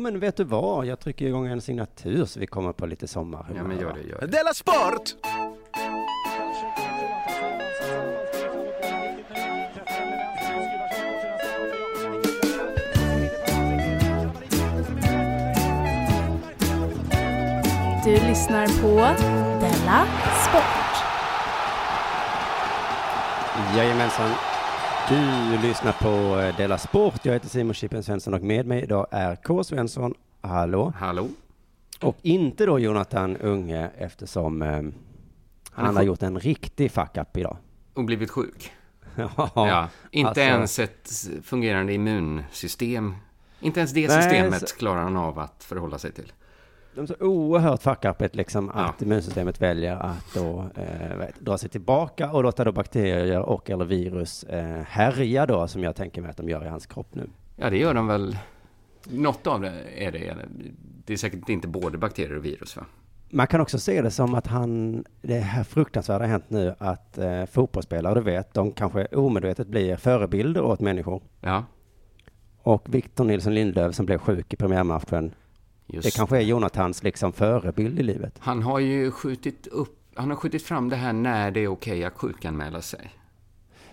men 0.00 0.20
vet 0.20 0.36
du 0.36 0.44
vad? 0.44 0.86
Jag 0.86 1.00
trycker 1.00 1.26
igång 1.26 1.46
en 1.46 1.60
signatur 1.60 2.24
så 2.24 2.40
vi 2.40 2.46
kommer 2.46 2.72
på 2.72 2.86
lite 2.86 3.08
sommarhumör. 3.08 3.60
Ja, 3.60 3.68
men 3.68 3.80
gör 3.80 3.92
det, 3.92 4.08
gör 4.08 4.20
det. 4.20 4.26
Della 4.26 4.54
Sport! 4.54 5.14
Du 18.04 18.12
lyssnar 18.12 18.66
på 18.82 18.96
Della 19.60 20.06
Sport. 20.48 21.04
Jajamensan. 23.76 24.49
Du 25.10 25.58
lyssnar 25.68 25.92
på 25.92 26.40
eh, 26.40 26.56
Dela 26.56 26.78
Sport. 26.78 27.24
Jag 27.24 27.32
heter 27.32 27.48
Simon 27.48 27.74
Chippen 27.74 28.02
Svensson 28.02 28.34
och 28.34 28.42
med 28.42 28.66
mig 28.66 28.82
idag 28.82 29.06
är 29.10 29.36
K. 29.36 29.64
Svensson. 29.64 30.14
Hallå. 30.40 30.92
Hallå? 30.96 31.28
Och 32.00 32.16
inte 32.22 32.66
då 32.66 32.78
Jonathan 32.78 33.36
Unge 33.36 33.90
eftersom 33.98 34.62
eh, 34.62 34.68
han, 34.68 34.92
är 35.72 35.96
har 35.96 36.02
gjort 36.02 36.22
en 36.22 36.40
riktig 36.40 36.92
fuck-up 36.92 37.36
idag. 37.36 37.56
Och 37.94 38.04
blivit 38.04 38.30
sjuk? 38.30 38.72
ja, 39.16 39.50
Ja. 39.54 39.88
Inte 40.10 40.28
alltså- 40.28 40.40
ens 40.40 40.78
ett 40.78 41.10
fungerande 41.42 41.92
immunsystem. 41.92 43.14
Inte 43.60 43.80
ens 43.80 43.92
det 43.92 44.08
Nej, 44.08 44.22
systemet 44.22 44.68
så- 44.68 44.76
klarar 44.76 45.02
han 45.02 45.16
av 45.16 45.38
att 45.38 45.64
förhålla 45.64 45.98
sig 45.98 46.12
till. 46.12 46.32
De 46.94 47.00
är 47.00 47.06
så 47.06 47.14
oerhört 47.20 47.82
fuck-upet 47.82 48.36
liksom 48.36 48.70
Ja. 48.74 48.80
att 48.80 49.02
immunsystemet 49.02 49.60
väljer 49.62 49.96
att 49.96 50.34
då 50.34 50.64
eh, 50.74 51.16
vet, 51.16 51.40
dra 51.40 51.58
sig 51.58 51.68
tillbaka 51.70 52.30
och 52.32 52.42
låta 52.42 52.64
då 52.64 52.72
bakterier 52.72 53.40
och 53.40 53.70
eller 53.70 53.84
virus 53.84 54.44
eh, 54.44 54.82
härja 54.88 55.46
då 55.46 55.68
som 55.68 55.82
jag 55.82 55.96
tänker 55.96 56.22
mig 56.22 56.30
att 56.30 56.36
de 56.36 56.48
gör 56.48 56.64
i 56.64 56.68
hans 56.68 56.86
kropp 56.86 57.14
nu. 57.14 57.30
Ja, 57.56 57.70
det 57.70 57.76
gör 57.78 57.94
de 57.94 58.06
väl. 58.06 58.38
Något 59.10 59.46
av 59.46 59.60
det 59.60 59.72
är 59.96 60.12
det. 60.12 60.36
Det 61.04 61.12
är 61.12 61.16
säkert 61.16 61.48
inte 61.48 61.68
både 61.68 61.98
bakterier 61.98 62.36
och 62.36 62.44
virus, 62.44 62.76
va? 62.76 62.84
Man 63.32 63.46
kan 63.46 63.60
också 63.60 63.78
se 63.78 64.02
det 64.02 64.10
som 64.10 64.34
att 64.34 64.46
han, 64.46 65.04
det 65.22 65.38
här 65.38 65.64
fruktansvärda 65.64 66.24
har 66.24 66.30
hänt 66.30 66.44
nu 66.50 66.74
att 66.78 67.18
eh, 67.18 67.44
fotbollsspelare, 67.46 68.14
du 68.14 68.20
vet, 68.20 68.54
de 68.54 68.72
kanske 68.72 69.06
omedvetet 69.06 69.66
blir 69.68 69.96
förebilder 69.96 70.62
åt 70.62 70.80
människor. 70.80 71.22
Ja, 71.40 71.64
Och 72.62 72.94
Victor 72.94 73.24
Nilsson 73.24 73.54
Lindelöf 73.54 73.94
som 73.94 74.06
blev 74.06 74.18
sjuk 74.18 74.52
i 74.52 74.56
premiärmatchen, 74.56 75.34
just 75.92 76.04
det 76.04 76.16
kanske 76.16 76.36
är 76.36 76.40
Jonathans 76.40 77.02
liksom 77.02 77.32
förebild 77.32 77.98
i 77.98 78.02
livet. 78.02 78.34
Han 78.38 78.62
har 78.62 78.78
ju 78.78 79.10
skjutit 79.10 79.66
upp, 79.66 80.10
han 80.14 80.28
har 80.30 80.36
skjutit 80.36 80.62
fram 80.62 80.88
det 80.88 80.96
här 80.96 81.12
när 81.12 81.50
det 81.50 81.60
är 81.60 81.68
okej 81.68 82.04
att 82.04 82.14
sjukanmäla 82.18 82.82
sig. 82.82 83.10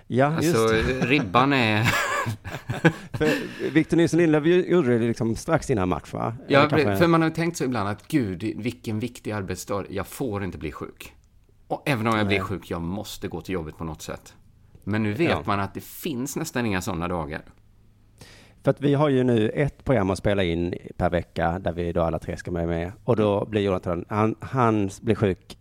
Ja, 0.07 0.25
Alltså, 0.25 0.75
just 0.75 1.03
ribban 1.03 1.53
är... 1.53 1.93
Victor 3.71 3.97
Nilsson 3.97 4.17
Lindelöf 4.19 4.67
gjorde 4.67 4.97
det 4.99 5.07
liksom 5.07 5.35
strax 5.35 5.69
innan 5.69 5.89
match, 5.89 6.13
va? 6.13 6.35
Ja, 6.47 6.69
kanske- 6.69 6.97
för 6.97 7.07
man 7.07 7.21
har 7.21 7.29
tänkt 7.29 7.57
så 7.57 7.63
ibland 7.63 7.89
att 7.89 8.07
gud, 8.07 8.43
vilken 8.43 8.99
viktig 8.99 9.31
arbetsdag, 9.31 9.83
jag 9.89 10.07
får 10.07 10.43
inte 10.43 10.57
bli 10.57 10.71
sjuk. 10.71 11.13
Och 11.67 11.83
även 11.85 12.07
om 12.07 12.17
jag 12.17 12.27
blir 12.27 12.39
sjuk, 12.39 12.71
jag 12.71 12.81
måste 12.81 13.27
gå 13.27 13.41
till 13.41 13.53
jobbet 13.53 13.77
på 13.77 13.83
något 13.83 14.01
sätt. 14.01 14.33
Men 14.83 15.03
nu 15.03 15.13
vet 15.13 15.29
Ja. 15.29 15.43
man 15.45 15.59
att 15.59 15.73
det 15.73 15.83
finns 15.83 16.35
nästan 16.35 16.65
inga 16.65 16.81
sådana 16.81 17.07
dagar. 17.07 17.41
För 18.67 18.71
att 18.71 18.81
vi 18.81 18.93
har 18.93 19.09
ju 19.09 19.23
nu 19.23 19.49
ett 19.49 19.83
program 19.83 20.09
att 20.09 20.17
spela 20.17 20.43
in 20.43 20.73
per 20.97 21.09
vecka 21.09 21.59
där 21.59 21.71
vi 21.71 21.91
då 21.91 22.01
alla 22.01 22.19
tre 22.19 22.37
ska 22.37 22.51
vara 22.51 22.65
med. 22.65 22.91
Och 23.03 23.15
då 23.15 23.45
blir 23.45 23.61
Jonathan, 23.61 24.05
han, 24.09 24.35
han 24.39 24.89
blir 25.01 25.15
sjuk, 25.15 25.57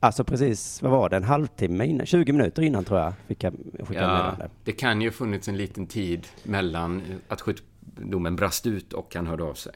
alltså 0.00 0.24
precis, 0.24 0.82
vad 0.82 0.92
var 0.92 1.08
det, 1.08 1.16
en 1.16 1.24
halvtimme 1.24 1.84
innan, 1.86 2.06
20 2.06 2.32
minuter 2.32 2.62
innan 2.62 2.84
tror 2.84 3.00
jag, 3.00 3.12
fick 3.26 3.44
jag 3.44 3.52
skicka 3.52 4.00
Ja, 4.00 4.08
meddelande. 4.08 4.48
det 4.64 4.72
kan 4.72 5.00
ju 5.02 5.08
ha 5.08 5.12
funnits 5.12 5.48
en 5.48 5.56
liten 5.56 5.86
tid 5.86 6.26
mellan 6.42 7.02
att 7.28 7.40
sjukdomen 7.40 8.36
brast 8.36 8.66
ut 8.66 8.92
och 8.92 9.14
han 9.14 9.26
hörde 9.26 9.44
av 9.44 9.54
sig. 9.54 9.72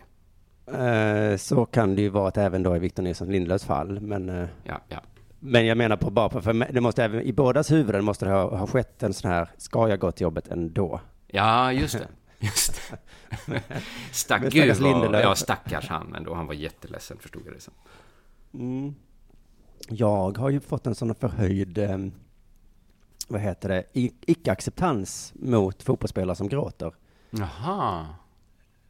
Eh, 0.67 1.37
så 1.37 1.65
kan 1.67 1.94
det 1.97 2.03
ju 2.03 2.09
vara 2.09 2.28
att 2.28 2.37
även 2.37 2.62
då 2.62 2.77
i 2.77 2.78
Victor 2.78 3.03
Nilsson 3.03 3.28
Lindelöfs 3.33 3.65
fall, 3.65 4.00
men 4.00 4.28
eh, 4.28 4.48
Ja, 4.65 4.81
ja. 4.89 4.98
men 5.41 5.67
jag 5.67 5.78
menar 5.78 5.97
på 5.97 6.11
bara 6.11 6.28
på, 6.28 6.41
för 6.41 6.72
det 6.72 6.81
måste 6.81 7.05
även, 7.05 7.22
i 7.22 7.33
bådas 7.33 7.70
huvuden 7.70 8.05
måste 8.05 8.25
det 8.25 8.32
ha, 8.32 8.56
ha 8.56 8.66
skett 8.66 9.03
en 9.03 9.15
sån 9.15 9.31
här, 9.31 9.49
ska 9.56 9.88
jag 9.88 9.99
gå 9.99 10.12
till 10.12 10.22
jobbet 10.22 10.49
ändå? 10.49 11.00
Ja, 11.32 11.72
just 11.72 11.99
det. 11.99 12.06
Just 12.41 12.81
det. 12.91 12.99
Stack, 14.12 14.43
Men 14.43 14.51
stackars 14.51 14.81
vad, 14.81 14.93
Lindelöf. 14.93 15.23
ja, 15.25 15.34
stackars 15.34 15.89
han 15.89 16.15
ändå. 16.15 16.34
Han 16.34 16.47
var 16.47 16.55
jätteledsen, 16.55 17.19
förstod 17.19 17.43
jag 17.47 17.55
det 17.55 17.61
som. 17.61 17.75
Mm. 18.55 18.95
Jag 19.89 20.39
har 20.39 20.50
ju 20.50 20.61
fått 20.61 20.87
en 20.87 20.95
sån 20.95 21.15
förhöjd, 21.15 21.79
eh, 21.79 21.99
vad 23.29 23.41
heter 23.41 23.69
det, 23.69 23.84
icke-acceptans 24.27 25.33
mot 25.34 25.83
fotbollsspelare 25.83 26.37
som 26.37 26.49
gråter. 26.49 26.93
Jaha. 27.31 28.06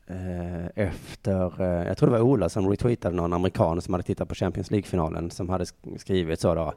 Eh, 0.06 0.66
efter, 0.74 1.60
eh, 1.62 1.86
jag 1.88 1.98
tror 1.98 2.06
det 2.10 2.12
var 2.12 2.20
Ola 2.24 2.48
som 2.48 2.68
retweetade 2.70 3.16
någon 3.16 3.32
amerikan 3.32 3.82
som 3.82 3.94
hade 3.94 4.04
tittat 4.04 4.28
på 4.28 4.34
Champions 4.34 4.70
League-finalen 4.70 5.30
som 5.30 5.48
hade 5.48 5.64
sk- 5.64 5.98
skrivit 5.98 6.40
så 6.40 6.54
då. 6.54 6.72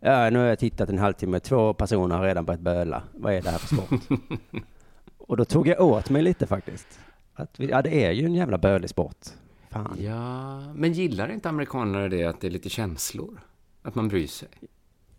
Ja, 0.00 0.30
nu 0.30 0.38
har 0.38 0.46
jag 0.46 0.58
tittat 0.58 0.88
en 0.88 0.98
halvtimme, 0.98 1.40
två 1.40 1.74
personer 1.74 2.16
har 2.16 2.24
redan 2.24 2.44
börjat 2.44 2.60
böla. 2.60 3.02
Vad 3.14 3.34
är 3.34 3.42
det 3.42 3.50
här 3.50 3.58
för 3.58 3.76
sport? 3.76 4.00
Och 5.26 5.36
då 5.36 5.44
tog 5.44 5.68
jag 5.68 5.80
åt 5.80 6.10
mig 6.10 6.22
lite 6.22 6.46
faktiskt. 6.46 6.98
Att 7.34 7.60
vi, 7.60 7.66
ja, 7.66 7.82
det 7.82 8.04
är 8.04 8.12
ju 8.12 8.24
en 8.26 8.34
jävla 8.34 8.58
bölig 8.58 8.90
sport. 8.90 9.26
Fan. 9.70 9.96
Ja, 10.00 10.60
men 10.74 10.92
gillar 10.92 11.32
inte 11.32 11.48
amerikaner 11.48 12.08
det 12.08 12.24
att 12.24 12.40
det 12.40 12.46
är 12.46 12.50
lite 12.50 12.68
känslor? 12.68 13.40
Att 13.82 13.94
man 13.94 14.08
bryr 14.08 14.26
sig? 14.26 14.48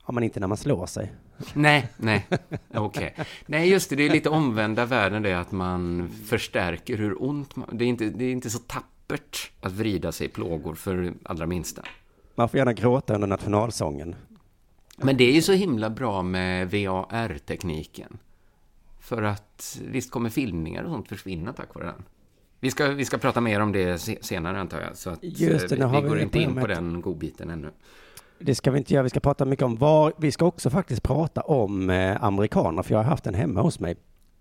Ja, 0.05 0.11
men 0.11 0.23
inte 0.23 0.39
när 0.39 0.47
man 0.47 0.57
slår 0.57 0.85
sig. 0.85 1.13
Nej, 1.53 1.89
nej, 1.97 2.27
okej. 2.73 3.15
Nej, 3.45 3.69
just 3.69 3.89
det, 3.89 3.95
det 3.95 4.03
är 4.03 4.09
lite 4.09 4.29
omvända 4.29 4.85
världen 4.85 5.23
det 5.23 5.33
att 5.33 5.51
man 5.51 6.09
förstärker 6.25 6.97
hur 6.97 7.23
ont 7.23 7.55
man... 7.55 7.69
Det 7.71 7.85
är 7.85 7.87
inte, 7.87 8.05
det 8.05 8.25
är 8.25 8.31
inte 8.31 8.49
så 8.49 8.59
tappert 8.59 9.51
att 9.61 9.71
vrida 9.71 10.11
sig 10.11 10.27
i 10.27 10.29
plågor 10.29 10.75
för 10.75 11.13
allra 11.23 11.45
minsta. 11.45 11.81
Man 12.35 12.49
får 12.49 12.57
gärna 12.57 12.73
gråta 12.73 13.15
under 13.15 13.27
nationalsången. 13.27 14.15
Men 14.97 15.17
det 15.17 15.23
är 15.23 15.33
ju 15.33 15.41
så 15.41 15.53
himla 15.53 15.89
bra 15.89 16.21
med 16.21 16.71
VAR-tekniken. 16.71 18.17
För 19.05 19.21
att 19.21 19.79
visst 19.87 20.11
kommer 20.11 20.29
filmningar 20.29 20.83
och 20.83 20.89
sånt 20.91 21.09
försvinna 21.09 21.53
tack 21.53 21.75
vare 21.75 21.85
den. 21.85 22.03
Vi 22.59 22.71
ska, 22.71 22.87
vi 22.87 23.05
ska 23.05 23.17
prata 23.17 23.41
mer 23.41 23.59
om 23.59 23.71
det 23.71 23.97
se- 24.01 24.17
senare 24.21 24.59
antar 24.59 24.81
jag. 24.81 24.97
Så 24.97 25.09
att 25.09 25.19
Just 25.21 25.69
det, 25.69 25.75
eh, 25.75 25.79
nu 25.79 25.85
har 25.85 26.01
vi 26.01 26.07
vi 26.07 26.09
går 26.09 26.19
inte 26.19 26.39
in 26.39 26.55
på 26.55 26.67
den 26.67 27.01
godbiten 27.01 27.49
ännu. 27.49 27.71
Det 28.39 28.55
ska 28.55 28.71
vi 28.71 28.77
inte 28.77 28.93
göra. 28.93 29.03
Vi 29.03 29.09
ska 29.09 29.19
prata 29.19 29.45
mycket 29.45 29.65
om 29.65 29.75
var. 29.75 30.13
Vi 30.17 30.31
ska 30.31 30.45
också 30.45 30.69
faktiskt 30.69 31.03
prata 31.03 31.41
om 31.41 31.89
eh, 31.89 32.23
amerikaner, 32.23 32.83
för 32.83 32.91
jag 32.91 32.99
har 32.99 33.03
haft 33.03 33.27
en 33.27 33.33
hemma 33.33 33.61
hos 33.61 33.79
mig. 33.79 33.95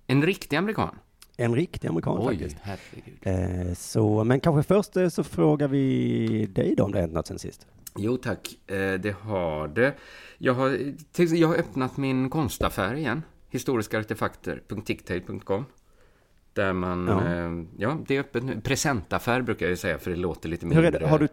En 0.06 0.22
riktig 0.22 0.56
amerikan? 0.56 0.98
En 1.36 1.54
riktig 1.54 1.88
amerikan 1.88 2.18
Oj, 2.18 2.24
faktiskt. 2.38 2.56
herregud. 2.62 3.68
Eh, 3.68 3.74
så, 3.74 4.24
men 4.24 4.40
kanske 4.40 4.62
först 4.74 4.96
eh, 4.96 5.08
så 5.08 5.24
frågar 5.24 5.68
vi 5.68 6.46
dig 6.46 6.74
då 6.76 6.84
om 6.84 6.92
det 6.92 6.98
har 6.98 7.00
hänt 7.02 7.14
något 7.14 7.26
sen 7.26 7.38
sist. 7.38 7.66
Jo 7.96 8.16
tack, 8.16 8.70
eh, 8.70 8.92
det 8.92 9.16
har 9.20 9.68
det. 9.68 9.94
Jag 10.38 10.54
har, 10.54 10.78
jag 11.34 11.48
har 11.48 11.56
öppnat 11.56 11.96
min 11.96 12.30
konstaffär 12.30 12.94
igen. 12.94 13.22
Historiskaartefakter.ticktail.com 13.54 15.64
Där 16.52 16.72
man, 16.72 17.06
Ja. 17.06 17.34
ja. 17.34 17.50
ja, 17.78 17.98
det 18.06 18.16
är 18.16 18.20
öppet 18.20 18.44
nu. 18.44 18.60
Presentaffär 18.60 19.42
brukar 19.42 19.68
jag 19.68 19.78
säga 19.78 19.98
för 19.98 20.10
det 20.10 20.16
låter 20.16 20.48
lite 20.48 20.66
mindre. 20.66 20.90
det? 20.90 21.06
Har 21.06 21.18
du 21.18 21.28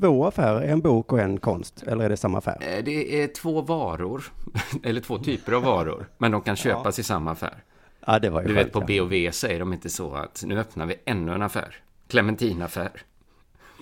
två 0.00 0.26
affärer? 0.26 0.60
En 0.62 0.80
bok 0.80 1.12
och 1.12 1.20
en 1.20 1.38
konst? 1.38 1.82
Eller 1.86 2.04
är 2.04 2.08
det 2.08 2.16
samma 2.16 2.38
affär? 2.38 2.58
Eh, 2.60 2.84
Det 2.84 3.22
är 3.22 3.26
två 3.28 3.60
varor, 3.60 4.24
eller 4.82 5.00
två 5.00 5.18
typer 5.18 5.52
av 5.52 5.62
varor, 5.62 6.06
men 6.18 6.30
de 6.32 6.40
kan 6.40 6.56
köpas 6.56 6.98
i 6.98 7.02
samma 7.02 7.30
affär. 7.32 7.62
Ja, 8.06 8.18
det 8.18 8.30
var 8.30 8.42
ju 8.42 8.48
Du 8.48 8.54
vet, 8.54 8.72
på 8.72 8.78
skönt, 8.80 8.86
B&V 8.88 9.32
säger 9.32 9.60
de 9.60 9.72
inte 9.72 9.88
så 9.88 10.14
att 10.14 10.42
nu 10.46 10.58
öppnar 10.58 10.86
vi 10.86 10.94
ännu 11.04 11.32
en 11.34 11.42
affär. 11.42 11.76
Clementinaffär. 12.08 12.90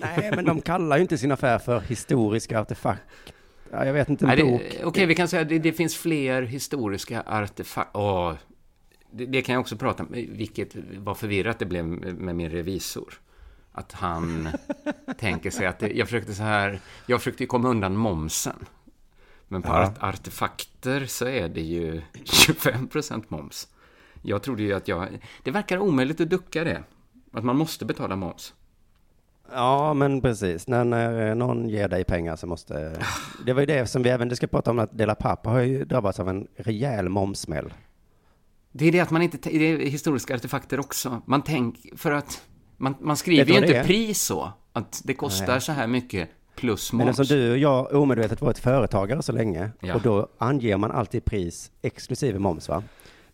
ja. 0.00 0.06
Nej, 0.16 0.32
men 0.37 0.44
de 0.44 0.60
kallar 0.60 0.97
ju 0.97 1.03
inte 1.03 1.19
sin 1.19 1.32
affär 1.32 1.59
för 1.59 1.81
historiska 1.81 2.60
artefakt. 2.60 3.03
Ja, 3.72 3.86
jag 3.86 3.92
vet 3.92 4.08
inte, 4.08 4.26
en 4.26 4.46
bok. 4.50 4.62
Okej, 4.84 5.06
vi 5.06 5.14
kan 5.14 5.28
säga 5.28 5.42
att 5.42 5.48
det, 5.48 5.58
det 5.58 5.72
finns 5.72 5.96
fler 5.96 6.42
historiska 6.42 7.22
artefakter. 7.26 8.36
det, 9.10 9.26
det 9.26 9.42
kan 9.42 9.52
jag 9.52 9.60
också 9.60 9.76
prata 9.76 10.02
om, 10.02 10.08
vilket 10.12 10.76
var 10.98 11.14
förvirrat 11.14 11.58
det 11.58 11.66
blev 11.66 11.84
med 11.84 12.36
min 12.36 12.50
revisor. 12.50 13.14
Att 13.72 13.92
han 13.92 14.48
tänker 15.19 15.50
sig 15.50 15.66
att 15.66 15.78
det, 15.78 15.88
jag 15.92 16.08
försökte 16.08 16.34
så 16.34 16.42
här, 16.42 16.80
jag 17.06 17.20
försökte 17.20 17.42
ju 17.42 17.46
komma 17.46 17.69
undan 17.69 17.96
momsen. 17.96 18.66
Men 19.48 19.62
på 19.62 19.69
Ja. 19.69 19.86
art, 19.86 20.02
artefakter 20.02 21.06
så 21.06 21.26
är 21.26 21.48
det 21.48 21.60
ju 21.60 22.02
25% 22.25 23.25
moms. 23.28 23.68
Jag 24.22 24.42
trodde 24.42 24.62
ju 24.62 24.72
att 24.72 24.88
jag, 24.88 25.08
det 25.42 25.50
verkar 25.50 25.78
omöjligt 25.78 26.20
att 26.20 26.30
ducka 26.30 26.64
det. 26.64 26.82
Att 27.32 27.44
man 27.44 27.56
måste 27.56 27.84
betala 27.84 28.16
moms. 28.16 28.54
Ja, 29.52 29.94
men 29.94 30.20
precis. 30.20 30.68
När, 30.68 30.84
när 30.84 31.34
någon 31.34 31.68
ger 31.68 31.88
dig 31.88 32.04
pengar 32.04 32.36
så 32.36 32.46
måste... 32.46 32.96
Det 33.46 33.52
var 33.52 33.60
ju 33.60 33.66
det 33.66 33.86
som 33.86 34.02
vi 34.02 34.10
även 34.10 34.36
ska 34.36 34.46
prata 34.46 34.70
om, 34.70 34.78
att 34.78 34.98
Dela 34.98 35.14
Pappa 35.14 35.50
har 35.50 35.60
ju 35.60 35.84
drabbats 35.84 36.20
av 36.20 36.28
en 36.28 36.46
rejäl 36.56 37.08
momssmäll. 37.08 37.72
Det 38.72 38.86
är 38.86 38.92
det 38.92 39.00
att 39.00 39.10
man 39.10 39.22
inte, 39.22 39.50
det 39.50 39.64
är 39.64 39.78
historiska 39.78 40.34
artefakter 40.34 40.80
också. 40.80 41.22
Man 41.26 41.42
tänker, 41.42 41.96
för 41.96 42.12
att 42.12 42.42
man, 42.76 42.94
man 43.00 43.16
skriver 43.16 43.52
ju 43.52 43.58
inte 43.58 43.82
pris 43.86 44.22
så. 44.22 44.52
Att 44.72 45.02
det 45.04 45.14
kostar 45.14 45.46
Nej. 45.52 45.60
så 45.60 45.72
här 45.72 45.86
mycket 45.86 46.28
plus 46.56 46.92
Men 46.92 47.06
moms. 47.06 47.20
eftersom 47.20 47.36
du 47.36 47.52
och 47.52 47.58
jag 47.58 47.92
omedvetet 47.92 48.40
varit 48.40 48.58
företagare 48.58 49.22
så 49.22 49.32
länge, 49.32 49.70
Ja. 49.80 49.94
och 49.94 50.00
då 50.02 50.28
anger 50.38 50.76
man 50.76 50.90
alltid 50.90 51.24
pris 51.24 51.70
exklusive 51.82 52.38
moms 52.38 52.68
va? 52.68 52.82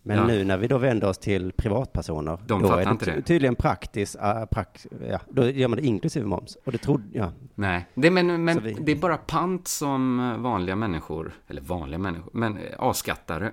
Men 0.08 0.16
Ja. 0.18 0.26
nu 0.26 0.44
när 0.44 0.56
vi 0.56 0.66
då 0.68 0.78
vänder 0.78 1.08
oss 1.08 1.18
till 1.18 1.52
privatpersoner, 1.52 2.38
De 2.46 2.62
då 2.62 2.72
är 2.72 2.84
det 2.86 3.12
det. 3.12 3.22
tydligen 3.22 3.54
praktiskt, 3.54 4.16
uh, 4.16 4.44
prax, 4.50 4.86
ja, 5.10 5.18
då 5.30 5.50
gör 5.50 5.68
man 5.68 5.76
det 5.78 5.86
inklusive 5.86 6.26
moms. 6.26 6.56
Och 6.66 6.72
det 6.72 6.78
trodde 6.78 7.04
jag. 7.18 7.30
Nej, 7.54 7.86
det, 7.94 8.10
men, 8.10 8.44
men 8.44 8.62
vi- 8.62 8.76
det 8.80 8.92
är 8.92 8.96
bara 8.96 9.16
pant 9.16 9.68
som 9.68 10.34
vanliga 10.42 10.76
människor, 10.76 11.32
eller 11.48 11.60
vanliga 11.62 11.98
människor, 11.98 12.30
men 12.34 12.58
A-skattare 12.78 13.52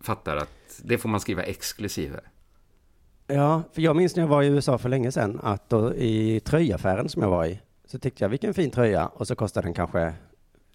fattar 0.00 0.36
att 0.36 0.80
det 0.84 0.98
får 0.98 1.08
man 1.08 1.20
skriva 1.20 1.42
exklusive. 1.42 2.20
Ja, 3.26 3.62
för 3.72 3.82
jag 3.82 3.96
minns 3.96 4.16
när 4.16 4.22
jag 4.22 4.28
var 4.28 4.42
i 4.42 4.46
USA 4.46 4.78
för 4.78 4.88
länge 4.88 5.12
sedan 5.12 5.40
att 5.42 5.68
då 5.68 5.94
i 5.94 6.40
tröjaffären 6.40 7.08
som 7.08 7.22
jag 7.22 7.30
var 7.30 7.44
i 7.44 7.60
så 7.86 7.98
tyckte 7.98 8.24
jag 8.24 8.28
vilken 8.28 8.54
fin 8.54 8.70
tröja 8.70 9.06
och 9.06 9.26
så 9.26 9.34
kostade 9.34 9.66
den 9.66 9.74
kanske 9.74 10.12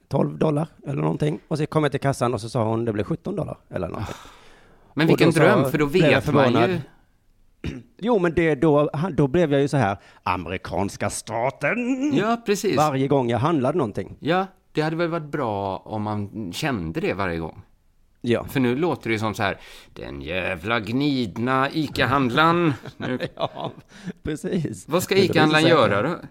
12 0.08 0.38
dollar 0.38 0.68
eller 0.88 1.02
någonting. 1.02 1.40
Och 1.48 1.58
så 1.58 1.66
kom 1.66 1.84
jag 1.84 1.92
till 1.92 2.02
kassan 2.02 2.34
och 2.34 2.42
så 2.42 2.50
sa 2.50 2.64
hon 2.70 2.86
det 2.86 2.94
blev 2.94 3.04
17 3.04 3.36
dollar 3.36 3.58
eller 3.70 3.88
någonting. 3.88 4.16
Men 4.98 5.08
vilken 5.08 5.32
dröm, 5.32 5.72
för 5.72 5.78
då 5.78 5.86
vet 5.86 6.34
man 6.34 6.54
ju... 6.54 6.80
Jo, 7.98 8.20
men 8.20 8.34
det, 8.34 8.56
då, 8.56 8.90
då 9.12 9.28
blev 9.28 9.52
jag 9.52 9.62
ju 9.62 9.68
så 9.68 9.78
här, 9.78 9.98
amerikanska 10.24 11.10
staten. 11.10 12.14
Ja, 12.14 12.42
precis. 12.46 12.78
Varje 12.78 13.08
gång 13.08 13.30
jag 13.30 13.40
handlade 13.40 13.78
någonting. 13.78 14.18
Ja, 14.20 14.46
det 14.72 14.82
hade 14.82 14.96
väl 14.96 15.08
varit 15.08 15.32
bra 15.32 15.78
om 15.78 16.02
man 16.02 16.54
kände 16.54 17.00
det 17.00 17.14
varje 17.14 17.38
gång. 17.38 17.62
Ja. 18.22 18.44
För 18.44 18.60
nu 18.60 18.76
låter 18.76 19.10
det 19.10 19.14
ju 19.14 19.20
som 19.20 19.34
så 19.34 19.44
här, 19.44 19.58
den 19.94 20.22
jävla 20.22 20.80
gnidna 20.80 21.70
ICA-handlaren. 21.72 22.74
Ja, 23.36 23.72
precis. 24.24 24.88
vad 24.88 25.04
ska 25.04 25.16
ICA-handlaren 25.16 25.64
det 25.64 25.70
göra 25.70 26.02
då? 26.02 26.10
att 26.10 26.22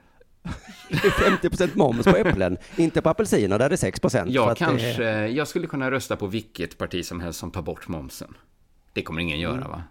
Det 0.89 1.07
är 1.07 1.49
50% 1.49 1.71
moms 1.75 2.05
på 2.05 2.17
äpplen, 2.17 2.57
inte 2.77 3.03
på 3.03 3.09
apelsiner 3.09 3.59
där 3.59 3.69
det 3.69 3.75
är 3.75 3.77
6 3.77 4.01
procent. 4.01 4.31
Jag 4.31 4.57
kanske, 4.57 5.27
jag 5.29 5.49
skulle 5.49 5.67
kunna 5.67 5.91
rösta 5.91 6.17
på 6.17 6.27
vilket 6.27 6.79
parti 6.79 7.05
som 7.05 7.21
helst 7.21 7.39
som 7.39 7.51
tar 7.51 7.63
bort 7.63 7.89
momsen. 7.89 8.35
Det 8.97 9.03
kommer 9.03 9.21
ingen 9.21 9.41
göra 9.41 9.69
va? 9.69 9.83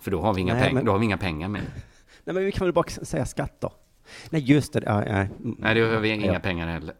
För 0.00 0.10
då 0.10 0.20
har 0.20 0.34
vi 0.34 0.40
inga, 0.40 0.52
Mm. 0.52 0.60
Nej, 0.62 0.70
peng- 0.70 0.74
men- 0.74 0.84
då 0.84 0.92
har 0.92 0.98
vi 0.98 1.04
inga 1.04 1.18
pengar 1.18 1.48
med. 1.48 1.62
Nej, 2.24 2.34
men 2.34 2.44
vi 2.44 2.52
kan 2.52 2.66
väl 2.66 2.72
bara 2.74 2.88
säga 2.88 3.26
skatter. 3.26 3.70
Nej, 4.30 4.42
just 4.42 4.72
det. 4.72 4.82
Ja, 4.86 5.04
ja. 5.06 5.26
Nej, 5.58 5.74
det 5.74 5.80
har 5.80 6.00
vi 6.00 6.08
inga 6.08 6.32
Ja. 6.32 6.40
pengar 6.40 6.66
heller. 6.66 6.94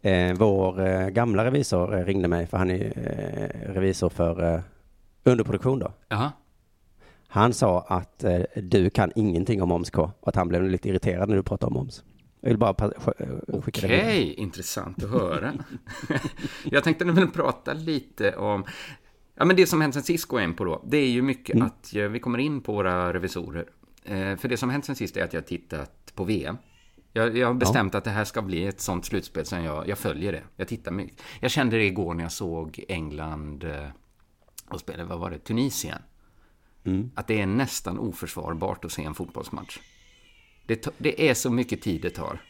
Eh, 0.00 0.34
vår 0.38 0.86
eh, 0.86 1.08
gamla 1.08 1.44
revisor 1.44 1.98
eh, 1.98 2.04
ringde 2.04 2.28
mig, 2.28 2.46
för 2.46 2.58
han 2.58 2.70
är 2.70 2.84
eh, 2.84 3.72
revisor 3.72 4.08
för 4.08 4.54
eh, 4.54 4.60
underproduktion 5.24 5.78
då. 5.78 5.92
Jaha. 6.08 6.32
Han 7.28 7.52
sa 7.52 7.80
att 7.88 8.24
eh, 8.24 8.40
du 8.56 8.90
kan 8.90 9.12
ingenting 9.14 9.62
om 9.62 9.68
moms 9.68 9.90
K, 9.90 10.10
och 10.20 10.28
att 10.28 10.34
han 10.36 10.48
blev 10.48 10.62
lite 10.62 10.88
irriterad 10.88 11.28
när 11.28 11.36
du 11.36 11.42
pratade 11.42 11.68
om 11.68 11.74
moms. 11.74 12.04
Jag 12.40 12.48
vill 12.48 12.58
bara 12.58 12.70
eh, 12.70 13.60
skicka 13.60 13.86
Okej, 13.86 13.88
det 13.88 13.88
vidare. 13.88 14.22
intressant 14.34 15.04
att 15.04 15.10
höra. 15.10 15.52
jag 16.64 16.84
tänkte 16.84 17.04
nu 17.04 17.26
prata 17.26 17.72
lite 17.72 18.36
om... 18.36 18.64
Ja, 19.38 19.44
men 19.44 19.56
det 19.56 19.66
som 19.66 19.80
hänt 19.80 19.94
sen 19.94 20.02
sist 20.02 20.24
går 20.24 20.40
jag 20.40 20.50
in 20.50 20.54
på 20.56 20.64
då, 20.64 20.82
det 20.86 20.96
är 20.96 21.08
ju 21.10 21.22
mycket 21.22 21.54
Mm. 21.54 21.66
att 21.66 21.92
vi 21.94 22.20
kommer 22.20 22.38
in 22.38 22.60
på 22.60 22.72
våra 22.72 23.12
revisorer. 23.12 23.66
Eh, 24.04 24.36
för 24.36 24.48
det 24.48 24.56
som 24.56 24.70
hänt 24.70 24.84
sen 24.84 24.96
sist 24.96 25.16
är 25.16 25.24
att 25.24 25.32
jag 25.32 25.46
tittat 25.46 26.12
på 26.14 26.24
VM. 26.24 26.56
Jag, 27.12 27.36
jag 27.36 27.46
har 27.46 27.54
bestämt 27.54 27.94
att 27.94 28.04
det 28.04 28.10
här 28.10 28.24
ska 28.24 28.42
bli 28.42 28.66
ett 28.66 28.80
sånt 28.80 29.04
slutspel 29.06 29.46
som 29.46 29.62
jag, 29.64 29.88
jag 29.88 29.98
följer 29.98 30.32
det. 30.32 30.42
Jag 30.56 30.68
tittar 30.68 30.92
mycket. 30.92 31.22
Jag 31.40 31.50
kände 31.50 31.76
det 31.76 31.84
igår 31.84 32.14
när 32.14 32.22
jag 32.22 32.32
såg 32.32 32.84
England 32.88 33.64
eh, 33.64 33.88
och 34.68 34.80
spelade, 34.80 35.04
vad 35.04 35.18
var 35.18 35.30
det, 35.30 35.38
Tunisien. 35.38 36.02
Mm. 36.84 37.10
Att 37.14 37.26
det 37.26 37.40
är 37.40 37.46
nästan 37.46 37.98
oförsvarbart 37.98 38.84
att 38.84 38.92
se 38.92 39.04
en 39.04 39.14
fotbollsmatch. 39.14 39.78
Det, 40.66 40.88
det 40.98 41.30
är 41.30 41.34
så 41.34 41.50
mycket 41.50 41.82
tid 41.82 42.02
det 42.02 42.10
tar. 42.10 42.40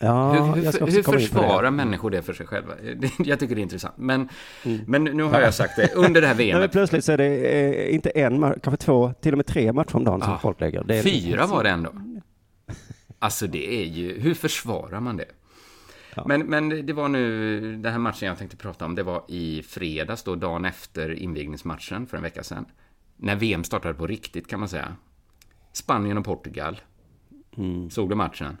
Ja, 0.00 0.32
Hur, 0.32 0.62
hur, 0.62 0.86
hur 0.92 1.02
på 1.02 1.12
det. 1.12 1.20
försvarar 1.20 1.70
människor 1.70 2.10
det 2.10 2.22
för 2.22 2.32
sig 2.32 2.46
själva? 2.46 2.72
Jag 3.18 3.40
tycker 3.40 3.54
det 3.54 3.60
är 3.60 3.62
intressant. 3.62 3.94
Men, 3.98 4.28
men 4.86 5.04
nu 5.04 5.22
har 5.22 5.40
jag 5.40 5.54
sagt 5.54 5.76
det. 5.76 5.94
Under 5.94 6.20
det 6.20 6.26
här 6.26 6.34
Mm. 6.34 6.46
Nej, 6.46 6.54
VMet. 6.58 6.72
plötsligt 6.72 7.04
så 7.04 7.12
är 7.12 7.16
det 7.16 7.26
eh, 7.88 7.94
inte 7.94 8.10
en, 8.10 8.44
ma- 8.44 8.58
kanske 8.62 8.84
två, 8.84 9.12
till 9.20 9.32
och 9.32 9.36
med 9.36 9.46
tre 9.46 9.72
matcher 9.72 9.96
om 9.96 10.04
dagen 10.04 10.20
som 10.22 10.30
Ja. 10.32 10.38
folk 10.38 10.60
lägger. 10.60 10.84
Det 10.84 11.02
Fyra 11.02 11.46
var 11.46 11.64
det 11.64 11.70
ändå. 11.70 11.92
Alltså 13.18 13.46
det 13.46 13.82
är 13.82 13.84
ju, 13.86 14.20
hur 14.20 14.34
försvarar 14.34 15.00
man 15.00 15.16
det? 15.16 15.24
Ja. 16.14 16.24
Men, 16.26 16.40
men 16.46 16.86
det 16.86 16.92
var 16.92 17.08
nu, 17.08 17.60
den 17.76 17.92
här 17.92 17.98
matchen 17.98 18.28
jag 18.28 18.38
tänkte 18.38 18.56
prata 18.56 18.84
om, 18.84 18.94
det 18.94 19.02
var 19.02 19.22
i 19.28 19.62
fredags 19.62 20.22
då, 20.22 20.34
dagen 20.34 20.64
efter 20.64 21.12
invigningsmatchen 21.12 22.06
för 22.06 22.16
en 22.16 22.22
vecka 22.22 22.42
sedan. 22.42 22.64
När 23.16 23.36
VM 23.36 23.64
startade 23.64 23.94
på 23.94 24.06
riktigt 24.06 24.48
kan 24.48 24.60
man 24.60 24.68
säga. 24.68 24.96
Spanien 25.72 26.18
och 26.18 26.24
Portugal. 26.24 26.80
Mm. 27.56 27.90
Såg 27.90 28.08
du 28.08 28.14
matchen? 28.14 28.56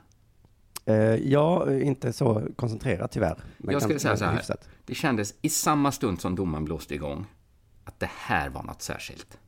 Eh, 0.88 1.14
ja, 1.14 1.72
inte 1.74 2.12
så 2.12 2.48
koncentrerat 2.56 3.12
tyvärr. 3.12 3.38
Men 3.58 3.72
Jag 3.72 3.82
skulle 3.82 3.98
säga 3.98 4.16
så 4.16 4.24
här. 4.24 4.36
hyfsat. 4.36 4.68
Det 4.84 4.94
kändes 4.94 5.34
i 5.42 5.48
samma 5.48 5.92
stund 5.92 6.20
som 6.20 6.34
domaren 6.34 6.64
blåste 6.64 6.94
igång 6.94 7.26
att 7.84 8.00
det 8.00 8.10
här 8.12 8.48
var 8.48 8.62
något 8.62 8.82
särskilt. 8.82 9.38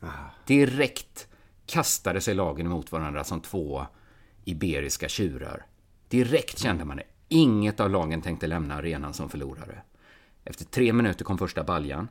Ah. 0.00 0.06
Direkt 0.46 1.28
kastade 1.66 2.20
sig 2.20 2.34
lagen 2.34 2.66
emot 2.66 2.92
varandra 2.92 3.24
som 3.24 3.40
två 3.40 3.86
iberiska 4.44 5.08
tjurar. 5.08 5.66
Direkt 6.08 6.58
kände 6.58 6.84
man 6.84 6.96
det. 6.96 7.04
Inget 7.28 7.80
av 7.80 7.90
lagen 7.90 8.22
tänkte 8.22 8.46
lämna 8.46 8.74
arenan 8.74 9.14
som 9.14 9.28
förlorare. 9.28 9.82
Efter 10.44 10.64
tre 10.64 10.92
minuter 10.92 11.24
kom 11.24 11.38
första 11.38 11.64
baljan. 11.64 12.08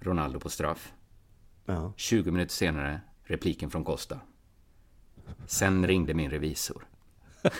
Ronaldo 0.00 0.40
på 0.40 0.48
straff. 0.48 0.92
Ja. 1.66 1.92
20 1.96 2.30
minuter 2.30 2.54
senare, 2.54 3.00
repliken 3.24 3.70
från 3.70 3.84
Costa. 3.84 4.20
Sen 5.46 5.86
ringde 5.86 6.14
min 6.14 6.30
revisor. 6.30 6.86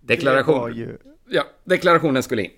Deklaration. 0.00 0.70
Det 0.70 0.76
ju, 0.76 0.98
Ja, 1.28 1.44
deklarationen 1.64 2.22
skulle 2.22 2.42
in. 2.42 2.50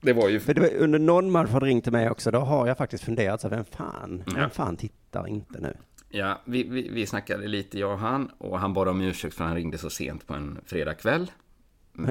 Det 0.00 0.12
var 0.12 0.28
ju... 0.28 0.40
för 0.40 0.54
det 0.54 0.60
var, 0.60 0.74
under 0.74 0.98
någon 0.98 1.30
match 1.30 1.50
har 1.50 1.60
det 1.60 1.66
ringt 1.66 1.84
till 1.84 1.92
mig 1.92 2.10
också. 2.10 2.30
Då 2.30 2.38
har 2.38 2.66
jag 2.66 2.76
faktiskt 2.78 3.04
funderat 3.04 3.40
så 3.40 3.48
vem 3.48 3.64
fan, 3.64 4.22
Ja. 4.26 4.32
vem 4.36 4.50
fan 4.50 4.76
tittar 4.76 5.28
inte 5.28 5.60
nu? 5.60 5.76
Ja, 6.08 6.40
vi, 6.44 6.62
vi, 6.62 6.88
vi 6.88 7.06
snackade 7.06 7.48
lite, 7.48 7.78
jag 7.78 7.92
och 7.92 7.98
han, 7.98 8.30
och 8.38 8.58
han 8.58 8.74
bad 8.74 8.88
om 8.88 9.00
ursäkt 9.00 9.34
för 9.34 9.44
han 9.44 9.54
ringde 9.54 9.78
så 9.78 9.90
sent 9.90 10.26
på 10.26 10.34
en 10.34 10.58
fredagkväll. 10.66 11.30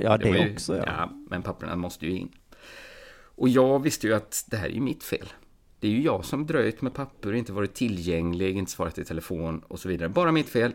Ja, 0.02 0.18
det 0.18 0.30
var 0.30 0.38
ju- 0.38 0.54
också, 0.54 0.78
ja. 0.78 0.84
ja. 0.88 1.10
Men 1.30 1.42
papperna 1.42 1.76
måste 1.76 2.06
ju 2.06 2.12
in. 2.12 2.30
Och 3.38 3.50
jag 3.50 3.84
visste 3.84 4.08
ju 4.08 4.14
att 4.14 4.46
det 4.48 4.58
här 4.58 4.68
är 4.68 4.72
ju 4.72 4.82
mitt 4.82 5.04
fel. 5.04 5.28
Det 5.86 5.90
är 5.90 5.94
ju 5.94 6.02
jag 6.02 6.26
som 6.26 6.46
dröjt 6.46 6.82
med 6.82 6.94
papper, 6.94 7.34
inte 7.34 7.54
varit 7.54 7.74
tillgänglig, 7.74 8.58
inte 8.58 8.72
svarat 8.72 8.98
i 8.98 9.06
telefon 9.06 9.60
och 9.60 9.80
så 9.80 9.90
vidare. 9.90 10.10
Bara 10.10 10.32
mitt 10.32 10.50
fel. 10.50 10.74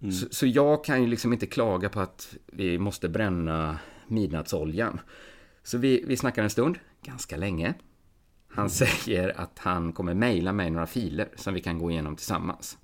Mm. 0.00 0.12
Så, 0.12 0.26
så 0.30 0.46
jag 0.46 0.84
kan 0.84 1.02
ju 1.02 1.08
liksom 1.08 1.32
inte 1.32 1.46
klaga 1.46 1.88
på 1.88 2.00
att 2.00 2.36
vi 2.46 2.78
måste 2.78 3.08
bränna 3.08 3.78
midnattsoljan. 4.06 5.00
Så 5.62 5.78
vi, 5.78 6.04
vi 6.06 6.16
snackar 6.16 6.42
en 6.42 6.50
stund, 6.50 6.78
ganska 7.02 7.36
länge. 7.36 7.74
Han 8.48 8.58
Mm. 8.64 8.70
säger 8.70 9.40
att 9.40 9.58
han 9.58 9.92
kommer 9.92 10.14
mejla 10.14 10.52
mig 10.52 10.70
några 10.70 10.86
filer 10.86 11.28
som 11.36 11.54
vi 11.54 11.60
kan 11.60 11.78
gå 11.78 11.90
igenom 11.90 12.16
tillsammans. 12.16 12.78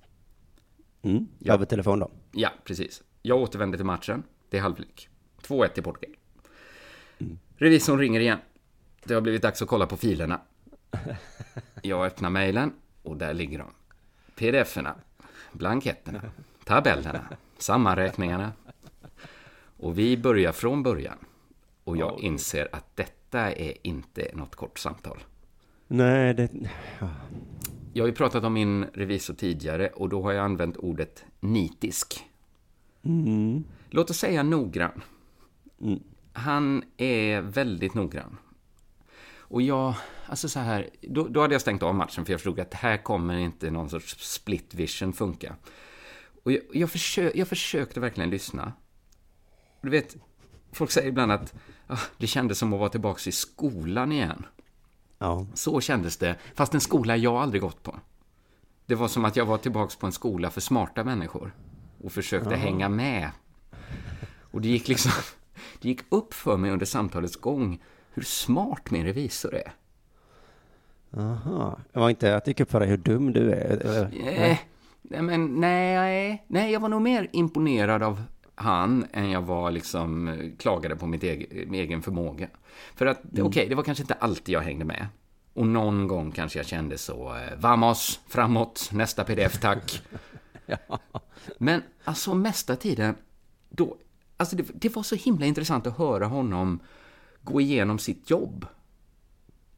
Mm. 1.01 1.27
Ja. 1.39 1.53
Över 1.53 1.65
telefon 1.65 1.99
då? 1.99 2.11
Ja, 2.31 2.49
precis. 2.63 3.03
Jag 3.21 3.37
återvänder 3.41 3.77
till 3.77 3.85
matchen. 3.85 4.23
Det 4.49 4.57
är 4.57 4.61
halvlek. 4.61 5.09
2-1 5.41 5.67
till 5.67 5.83
Portugal. 5.83 6.15
Revisorn 7.55 7.99
ringer 7.99 8.19
igen. 8.19 8.39
Det 9.03 9.13
har 9.13 9.21
blivit 9.21 9.41
dags 9.41 9.61
att 9.61 9.67
kolla 9.67 9.85
på 9.85 9.97
filerna. 9.97 10.41
Jag 11.81 12.05
öppnar 12.05 12.29
mejlen 12.29 12.73
och 13.03 13.17
där 13.17 13.33
ligger 13.33 13.57
de. 13.57 13.71
Pdf-erna, 14.35 14.95
blanketterna, 15.51 16.21
tabellerna, 16.63 17.27
sammanräkningarna. 17.57 18.51
Och 19.77 19.99
vi 19.99 20.17
börjar 20.17 20.51
från 20.51 20.83
början. 20.83 21.17
Och 21.83 21.97
jag 21.97 22.19
inser 22.19 22.67
att 22.71 22.95
detta 22.95 23.51
är 23.51 23.73
inte 23.87 24.31
något 24.33 24.55
kort 24.55 24.79
samtal. 24.79 25.17
Nej, 25.87 26.33
det... 26.33 26.51
Jag 27.93 28.03
har 28.03 28.07
ju 28.07 28.15
pratat 28.15 28.43
om 28.43 28.53
min 28.53 28.83
revisor 28.83 29.33
tidigare 29.33 29.87
och 29.87 30.09
då 30.09 30.23
har 30.23 30.31
jag 30.31 30.45
använt 30.45 30.77
ordet 30.77 31.25
nitisk. 31.39 32.23
Mm. 33.03 33.63
Låt 33.89 34.09
oss 34.09 34.17
säga 34.17 34.43
noggrann. 34.43 35.01
Mm. 35.81 35.99
Han 36.33 36.83
är 36.97 37.41
väldigt 37.41 37.93
noggrann. 37.93 38.37
Och 39.47 39.61
jag, 39.61 39.93
alltså 40.25 40.49
så 40.49 40.59
här, 40.59 40.89
då, 41.01 41.27
då 41.27 41.41
hade 41.41 41.53
jag 41.53 41.61
stängt 41.61 41.83
av 41.83 41.95
matchen 41.95 42.25
för 42.25 42.33
jag 42.33 42.39
förstod 42.39 42.59
att 42.59 42.73
här 42.73 42.97
kommer 42.97 43.37
inte 43.37 43.71
någon 43.71 43.89
sorts 43.89 44.33
split 44.33 44.73
vision 44.73 45.13
funka. 45.13 45.55
Och 46.43 46.51
jag, 46.51 46.61
jag, 46.73 46.91
försö, 46.91 47.31
jag 47.35 47.47
försökte 47.47 47.99
verkligen 47.99 48.29
lyssna. 48.29 48.73
Du 49.81 49.89
vet, 49.89 50.15
folk 50.71 50.91
säger 50.91 51.07
ibland 51.07 51.31
att 51.31 51.53
ah, 51.87 51.99
det 52.17 52.27
kändes 52.27 52.57
som 52.57 52.73
att 52.73 52.79
vara 52.79 52.89
tillbaka 52.89 53.29
i 53.29 53.31
skolan 53.31 54.11
igen. 54.11 54.45
Ja. 55.19 55.45
Så 55.53 55.81
kändes 55.81 56.17
det, 56.17 56.35
fast 56.55 56.73
en 56.73 56.81
skola 56.81 57.17
jag 57.17 57.35
aldrig 57.35 57.61
gått 57.61 57.83
på. 57.83 57.99
Det 58.85 58.95
var 58.95 59.07
som 59.07 59.25
att 59.25 59.35
jag 59.35 59.45
var 59.45 59.57
tillbaka 59.57 59.95
på 59.99 60.05
en 60.05 60.11
skola 60.11 60.49
för 60.49 60.61
smarta 60.61 61.03
människor 61.03 61.55
och 62.03 62.11
försökte 62.11 62.55
hänga 62.55 62.89
med. 62.89 63.31
Och 64.51 64.61
det 64.61 64.67
gick 64.67 64.87
liksom, 64.87 65.11
det 65.81 65.87
gick 65.87 66.01
upp 66.09 66.33
för 66.33 66.57
mig 66.57 66.71
under 66.71 66.85
samtalets 66.85 67.35
gång 67.35 67.83
hur 68.17 68.23
smart 68.23 68.91
min 68.91 69.03
revisor 69.03 69.55
är. 69.55 69.73
Aha. 71.17 71.79
Det 71.91 71.99
var 71.99 72.09
inte 72.09 72.35
att 72.35 72.45
det 72.45 72.51
gick 72.51 72.59
upp 72.59 72.71
för 72.71 72.79
dig 72.79 72.89
hur 72.89 72.97
dum 72.97 73.33
du 73.33 73.51
är? 73.51 73.55
eller? 73.55 74.03
Eh, 74.03 74.57
nej, 75.01 75.21
men 75.21 75.55
nej, 75.55 76.45
nej, 76.47 76.71
jag 76.71 76.79
var 76.79 76.89
nog 76.89 77.01
mer 77.01 77.29
imponerad 77.31 78.03
av 78.03 78.23
han 78.55 79.05
än 79.13 79.29
jag 79.29 79.41
var 79.41 79.71
liksom 79.71 80.27
eh, 80.27 80.35
klagade 80.57 80.95
på 80.95 81.07
mitt 81.07 81.23
egen, 81.23 81.71
min 81.71 81.81
egen 81.81 82.01
förmåga. 82.01 82.47
För 82.95 83.05
att, 83.05 83.21
okej, 83.41 83.69
det 83.69 83.75
var 83.75 83.83
kanske 83.83 84.03
inte 84.03 84.13
alltid 84.13 84.55
jag 84.55 84.61
hängde 84.61 84.85
med. 84.85 85.07
Och 85.53 85.67
någon 85.67 86.07
gång 86.07 86.31
kanske 86.31 86.59
jag 86.59 86.65
kände 86.65 86.97
så, 86.97 87.35
eh, 87.35 87.57
vamos, 87.57 88.19
framåt, 88.27 88.89
nästa 88.93 89.23
pdf 89.23 89.59
tack. 89.59 90.01
Men 91.57 91.83
alltså 92.03 92.33
mesta 92.33 92.75
tiden, 92.75 93.15
då, 93.69 93.97
alltså 94.37 94.55
det, 94.55 94.65
det 94.73 94.95
var 94.95 95.03
så 95.03 95.15
himla 95.15 95.45
intressant 95.45 95.87
att 95.87 95.97
höra 95.97 96.25
honom 96.25 96.79
gå 97.47 97.61
igenom 97.61 97.99
sitt 97.99 98.29
jobb. 98.29 98.65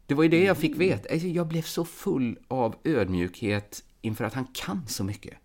Det 0.05 0.13
var 0.13 0.23
ju 0.23 0.29
det 0.29 0.43
jag 0.43 0.57
fick 0.57 0.75
veta. 0.75 1.13
Alltså, 1.13 1.27
Jag 1.27 1.47
blev 1.47 1.61
så 1.61 1.85
full 1.85 2.39
av 2.47 2.75
ödmjukhet 2.83 3.83
inför 4.01 4.25
att 4.25 4.33
han 4.33 4.45
kan 4.53 4.87
så 4.87 5.03
mycket. 5.03 5.37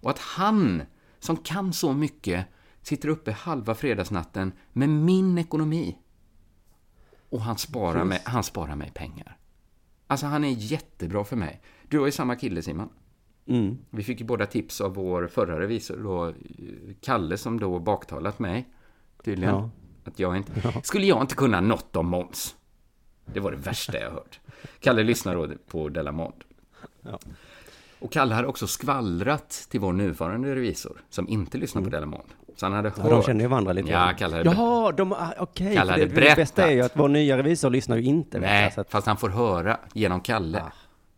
Och 0.00 0.10
att 0.10 0.18
han, 0.18 0.82
som 1.18 1.36
kan 1.36 1.72
så 1.72 1.92
mycket, 1.92 2.46
sitter 2.82 3.08
uppe 3.08 3.32
halva 3.32 3.74
fredagsnatten 3.74 4.52
med 4.72 4.88
min 4.88 5.38
ekonomi. 5.38 5.98
Och 7.30 7.40
han 7.40 7.58
sparar, 7.58 8.04
mig, 8.04 8.22
han 8.24 8.42
sparar 8.42 8.76
mig 8.76 8.90
pengar. 8.94 9.38
Alltså 10.06 10.26
han 10.26 10.44
är 10.44 10.48
jättebra 10.48 11.24
för 11.24 11.36
mig. 11.36 11.62
Du 11.88 11.98
var 11.98 12.06
ju 12.06 12.12
samma 12.12 12.36
kille 12.36 12.62
Simon. 12.62 12.88
Mm. 13.46 13.78
Vi 13.90 14.02
fick 14.02 14.20
ju 14.20 14.26
båda 14.26 14.46
tips 14.46 14.80
av 14.80 14.94
vår 14.94 15.26
förra 15.26 15.60
revisor, 15.60 15.96
då, 15.96 16.34
Kalle, 17.00 17.38
som 17.38 17.60
då 17.60 17.78
baktalat 17.78 18.38
mig, 18.38 18.68
tydligen. 19.24 19.54
Ja. 19.54 19.70
Att 20.06 20.18
jag 20.18 20.36
inte... 20.36 20.52
Skulle 20.82 21.06
jag 21.06 21.20
inte 21.20 21.34
kunna 21.34 21.60
något 21.60 21.96
om 21.96 22.06
moms? 22.06 22.54
Det 23.24 23.40
var 23.40 23.50
det 23.50 23.56
värsta 23.56 24.00
jag 24.00 24.10
hört. 24.10 24.40
Kalle 24.80 25.02
lyssnar 25.02 25.34
då 25.34 25.48
på 25.68 25.88
Delamond. 25.88 26.44
Ja. 27.02 27.18
Och 27.98 28.12
Kalle 28.12 28.34
hade 28.34 28.48
också 28.48 28.66
skvallrat 28.66 29.66
till 29.70 29.80
vår 29.80 29.92
nuvarande 29.92 30.54
revisor, 30.54 31.00
som 31.10 31.28
inte 31.28 31.58
lyssnar 31.58 31.82
på 31.82 31.88
Delamond. 31.88 32.28
Så 32.56 32.66
han 32.66 32.72
hade 32.72 32.88
Mm. 32.88 33.02
Ja, 33.04 33.10
de 33.10 33.22
känner 33.22 33.40
ju 33.40 33.46
varandra 33.48 33.72
lite. 33.72 33.90
Ja, 33.90 34.12
Kalle 34.18 34.36
hade 34.36 34.50
Jaha, 34.50 34.92
de, 34.92 35.12
ah, 35.12 35.32
okej. 35.38 35.76
Kalle 35.76 35.92
hade 35.92 36.04
det, 36.06 36.14
det 36.20 36.36
bästa 36.36 36.62
är 36.62 36.70
ju 36.70 36.76
berättat. 36.76 36.92
att 36.92 37.00
vår 37.00 37.08
nya 37.08 37.38
revisor 37.38 37.70
lyssnar 37.70 37.96
ju 37.96 38.02
inte. 38.02 38.40
Nej, 38.40 38.72
så 38.72 38.80
att, 38.80 38.90
fast 38.90 39.06
han 39.06 39.16
får 39.16 39.28
höra 39.28 39.80
genom 39.92 40.20
Kalle 40.20 40.64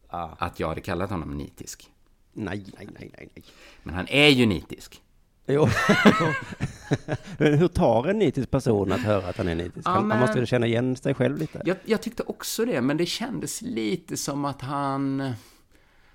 ah, 0.08 0.28
att 0.38 0.60
jag 0.60 0.68
hade 0.68 0.80
kallat 0.80 1.10
honom 1.10 1.38
nitisk. 1.38 1.90
nej, 2.32 2.64
nej, 2.78 2.88
nej, 2.98 3.10
nej, 3.18 3.28
nej. 3.34 3.44
Men 3.82 3.94
han 3.94 4.06
är 4.08 4.28
ju 4.28 4.46
nitisk. 4.46 5.02
Jo. 5.48 5.68
Men 7.38 7.54
hur 7.58 7.68
tar 7.68 8.08
en 8.08 8.18
nitisk 8.18 8.50
person 8.50 8.92
att 8.92 9.00
höra 9.00 9.28
att 9.28 9.36
han 9.36 9.48
är 9.48 9.54
nitisk? 9.54 9.86
Ja, 9.86 9.90
han, 9.90 9.96
han 9.98 10.08
men- 10.08 10.20
måste 10.20 10.38
väl 10.38 10.46
känna 10.46 10.66
igen 10.66 10.96
sig 10.96 11.14
själv 11.14 11.38
lite? 11.38 11.62
Jag, 11.64 11.76
jag 11.84 12.02
tyckte 12.02 12.22
också 12.22 12.64
det, 12.64 12.80
men 12.80 12.96
det 12.96 13.06
kändes 13.06 13.62
lite 13.62 14.16
som 14.16 14.44
att 14.44 14.62
han... 14.62 15.32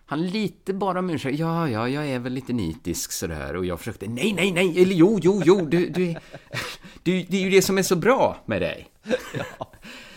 Han 0.05 0.27
lite 0.27 0.73
bara 0.73 0.99
om 0.99 1.09
ursäkt. 1.09 1.39
Ja, 1.39 1.69
ja, 1.69 1.89
jag 1.89 2.07
är 2.07 2.19
väl 2.19 2.33
lite 2.33 2.53
nitisk 2.53 3.11
sådär. 3.11 3.55
Och 3.55 3.65
jag 3.65 3.79
försökte, 3.79 4.07
nej, 4.07 4.33
nej, 4.33 4.51
nej, 4.51 4.81
eller 4.81 4.95
jo, 4.95 5.19
jo, 5.21 5.41
jo, 5.45 5.65
du, 5.65 5.89
du, 5.89 6.15
du, 7.03 7.23
det 7.23 7.37
är 7.37 7.41
ju 7.41 7.49
det 7.49 7.61
som 7.61 7.77
är 7.77 7.83
så 7.83 7.95
bra 7.95 8.37
med 8.45 8.61
dig. 8.61 8.87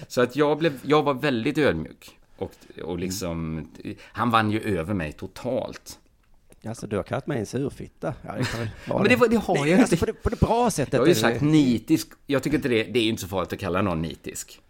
Så 0.08 0.20
att 0.20 0.36
jag, 0.36 0.58
blev, 0.58 0.78
jag 0.82 1.02
var 1.02 1.14
väldigt 1.14 1.58
ödmjuk. 1.58 2.18
Och, 2.36 2.52
och 2.84 2.98
liksom, 2.98 3.68
han 4.02 4.30
vann 4.30 4.50
ju 4.50 4.60
över 4.78 4.94
mig 4.94 5.12
totalt. 5.12 5.98
Alltså, 6.66 6.86
du 6.86 6.96
har 6.96 7.02
kallat 7.02 7.26
mig 7.26 7.38
en 7.38 7.46
surfitta. 7.46 8.14
Ja, 8.22 8.32
det 8.32 8.70
Men 8.94 9.04
det, 9.04 9.16
var, 9.16 9.28
det 9.28 9.36
har 9.36 9.54
Nej, 9.54 9.70
jag 9.70 9.80
alltså, 9.80 9.96
på, 9.96 10.06
det, 10.06 10.12
på 10.12 10.28
det 10.28 10.40
bra 10.40 10.70
sättet. 10.70 10.92
Jag 10.92 11.00
har 11.00 11.06
ju 11.06 11.14
sagt 11.14 11.40
nitisk. 11.40 12.08
Jag 12.26 12.42
tycker 12.42 12.56
inte 12.56 12.68
det, 12.68 12.82
det 12.82 12.98
är 12.98 13.08
inte 13.08 13.22
så 13.22 13.28
farligt 13.28 13.52
att 13.52 13.58
kalla 13.58 13.82
någon 13.82 14.02
nitisk. 14.02 14.60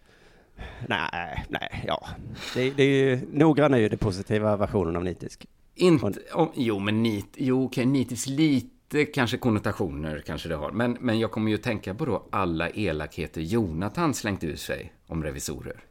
Nej, 0.89 1.45
nej, 1.49 1.85
ja. 1.87 2.09
Det, 2.55 2.71
det 2.71 2.83
är 2.83 2.89
ju, 2.89 3.21
noggrann 3.33 3.75
är 3.75 3.79
ju 3.79 3.89
den 3.89 3.99
positiva 3.99 4.57
versionen 4.57 4.97
av 4.97 5.05
nitisk. 5.05 5.47
Inte, 5.75 6.13
om, 6.33 6.53
jo, 6.55 6.79
men 6.79 7.03
nit, 7.03 7.35
jo, 7.37 7.65
okej, 7.65 7.87
nitisk 7.87 8.29
lite 8.29 9.05
kanske 9.05 9.37
konnotationer 9.37 10.23
kanske 10.27 10.49
det 10.49 10.55
har. 10.55 10.71
Men, 10.71 10.97
men 11.01 11.19
jag 11.19 11.31
kommer 11.31 11.51
ju 11.51 11.57
tänka 11.59 11.95
på 11.95 12.05
då 12.05 12.27
alla 12.31 12.69
elakheter 12.71 13.41
Jonathan 13.41 14.15
slängt 14.15 14.45
ur 14.45 14.57
sig 14.57 14.93
om 15.07 15.25
revisorer. 15.25 15.85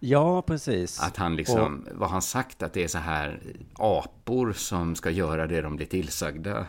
Ja, 0.00 0.42
precis. 0.42 1.00
Att 1.00 1.16
han 1.16 1.36
liksom, 1.36 1.86
vad 1.92 2.10
han 2.10 2.22
sagt, 2.22 2.62
att 2.62 2.72
det 2.72 2.84
är 2.84 2.88
så 2.88 2.98
här 2.98 3.40
apor 3.74 4.52
som 4.52 4.94
ska 4.94 5.10
göra 5.10 5.46
det 5.46 5.60
de 5.62 5.76
blir 5.76 5.86
tillsagda. 5.86 6.66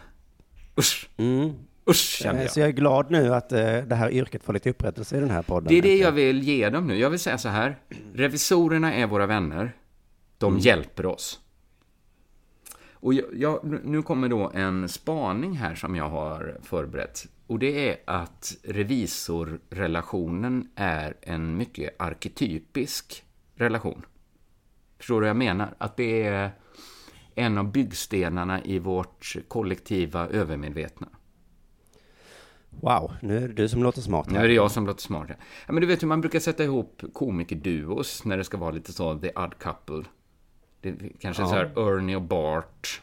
Usch, 0.79 1.09
Mm. 1.17 1.51
usch 1.89 1.95
kände 2.21 2.37
Eh, 2.39 2.43
jag. 2.43 2.51
Så 2.51 2.59
jag 2.59 2.67
är 2.69 2.73
glad 2.73 3.11
nu 3.11 3.33
att 3.33 3.51
eh, 3.51 3.77
det 3.77 3.95
här 3.95 4.11
yrket 4.11 4.43
får 4.43 4.53
lite 4.53 4.69
upprättelse 4.69 5.17
i 5.17 5.19
den 5.19 5.29
här 5.29 5.41
podden. 5.41 5.67
Det 5.67 5.77
är 5.77 5.81
det 5.81 5.97
jag 5.97 6.11
vill 6.11 6.43
ge 6.43 6.69
dem 6.69 6.87
nu. 6.87 6.97
Jag 6.97 7.09
vill 7.09 7.19
säga 7.19 7.37
så 7.37 7.49
här. 7.49 7.79
Revisorerna 8.13 8.93
är 8.93 9.07
våra 9.07 9.25
vänner. 9.25 9.75
De 10.37 10.59
hjälper 10.59 11.05
oss. 11.05 11.39
Och 12.93 13.13
jag, 13.13 13.25
jag, 13.33 13.81
nu 13.83 14.01
kommer 14.01 14.29
då 14.29 14.51
en 14.53 14.89
spaning 14.89 15.57
här 15.57 15.75
som 15.75 15.95
jag 15.95 16.09
har 16.09 16.57
förberett. 16.63 17.25
Och 17.51 17.59
det 17.59 17.89
är 17.89 17.97
att 18.05 18.57
revisorrelationen 18.63 20.69
är 20.75 21.17
en 21.21 21.57
mycket 21.57 22.01
arketypisk 22.01 23.23
relation. 23.55 24.05
Förstår 24.97 25.15
du 25.15 25.19
vad 25.19 25.29
jag 25.29 25.37
menar? 25.37 25.75
Att 25.77 25.97
det 25.97 26.23
är 26.23 26.51
en 27.35 27.57
av 27.57 27.71
byggstenarna 27.71 28.63
i 28.63 28.79
vårt 28.79 29.35
kollektiva 29.47 30.27
övermedvetna. 30.27 31.07
Wow, 32.69 33.13
nu 33.21 33.37
är 33.37 33.47
det 33.47 33.53
du 33.53 33.69
som 33.69 33.83
låter 33.83 34.01
smart. 34.01 34.29
Nu 34.29 34.39
är 34.39 34.47
det 34.47 34.53
jag 34.53 34.71
som 34.71 34.87
låter 34.87 35.01
smart. 35.01 35.29
Ja, 35.67 35.73
men 35.73 35.81
du 35.81 35.87
vet 35.87 36.01
hur 36.01 36.07
man 36.07 36.21
brukar 36.21 36.39
sätta 36.39 36.63
ihop 36.63 37.01
komikerduos 37.13 38.25
när 38.25 38.37
det 38.37 38.43
ska 38.43 38.57
vara 38.57 38.71
lite 38.71 38.93
så, 38.93 39.19
the 39.19 39.31
odd 39.35 39.59
couple. 39.59 40.03
Det 40.81 40.95
kanske 41.19 41.43
är 41.43 41.47
så 41.47 41.55
här 41.55 41.73
Ernie 41.77 42.15
och 42.15 42.21
Bart, 42.21 43.01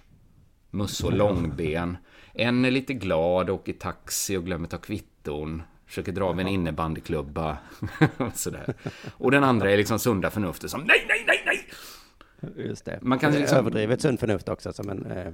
Musse 0.71 1.07
och 1.07 1.13
Långben. 1.13 1.97
En 2.39 2.65
är 2.65 2.71
lite 2.71 2.95
glad, 2.95 3.51
åker 3.51 3.73
taxi 3.73 4.37
och 4.37 4.45
glömmer 4.45 4.69
ta 4.69 4.79
kvitton. 4.79 5.63
Försöker 5.87 6.13
dra 6.13 6.25
av 6.25 6.41
en 6.41 6.49
innebandyklubba. 6.49 7.59
och 8.17 8.35
sådär. 8.37 8.75
Och 9.17 9.31
den 9.31 9.45
andra 9.45 9.71
är 9.73 9.77
liksom 9.77 9.99
sunda 9.99 10.31
förnuftet 10.31 10.71
som 10.71 10.81
nej, 10.81 11.05
nej, 11.09 11.25
nej, 11.27 11.41
nej! 11.47 12.67
Just 12.69 12.85
det. 12.85 12.99
Man 13.03 13.19
kan 13.19 13.33
Det 13.33 13.39
är 13.39 13.41
liksom- 13.41 13.59
Överdrivet 13.59 14.01
sunt 14.03 14.21
förnuft 14.21 14.49
också, 14.49 14.73
som 14.73 14.89
en 14.89 15.07
eh, 15.07 15.33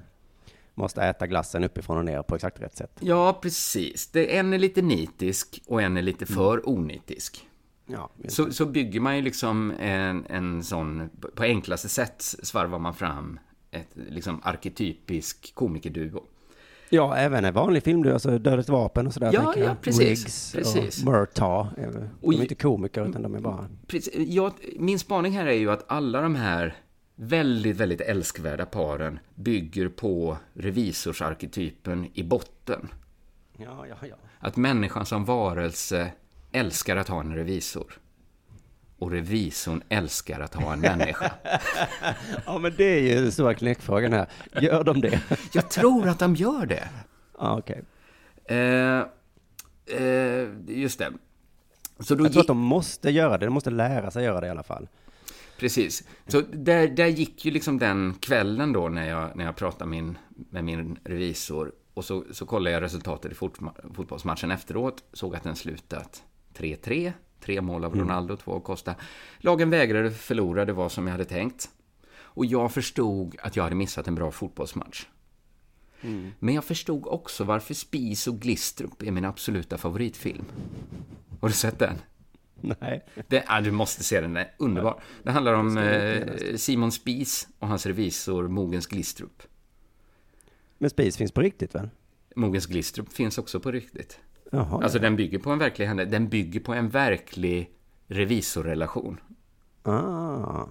måste 0.75 1.03
äta 1.03 1.27
glassen 1.27 1.65
uppifrån 1.65 1.99
och 1.99 2.05
ner 2.05 2.23
på 2.23 2.35
exakt 2.35 2.61
rätt 2.61 2.77
sätt. 2.77 2.91
Ja, 3.01 3.39
precis. 3.43 4.07
Det, 4.07 4.37
en 4.37 4.53
är 4.53 4.59
lite 4.59 4.83
nitisk 4.83 5.63
och 5.67 5.83
en 5.83 5.97
är 5.97 6.03
lite 6.03 6.27
för 6.27 6.69
onitisk. 6.69 7.49
Ja, 7.87 8.11
Så, 8.29 8.53
så 8.53 8.67
bygger 8.67 9.01
man 9.01 9.17
ju 9.17 9.23
liksom 9.23 9.71
en, 9.81 10.27
en 10.27 10.63
sån, 10.63 11.11
på 11.35 11.43
enklaste 11.43 11.89
sätt 11.89 12.23
svarvar 12.23 12.79
man 12.79 12.95
fram 12.95 13.39
ett 13.71 13.89
liksom 13.95 14.41
arketypisk 14.45 15.55
komikerduo. 15.55 16.25
Ja, 16.95 17.17
även 17.17 17.45
en 17.45 17.55
vanlig 17.55 17.83
film, 17.83 18.03
du, 18.03 18.13
alltså 18.13 18.39
Dödligt 18.39 18.69
vapen 18.69 19.07
och 19.07 19.13
sådär. 19.15 19.31
Ja, 19.33 19.53
ja, 19.57 19.65
jag. 19.65 19.81
precis, 19.81 20.01
Riggs 20.01 20.53
precis. 20.53 20.99
och 20.99 21.13
Murtaugh. 21.13 21.69
är- 21.79 22.09
De 22.21 22.35
är 22.37 22.43
inte 22.43 22.55
komiker, 22.55 23.07
utan 23.09 23.23
de 23.23 23.35
är 23.35 23.41
bara... 23.41 23.69
Precis, 23.87 24.15
jag, 24.29 24.53
min 24.79 24.99
spaning 24.99 25.33
här 25.33 25.47
är 25.47 25.53
ju 25.53 25.71
att 25.71 25.85
alla 25.87 26.21
de 26.21 26.35
här 26.35 26.77
väldigt, 27.17 27.77
väldigt 27.77 28.01
älskvärda 28.01 28.67
paren 28.67 29.19
bygger 29.35 29.89
på 29.89 30.37
revisorsarketypen 30.55 32.07
i 32.15 32.23
botten. 32.23 32.89
Ja, 33.57 33.87
ja, 33.89 33.97
ja. 34.09 34.17
Att 34.39 34.57
människan 34.57 35.07
som 35.07 35.25
varelse 35.25 36.11
älskar 36.53 36.97
att 36.97 37.09
ha 37.09 37.21
en 37.21 37.35
revisor. 37.35 37.93
Och 38.99 39.11
revisorn 39.11 39.83
älskar 39.89 40.41
att 40.41 40.55
ha 40.55 40.73
en 40.73 40.81
människa. 40.81 41.33
Ja, 42.47 42.59
men 42.59 42.75
det 42.77 42.85
är 42.85 43.01
ju 43.01 43.23
den 43.23 43.33
stora 43.33 43.55
knäckfrågan 43.55 44.13
här. 44.13 44.27
Gör 44.61 44.85
de 44.85 45.01
det? 45.01 45.21
Jag 45.53 45.71
tror 45.71 46.09
att 46.09 46.19
de 46.19 46.35
gör 46.35 46.67
det. 46.67 46.89
Ja, 47.39 47.59
okej. 47.59 47.83
Eh, 48.45 48.99
eh, 49.99 50.49
just 50.67 50.99
det. 50.99 51.13
Så 51.99 52.15
då 52.15 52.25
Jag 52.25 52.33
tror 52.33 52.41
att 52.41 52.47
de 52.47 52.59
måste 52.59 53.11
göra 53.11 53.39
det. 53.39 53.47
De 53.47 53.55
måste 53.55 53.71
lära 53.71 54.11
sig 54.11 54.25
göra 54.25 54.41
det 54.41 54.47
i 54.47 54.51
alla 54.51 54.63
fall. 54.63 54.89
Precis. 55.59 56.03
Så 56.27 56.41
där, 56.41 56.89
där 56.89 57.07
gick 57.07 57.45
ju 57.45 57.51
liksom 57.51 57.79
den 57.79 58.15
kvällen 58.21 58.73
då 58.73 58.89
när 58.89 59.09
jag, 59.09 59.37
när 59.37 59.45
jag 59.45 59.57
pratade 59.57 59.91
min, 59.91 60.19
med 60.29 60.65
min 60.65 60.99
revisor. 61.05 61.73
Och 61.95 62.05
så, 62.05 62.25
så 62.31 62.47
kollade 62.47 62.71
jag 62.71 62.83
resultatet 62.83 63.33
i 63.33 63.35
fot, 63.35 63.59
fotbollsmatchen 63.95 64.51
efteråt. 64.51 65.05
Såg 65.13 65.37
att 65.37 65.43
den 65.43 65.57
slutat 65.57 66.23
3-3. 66.57 67.13
Tre 67.45 67.61
mål 67.61 67.85
av 67.85 67.95
Ronaldo, 67.95 68.37
två 68.37 68.53
av 68.53 68.61
Costa. 68.61 68.95
Lagen 69.39 69.71
vägrade 69.71 70.11
förlora, 70.11 70.65
det 70.65 70.73
var 70.73 70.89
som 70.89 71.07
jag 71.07 71.13
hade 71.13 71.25
tänkt. 71.25 71.69
Och 72.17 72.47
jag 72.47 72.73
förstod 72.73 73.37
att 73.43 73.57
jag 73.57 73.63
hade 73.63 73.75
missat 73.75 74.09
en 74.09 74.15
bra 74.15 74.31
fotbollsmatch. 74.31 75.07
Men 76.39 76.55
jag 76.55 76.65
förstod 76.65 77.07
också 77.07 77.45
varför 77.45 77.75
Spis 77.75 78.27
och 78.27 78.41
Glistrup 78.41 79.03
är 79.03 79.11
min 79.11 79.25
absoluta 79.25 79.79
favoritfilm. 79.79 80.45
Har 81.41 81.49
du 81.49 81.55
sett 81.55 81.79
den? 81.79 81.97
Nej. 82.61 83.07
Det, 83.29 83.45
ah, 83.47 83.61
du 83.61 83.71
måste 83.71 84.05
se 84.05 84.21
den, 84.21 84.35
den 84.35 84.43
är 84.43 84.55
underbar. 84.59 85.03
Det 85.23 85.31
handlar 85.31 85.55
om 85.55 85.79
eh, 85.79 86.57
Simon 86.57 86.93
Spies 86.93 87.49
och 87.59 87.69
hans 87.69 87.87
revisor 87.87 88.49
Mogens 88.49 88.87
Glistrup. 88.87 89.43
Men 90.79 90.91
Spis 90.91 91.17
finns 91.17 91.33
på 91.33 91.41
riktigt 91.41 91.75
väl? 91.75 91.91
Mogens 92.37 92.67
Glistrup 92.67 93.13
finns 93.13 93.39
också 93.39 93.61
på 93.61 93.73
riktigt. 93.73 94.21
Jaha. 94.55 94.83
Alltså 94.83 94.99
den 94.99 95.17
bygger 95.17 95.39
på 95.39 95.51
en 95.51 95.59
verklig 95.59 95.87
händelse. 95.87 96.11
Den 96.11 96.29
bygger 96.29 96.61
på 96.61 96.75
en 96.75 96.89
verklig 96.89 97.71
revisorrelation. 98.09 99.21
Ah. 99.83 100.67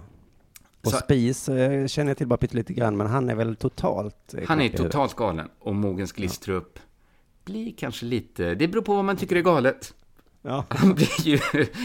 Och 0.84 0.90
Så- 0.90 0.96
Spis 0.96 1.48
eh, 1.48 1.86
känner 1.86 2.10
jag 2.10 2.16
till 2.18 2.26
bara 2.26 2.36
pyttelite 2.36 2.72
grann, 2.72 2.96
men 2.96 3.06
han 3.06 3.30
är 3.30 3.34
väl 3.34 3.56
totalt... 3.56 4.34
eh, 4.34 4.44
Han 4.48 4.60
är 4.60 4.68
totalt 4.68 5.14
galen. 5.16 5.48
Och 5.58 5.74
Mogens 5.74 6.12
Glistrup 6.12 6.78
blir 7.44 7.74
kanske 7.76 8.06
lite... 8.06 8.54
Det 8.54 8.68
beror 8.68 8.82
på 8.82 8.94
vad 8.94 9.04
man 9.04 9.16
tycker 9.16 9.36
är 9.36 9.40
galet. 9.42 9.94
Ja. 10.42 10.64
Han 10.70 10.94
blir 10.94 11.20
ju 11.26 11.38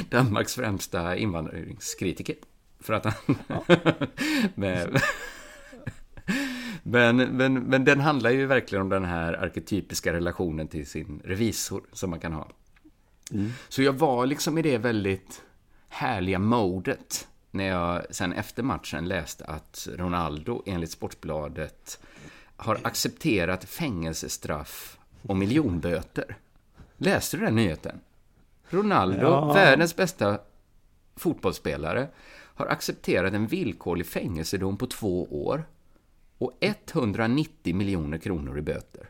Danmarks 0.10 0.56
främsta 0.56 1.16
invandringskritiker. 1.18 2.36
För 2.80 2.94
att 2.94 3.06
han... 3.06 3.14
men, 4.56 4.96
men, 6.92 7.18
men, 7.18 7.54
men 7.54 7.86
den 7.86 8.00
handlar 8.00 8.30
ju 8.30 8.46
verkligen 8.46 8.82
om 8.82 8.90
den 8.90 9.06
här 9.06 9.34
arketypiska 9.34 10.14
relationen 10.14 10.68
till 10.68 10.88
sin 10.88 11.22
revisor 11.24 11.84
som 11.94 12.10
man 12.10 12.20
kan 12.20 12.34
ha. 12.34 12.48
Så 13.70 13.82
jag 13.82 13.94
var 13.94 14.26
liksom 14.26 14.58
i 14.58 14.62
det 14.62 14.78
väldigt 14.78 15.42
härliga 15.90 16.40
modet 16.40 17.28
när 17.52 17.68
jag 17.68 18.02
sen 18.10 18.34
efter 18.34 18.64
matchen 18.64 19.08
läste 19.08 19.46
att 19.46 19.88
Ronaldo 19.98 20.64
enligt 20.66 20.92
Sportbladet 20.92 22.00
har 22.56 22.80
accepterat 22.84 23.64
fängelsestraff 23.66 24.98
och 25.22 25.38
miljonböter. 25.38 26.36
Läste 26.98 27.38
du 27.38 27.46
den 27.46 27.56
nyheten? 27.56 28.00
Ronaldo, 28.70 29.22
Ja. 29.26 29.54
världens 29.54 29.96
bästa 29.96 30.40
fotbollsspelare, 31.16 32.08
har 32.56 32.68
accepterat 32.68 33.34
en 33.34 33.48
villkorlig 33.48 34.06
fängelsedom 34.06 34.78
på 34.78 34.88
två 34.88 35.24
år 35.48 35.64
och 36.40 36.52
190 36.62 37.76
miljoner 37.76 38.18
kronor 38.18 38.58
i 38.58 38.62
böter. 38.62 39.10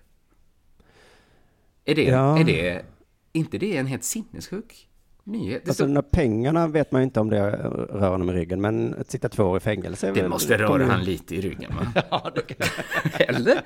Är 1.85 1.95
det, 1.95 2.03
Ja. 2.03 2.39
är 2.39 2.43
det 2.43 2.85
inte 3.31 3.57
det 3.57 3.77
en 3.77 3.87
helt 3.87 4.03
sinnessjuk 4.03 4.89
nyhet? 5.23 5.67
Alltså 5.67 5.85
de 5.85 5.93
där 5.93 6.01
pengarna 6.01 6.67
vet 6.67 6.91
man 6.91 7.01
ju 7.01 7.03
inte 7.03 7.19
om 7.19 7.29
det 7.29 7.51
rör 7.51 8.09
honom 8.09 8.29
i 8.29 8.33
ryggen, 8.33 8.61
men 8.61 8.93
att 8.93 9.11
sitta 9.11 9.29
två 9.29 9.43
år 9.43 9.57
i 9.57 9.59
fängelse 9.59 10.11
det 10.11 10.29
måste 10.29 10.57
röra 10.57 10.85
han 10.85 11.03
lite 11.03 11.35
i 11.35 11.41
ryggen, 11.41 11.75
va? 11.75 12.03
Ja, 12.11 12.31
det 12.35 12.41
kan... 12.41 12.67
Eller? 13.35 13.61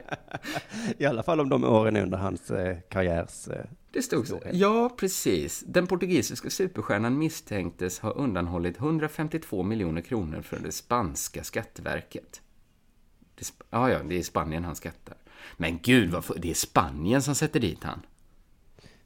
I 0.98 1.06
alla 1.06 1.24
fall 1.24 1.40
om 1.40 1.50
de 1.50 1.64
åren 1.64 1.98
under 1.98 2.18
hans 2.18 2.52
eh, 2.52 2.78
karriärs... 2.90 3.48
Eh, 3.48 3.66
Det 3.92 4.02
stod 4.02 4.28
så. 4.28 4.40
Ja, 4.52 4.96
precis. 5.00 5.64
Den 5.68 5.88
portugisiska 5.88 6.50
superstjärnan 6.50 7.18
misstänktes 7.18 8.00
ha 8.00 8.10
undanhållit 8.12 8.78
152 8.78 9.64
miljoner 9.64 10.02
kronor 10.02 10.42
från 10.42 10.64
det 10.64 10.72
spanska 10.72 11.44
skatteverket. 11.44 12.42
Det, 13.36 13.54
ja, 13.70 13.90
ja, 13.90 14.04
det 14.04 14.20
är 14.20 14.24
Spanien 14.24 14.64
han 14.64 14.76
skattar. 14.76 15.18
Men 15.58 15.80
gud, 15.80 16.12
vad 16.12 16.42
det 16.42 16.50
är 16.50 16.54
Spanien 16.54 17.22
som 17.22 17.36
sätter 17.36 17.60
dit 17.60 17.84
han. 17.84 18.02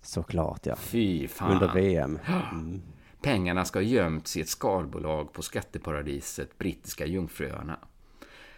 såklart 0.01 0.65
ja. 0.65 0.75
Fy 0.75 1.27
fan. 1.27 1.51
Under 1.51 1.73
VM. 1.73 2.19
Mm. 2.51 2.81
Pengarna 3.21 3.65
ska 3.65 3.79
ha 3.79 3.83
gömts 3.83 4.37
i 4.37 4.41
ett 4.41 4.49
skalbolag 4.49 5.33
på 5.33 5.41
skatteparadiset 5.41 6.57
Brittiska 6.57 7.05
Jungfruöarna. 7.05 7.79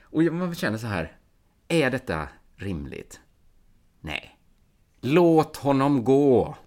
Och 0.02 0.24
man 0.24 0.56
känner 0.56 0.78
så 0.78 0.88
här, 0.88 1.18
är 1.68 1.92
detta 1.92 2.28
rimligt? 2.56 3.20
Nej. 4.02 4.40
Låt 5.02 5.58
honom 5.58 6.04
gå! 6.04 6.58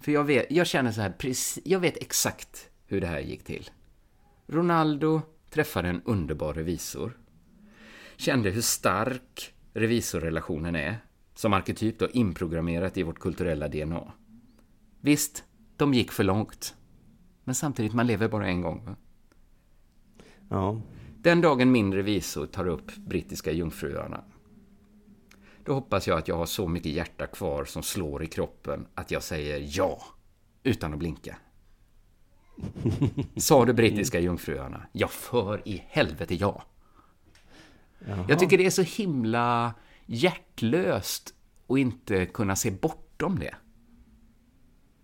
För 0.00 0.12
jag, 0.12 0.24
vet, 0.24 0.46
jag 0.50 0.66
känner 0.66 0.92
så 0.92 1.00
här, 1.00 1.10
precis, 1.10 1.58
jag 1.64 1.80
vet 1.80 1.96
exakt 1.96 2.70
hur 2.86 3.00
det 3.00 3.06
här 3.06 3.20
gick 3.20 3.44
till. 3.44 3.70
Ronaldo 4.46 5.22
träffade 5.50 5.88
en 5.88 6.02
underbar 6.02 6.54
revisor. 6.54 7.18
Kände 8.20 8.50
hur 8.50 8.62
stark 8.62 9.54
revisorrelationen 9.72 10.76
är, 10.76 10.98
som 11.34 11.52
arketyp 11.52 11.98
då 11.98 12.08
inprogrammerat 12.08 12.96
i 12.96 13.02
vårt 13.02 13.18
kulturella 13.18 13.68
DNA. 13.68 14.12
Visst, 15.00 15.44
de 15.76 15.94
gick 15.94 16.12
för 16.12 16.24
långt. 16.24 16.74
Men 17.44 17.54
samtidigt, 17.54 17.94
man 17.94 18.06
lever 18.06 18.28
bara 18.28 18.46
en 18.46 18.60
gång. 18.60 18.84
Va? 18.84 18.96
Ja. 20.48 20.80
Den 21.16 21.40
dagen 21.40 21.72
min 21.72 21.94
revisor 21.94 22.46
tar 22.46 22.66
upp 22.66 22.96
brittiska 22.96 23.52
jungfruöarna, 23.52 24.24
då 25.64 25.74
hoppas 25.74 26.08
jag 26.08 26.18
att 26.18 26.28
jag 26.28 26.36
har 26.36 26.46
så 26.46 26.68
mycket 26.68 26.92
hjärta 26.92 27.26
kvar 27.26 27.64
som 27.64 27.82
slår 27.82 28.22
i 28.22 28.26
kroppen 28.26 28.86
att 28.94 29.10
jag 29.10 29.22
säger 29.22 29.78
ja, 29.78 30.02
utan 30.62 30.92
att 30.92 30.98
blinka. 30.98 31.36
Sa 33.36 33.64
du 33.64 33.72
brittiska 33.72 34.20
jungfruöarna? 34.20 34.86
Ja, 34.92 35.08
för 35.08 35.68
i 35.68 35.84
helvete 35.88 36.34
ja. 36.34 36.64
Jaha. 38.08 38.24
Jag 38.28 38.38
tycker 38.38 38.58
det 38.58 38.66
är 38.66 38.70
så 38.70 38.82
himla 38.82 39.74
hjärtlöst 40.06 41.34
att 41.68 41.78
inte 41.78 42.26
kunna 42.26 42.56
se 42.56 42.70
bortom 42.70 43.38
det. 43.38 43.54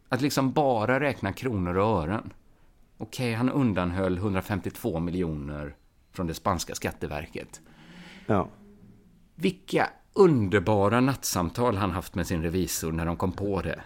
Att 0.09 0.21
liksom 0.21 0.53
bara 0.53 1.01
räkna 1.01 1.33
kronor 1.33 1.77
och 1.77 2.03
ören. 2.03 2.33
Okej, 2.99 3.35
han 3.35 3.51
undanhöll 3.51 4.17
152 4.17 5.01
miljoner 5.01 5.77
från 6.13 6.27
det 6.27 6.35
spanska 6.35 6.75
skatteverket. 6.75 7.61
ja. 8.27 8.49
Vilka 9.35 9.91
underbara 10.13 11.01
nattsamtal 11.01 11.77
han 11.77 11.91
haft 11.91 12.15
med 12.15 12.27
sin 12.27 12.43
revisor 12.43 12.93
när 12.93 13.07
de 13.07 13.17
kom 13.17 13.33
på 13.33 13.63
det. 13.63 13.81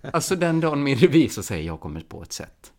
Alltså 0.00 0.36
den 0.36 0.60
dagen 0.60 0.82
min 0.82 0.98
revisor 0.98 1.42
säger 1.42 1.66
jag 1.66 1.80
kommit 1.80 2.08
på 2.08 2.22
ett 2.22 2.32
sätt. 2.32 2.72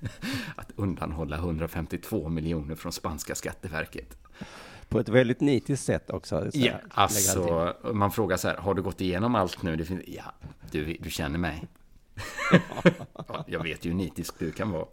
Att 0.56 0.72
undanhålla 0.76 1.36
152 1.36 2.28
miljoner 2.28 2.74
från 2.74 2.92
spanska 2.92 3.34
skatteverket. 3.34 4.16
På 4.88 5.00
ett 5.00 5.08
väldigt 5.08 5.40
nitiskt 5.40 5.84
sätt 5.84 6.10
också. 6.10 6.50
Ja, 6.52 6.72
alltså, 6.90 7.74
man 7.92 8.10
frågar 8.10 8.36
så 8.36 8.48
här, 8.48 8.56
har 8.56 8.74
du 8.74 8.82
gått 8.82 9.00
igenom 9.00 9.34
allt 9.34 9.62
nu? 9.62 9.76
Det 9.76 9.84
finns, 9.84 10.02
ja, 10.06 10.32
du, 10.70 10.96
du 11.00 11.10
känner 11.10 11.38
mig. 11.38 11.68
ja, 13.28 13.44
jag 13.46 13.62
vet 13.62 13.84
ju 13.84 13.90
hur 13.90 13.96
nitisk 13.96 14.38
du 14.38 14.52
kan 14.52 14.70
vara. 14.70 14.86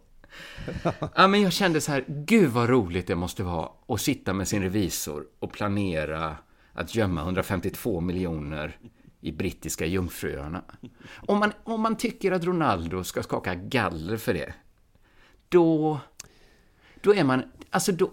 Ja, 1.14 1.28
men 1.28 1.42
jag 1.42 1.52
kände 1.52 1.80
så 1.80 1.92
här, 1.92 2.04
gud 2.08 2.50
vad 2.50 2.68
roligt 2.68 3.06
det 3.06 3.14
måste 3.14 3.42
vara 3.42 3.70
att 3.88 4.00
sitta 4.00 4.32
med 4.32 4.48
sin 4.48 4.62
revisor 4.62 5.26
och 5.38 5.52
planera 5.52 6.36
att 6.72 6.94
gömma 6.94 7.20
152 7.20 8.00
miljoner 8.00 8.78
i 9.20 9.32
brittiska 9.32 9.86
jungfruöarna. 9.86 10.62
Om 11.14 11.38
man, 11.38 11.52
om 11.64 11.80
man 11.80 11.96
tycker 11.96 12.32
att 12.32 12.44
Ronaldo 12.44 13.04
ska 13.04 13.22
skaka 13.22 13.54
galler 13.54 14.16
för 14.16 14.34
det, 14.34 14.54
då, 15.48 16.00
då 17.00 17.14
är 17.14 17.24
man, 17.24 17.42
alltså 17.70 17.92
då, 17.92 18.10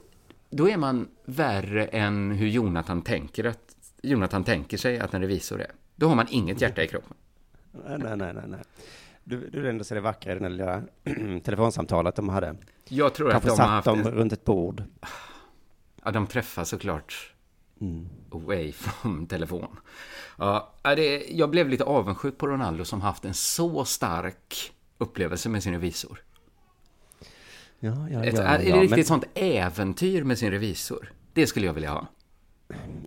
då 0.50 0.70
är 0.70 0.78
man 0.78 1.08
värre 1.26 1.86
än 1.86 2.32
hur 2.32 2.48
Jonathan 2.48 3.02
tänker, 3.02 3.44
att, 3.44 3.76
Jonathan 4.02 4.44
tänker 4.44 4.78
sig 4.78 5.00
att 5.00 5.14
en 5.14 5.22
revisor 5.22 5.62
är. 5.62 5.72
Då 5.96 6.08
har 6.08 6.16
man 6.16 6.28
inget 6.30 6.62
hjärta 6.62 6.84
i 6.84 6.88
kroppen. 6.88 7.14
Nej, 7.72 7.98
nej, 8.00 8.34
nej, 8.34 8.44
nej. 8.48 8.60
Du, 9.24 9.50
du 9.50 9.70
ändå 9.70 9.84
se 9.84 9.96
det 9.96 10.02
vackra 10.02 10.32
i 10.36 10.40
det 10.40 10.50
lilla 10.50 10.82
telefonsamtalet 11.44 12.16
de 12.16 12.30
hade. 12.30 12.56
Jag 12.88 13.14
tror 13.14 13.28
att 13.28 13.32
Kanske 13.32 13.50
de 13.50 13.52
har 13.52 13.58
satt 13.58 13.70
haft... 13.70 14.04
dem 14.04 14.14
runt 14.14 14.34
ett 14.34 14.46
bord. 14.46 14.84
ja, 16.04 16.12
de 16.12 16.28
träffas 16.28 16.70
såklart 16.70 17.30
Mm. 17.82 18.10
away 18.32 18.72
from 18.72 19.28
telefon. 19.28 19.80
Ja, 20.38 20.74
det, 20.84 21.26
jag 21.32 21.50
blev 21.50 21.70
lite 21.70 21.84
avundsjuk 21.84 22.38
på 22.38 22.48
Ronaldo 22.48 22.86
som 22.86 23.02
haft 23.02 23.26
en 23.26 23.34
så 23.34 23.86
stark 23.86 24.74
upplevelse 24.98 25.50
med 25.50 25.64
sin 25.64 25.74
revisor. 25.74 26.24
Ja, 27.86 28.10
ja, 28.12 28.24
Ett, 28.24 28.34
ja, 28.38 28.42
är 28.44 28.58
det 28.58 28.70
ja. 28.70 28.76
riktigt 28.76 28.98
Men 28.98 29.06
sånt 29.06 29.26
äventyr 29.34 30.24
med 30.24 30.38
sin 30.38 30.52
revisor? 30.52 31.12
Det 31.34 31.48
skulle 31.48 31.66
jag 31.66 31.74
vilja 31.74 31.92
ha. 31.92 32.08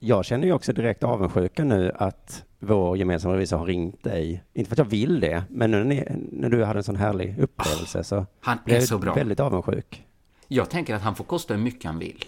jag 0.00 0.24
känner 0.24 0.46
ju 0.46 0.52
också 0.52 0.72
direkt 0.72 1.04
avundsjuka 1.04 1.64
nu 1.64 1.92
att 1.94 2.44
vår 2.58 2.96
gemensamma 2.96 3.34
revisor 3.34 3.56
har 3.56 3.66
ringt 3.66 4.02
dig. 4.04 4.42
Inte 4.54 4.68
för 4.68 4.74
att 4.74 4.78
jag 4.78 4.84
vill 4.84 5.20
det, 5.20 5.44
men 5.50 5.70
nu 5.70 5.84
när, 5.84 6.16
när 6.32 6.48
du 6.50 6.64
hade 6.64 6.78
en 6.78 6.84
sån 6.84 6.96
härlig 6.96 7.38
upplevelse 7.38 8.04
så 8.04 8.26
Han 8.40 8.58
blev 8.64 8.76
är 8.76 8.80
så 8.80 8.98
bra. 8.98 9.14
väldigt 9.14 9.40
avundsjuk. 9.40 10.04
Jag 10.48 10.70
tänker 10.70 10.94
att 10.94 11.02
han 11.02 11.16
får 11.16 11.24
kosta 11.24 11.54
hur 11.54 11.60
mycket 11.62 11.84
han 11.84 11.98
vill. 11.98 12.24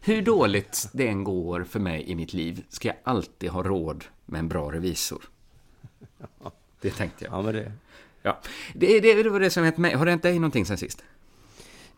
Hur 0.00 0.22
dåligt 0.22 0.88
det 0.92 1.08
än 1.08 1.24
går 1.24 1.64
för 1.64 1.80
mig 1.80 2.10
i 2.10 2.14
mitt 2.14 2.32
liv 2.32 2.64
ska 2.68 2.88
jag 2.88 2.96
alltid 3.04 3.50
ha 3.50 3.62
råd 3.62 4.04
med 4.26 4.38
en 4.38 4.48
bra 4.48 4.72
revisor. 4.72 5.22
Det 6.80 6.90
tänkte 6.90 7.24
jag. 7.24 7.34
Ja, 7.34 7.42
men 7.42 7.54
det... 7.54 7.72
Ja. 8.22 8.38
Det, 8.74 9.00
det, 9.00 9.22
det 9.22 9.30
var 9.30 9.40
det 9.40 9.50
som 9.50 9.64
hette 9.64 9.80
mig. 9.80 9.94
Har 9.94 10.04
det 10.04 10.10
hänt 10.10 10.22
dig 10.22 10.34
någonting 10.34 10.66
sen 10.66 10.78
sist? 10.78 11.04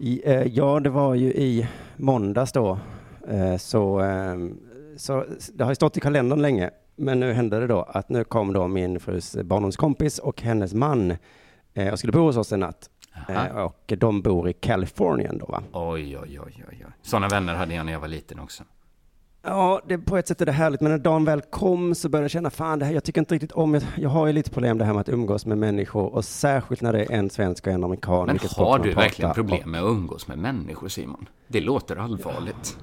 I, 0.03 0.23
eh, 0.25 0.43
ja, 0.47 0.81
det 0.81 0.91
var 0.91 1.15
ju 1.15 1.29
i 1.33 1.69
måndags 1.97 2.53
då. 2.53 2.79
Eh, 3.29 3.57
så, 3.57 4.01
eh, 4.01 4.37
så 4.97 5.25
det 5.55 5.65
har 5.65 5.71
ju 5.71 5.75
stått 5.75 5.97
i 5.97 6.01
kalendern 6.01 6.43
länge. 6.43 6.71
Men 6.97 7.21
nu 7.21 7.33
hände 7.33 7.61
det 7.61 7.67
då 7.67 7.83
att 7.83 8.09
nu 8.09 8.25
kom 8.25 8.53
då 8.53 8.69
min 8.69 9.01
frus 9.01 9.37
barndomskompis 9.45 10.19
och 10.19 10.43
hennes 10.43 10.75
man 10.75 11.17
eh, 11.75 11.93
och 11.93 11.99
skulle 11.99 12.13
bo 12.13 12.21
hos 12.21 12.37
oss 12.37 12.53
en 12.53 12.61
natt. 12.61 12.91
Och 13.55 13.93
de 13.99 14.23
bor 14.23 14.49
i 14.49 14.53
Kalifornien 14.53 15.39
då 15.39 15.47
va? 15.47 15.63
Oj, 15.73 16.19
oj, 16.19 16.41
oj, 16.41 16.41
oj, 16.41 16.65
oj. 16.71 16.87
Sådana 17.03 17.29
vänner 17.29 17.55
hade 17.55 17.75
jag 17.75 17.87
när 17.87 17.93
jag 17.93 18.01
var 18.01 18.09
liten 18.09 18.41
också. 18.41 18.65
Ja, 19.43 19.81
det, 19.89 19.99
på 19.99 20.17
ett 20.17 20.29
sätt 20.29 20.41
är 20.41 20.47
det 20.47 20.53
härligt, 20.53 20.81
men 20.81 20.91
när 20.93 20.99
dagen 20.99 21.25
väl 21.25 21.41
kom 21.41 21.95
så 21.95 22.09
började 22.09 22.25
jag 22.25 22.31
känna, 22.31 22.51
fan 22.51 22.79
det 22.79 22.85
här, 22.85 22.93
jag 22.95 23.05
tycker 23.05 23.21
inte 23.21 23.35
riktigt 23.35 23.53
om, 23.53 23.75
jag, 23.75 23.83
jag 23.97 24.09
har 24.11 24.27
ju 24.27 24.33
lite 24.33 24.51
problem 24.51 24.79
det 24.79 24.85
här 24.85 24.93
med 24.93 25.01
att 25.01 25.09
umgås 25.09 25.47
med 25.47 25.59
människor 25.59 26.15
och 26.15 26.25
särskilt 26.25 26.81
när 26.83 26.93
det 26.93 27.05
är 27.05 27.13
en 27.13 27.31
svensk 27.31 27.67
och 27.67 27.73
en 27.73 27.85
amerikan. 27.85 28.27
Men 28.27 28.39
har 28.57 28.79
du 28.79 28.93
verkligen 28.93 29.35
problem 29.35 29.71
med 29.71 29.83
att 29.83 29.91
umgås 29.91 30.29
med 30.29 30.39
människor, 30.39 30.89
Simon? 30.89 31.29
Det 31.49 31.61
låter 31.61 31.97
allvarligt. 31.97 32.79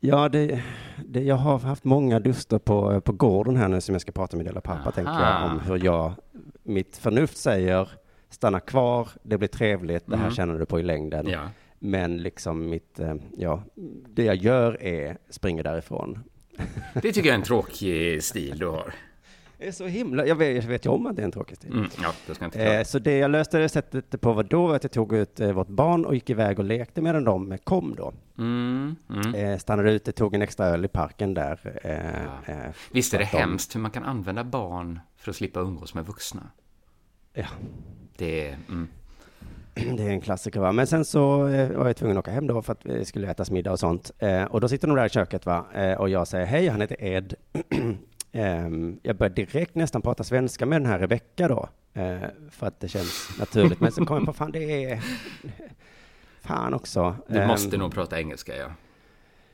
Ja, 0.00 0.28
det, 0.28 0.62
det, 1.06 1.20
jag 1.22 1.36
har 1.36 1.58
haft 1.58 1.84
många 1.84 2.20
duster 2.20 2.58
på, 2.58 3.00
på 3.00 3.12
gården 3.12 3.56
här 3.56 3.68
nu 3.68 3.80
som 3.80 3.94
jag 3.94 4.02
ska 4.02 4.12
prata 4.12 4.36
med 4.36 4.46
Dela 4.46 4.60
pappa, 4.60 4.80
Aha. 4.80 4.90
tänker 4.90 5.12
jag, 5.20 5.50
om 5.50 5.60
hur 5.60 5.84
jag, 5.84 6.12
mitt 6.62 6.96
förnuft 6.96 7.36
säger, 7.36 7.88
stanna 8.30 8.60
kvar, 8.60 9.08
det 9.22 9.38
blir 9.38 9.48
trevligt, 9.48 10.06
det 10.06 10.16
här 10.16 10.24
Mm. 10.24 10.34
känner 10.34 10.58
du 10.58 10.66
på 10.66 10.80
i 10.80 10.82
längden. 10.82 11.28
Ja. 11.28 11.40
Men 11.84 12.16
liksom 12.22 12.70
mitt, 12.70 13.00
eh, 13.00 13.14
ja, 13.36 13.62
det 14.08 14.24
jag 14.24 14.36
gör 14.36 14.82
är 14.82 15.18
springer 15.30 15.62
därifrån. 15.62 16.18
Det 16.94 17.00
tycker 17.12 17.20
jag 17.28 17.34
är 17.34 17.38
en 17.38 17.42
tråkig 17.42 18.22
stil 18.24 18.58
du 18.58 18.66
har. 18.66 18.94
Det 19.58 19.68
är 19.68 19.72
så 19.72 19.86
himla, 19.86 20.26
jag 20.26 20.34
vet, 20.36 20.62
jag 20.62 20.68
vet 20.70 20.86
ju 20.86 20.90
om 20.90 21.06
att 21.06 21.16
det 21.16 21.22
är 21.22 21.24
en 21.24 21.32
tråkig 21.32 21.56
stil. 21.56 21.72
Mm, 21.72 21.86
ja, 22.02 22.12
det 22.26 22.34
ska 22.34 22.44
inte. 22.44 22.64
Eh, 22.64 22.84
så 22.84 22.98
det 22.98 23.18
jag 23.18 23.30
löste 23.30 23.58
det 23.58 23.68
sättet 23.68 24.20
på 24.20 24.32
var 24.32 24.42
då 24.42 24.70
att 24.72 24.84
jag 24.84 24.92
tog 24.92 25.12
ut 25.12 25.40
eh, 25.40 25.52
vårt 25.52 25.68
barn 25.68 26.04
och 26.04 26.14
gick 26.14 26.30
iväg 26.30 26.58
och 26.58 26.64
lekte 26.64 27.02
medan 27.02 27.24
de 27.24 27.58
kom 27.64 27.94
då. 27.96 28.12
Mm, 28.38 28.96
mm. 29.10 29.34
Eh, 29.34 29.58
stannade 29.58 29.92
ute, 29.92 30.12
tog 30.12 30.34
en 30.34 30.42
extra 30.42 30.66
öl 30.66 30.84
i 30.84 30.88
parken 30.88 31.34
där. 31.34 31.80
Eh, 32.46 32.56
Visst 32.92 33.14
är 33.14 33.18
det 33.18 33.28
de- 33.32 33.38
hemskt 33.38 33.74
hur 33.74 33.80
man 33.80 33.90
kan 33.90 34.04
använda 34.04 34.44
barn 34.44 35.00
för 35.16 35.30
att 35.30 35.36
slippa 35.36 35.60
umgås 35.60 35.94
med 35.94 36.06
vuxna? 36.06 36.42
Ja, 37.34 37.46
Det 38.16 38.48
är... 38.48 38.56
Mm. 38.68 38.88
det 39.96 40.02
är 40.02 40.08
en 40.10 40.20
klassiker 40.20 40.60
va. 40.60 40.72
Men 40.72 40.86
sen 40.86 41.04
så 41.04 41.48
eh, 41.48 41.70
var 41.70 41.86
jag 41.86 41.96
tvungen 41.96 42.16
att 42.16 42.22
åka 42.24 42.30
hem 42.30 42.46
då 42.46 42.62
för 42.62 42.72
att 42.72 42.86
vi 42.86 43.04
skulle 43.04 43.30
ätas 43.30 43.50
middag 43.50 43.72
och 43.72 43.78
sånt. 43.80 44.10
Eh, 44.18 44.44
och 44.44 44.60
då 44.60 44.68
sitter 44.68 44.88
de 44.88 44.96
där 44.96 45.06
i 45.06 45.08
köket 45.08 45.46
va. 45.46 45.66
Eh, 45.74 45.92
och 45.92 46.08
jag 46.08 46.28
säger 46.28 46.46
hej, 46.46 46.68
han 46.68 46.80
heter 46.80 46.96
Ed. 47.04 47.34
Ehm, 48.34 48.98
jag 49.02 49.16
börjar 49.16 49.30
direkt 49.30 49.74
nästan 49.74 50.02
prata 50.02 50.24
svenska 50.24 50.66
med 50.66 50.80
den 50.82 50.86
här 50.90 50.98
Rebecka 50.98 51.48
då. 51.48 51.68
Eh, 51.94 52.16
för 52.50 52.66
att 52.66 52.80
det 52.80 52.88
känns 52.88 53.28
naturligt. 53.38 53.80
Men 53.80 53.92
så 53.92 54.04
kom 54.04 54.16
jag 54.16 54.26
på, 54.26 54.32
fan 54.32 54.52
det 54.52 54.84
är... 54.84 55.02
Fan 56.42 56.74
också. 56.74 57.16
Du 57.28 57.38
Ehm, 57.38 57.48
måste 57.48 57.76
nog 57.76 57.94
prata 57.94 58.20
engelska, 58.20 58.56
ja. 58.56 58.66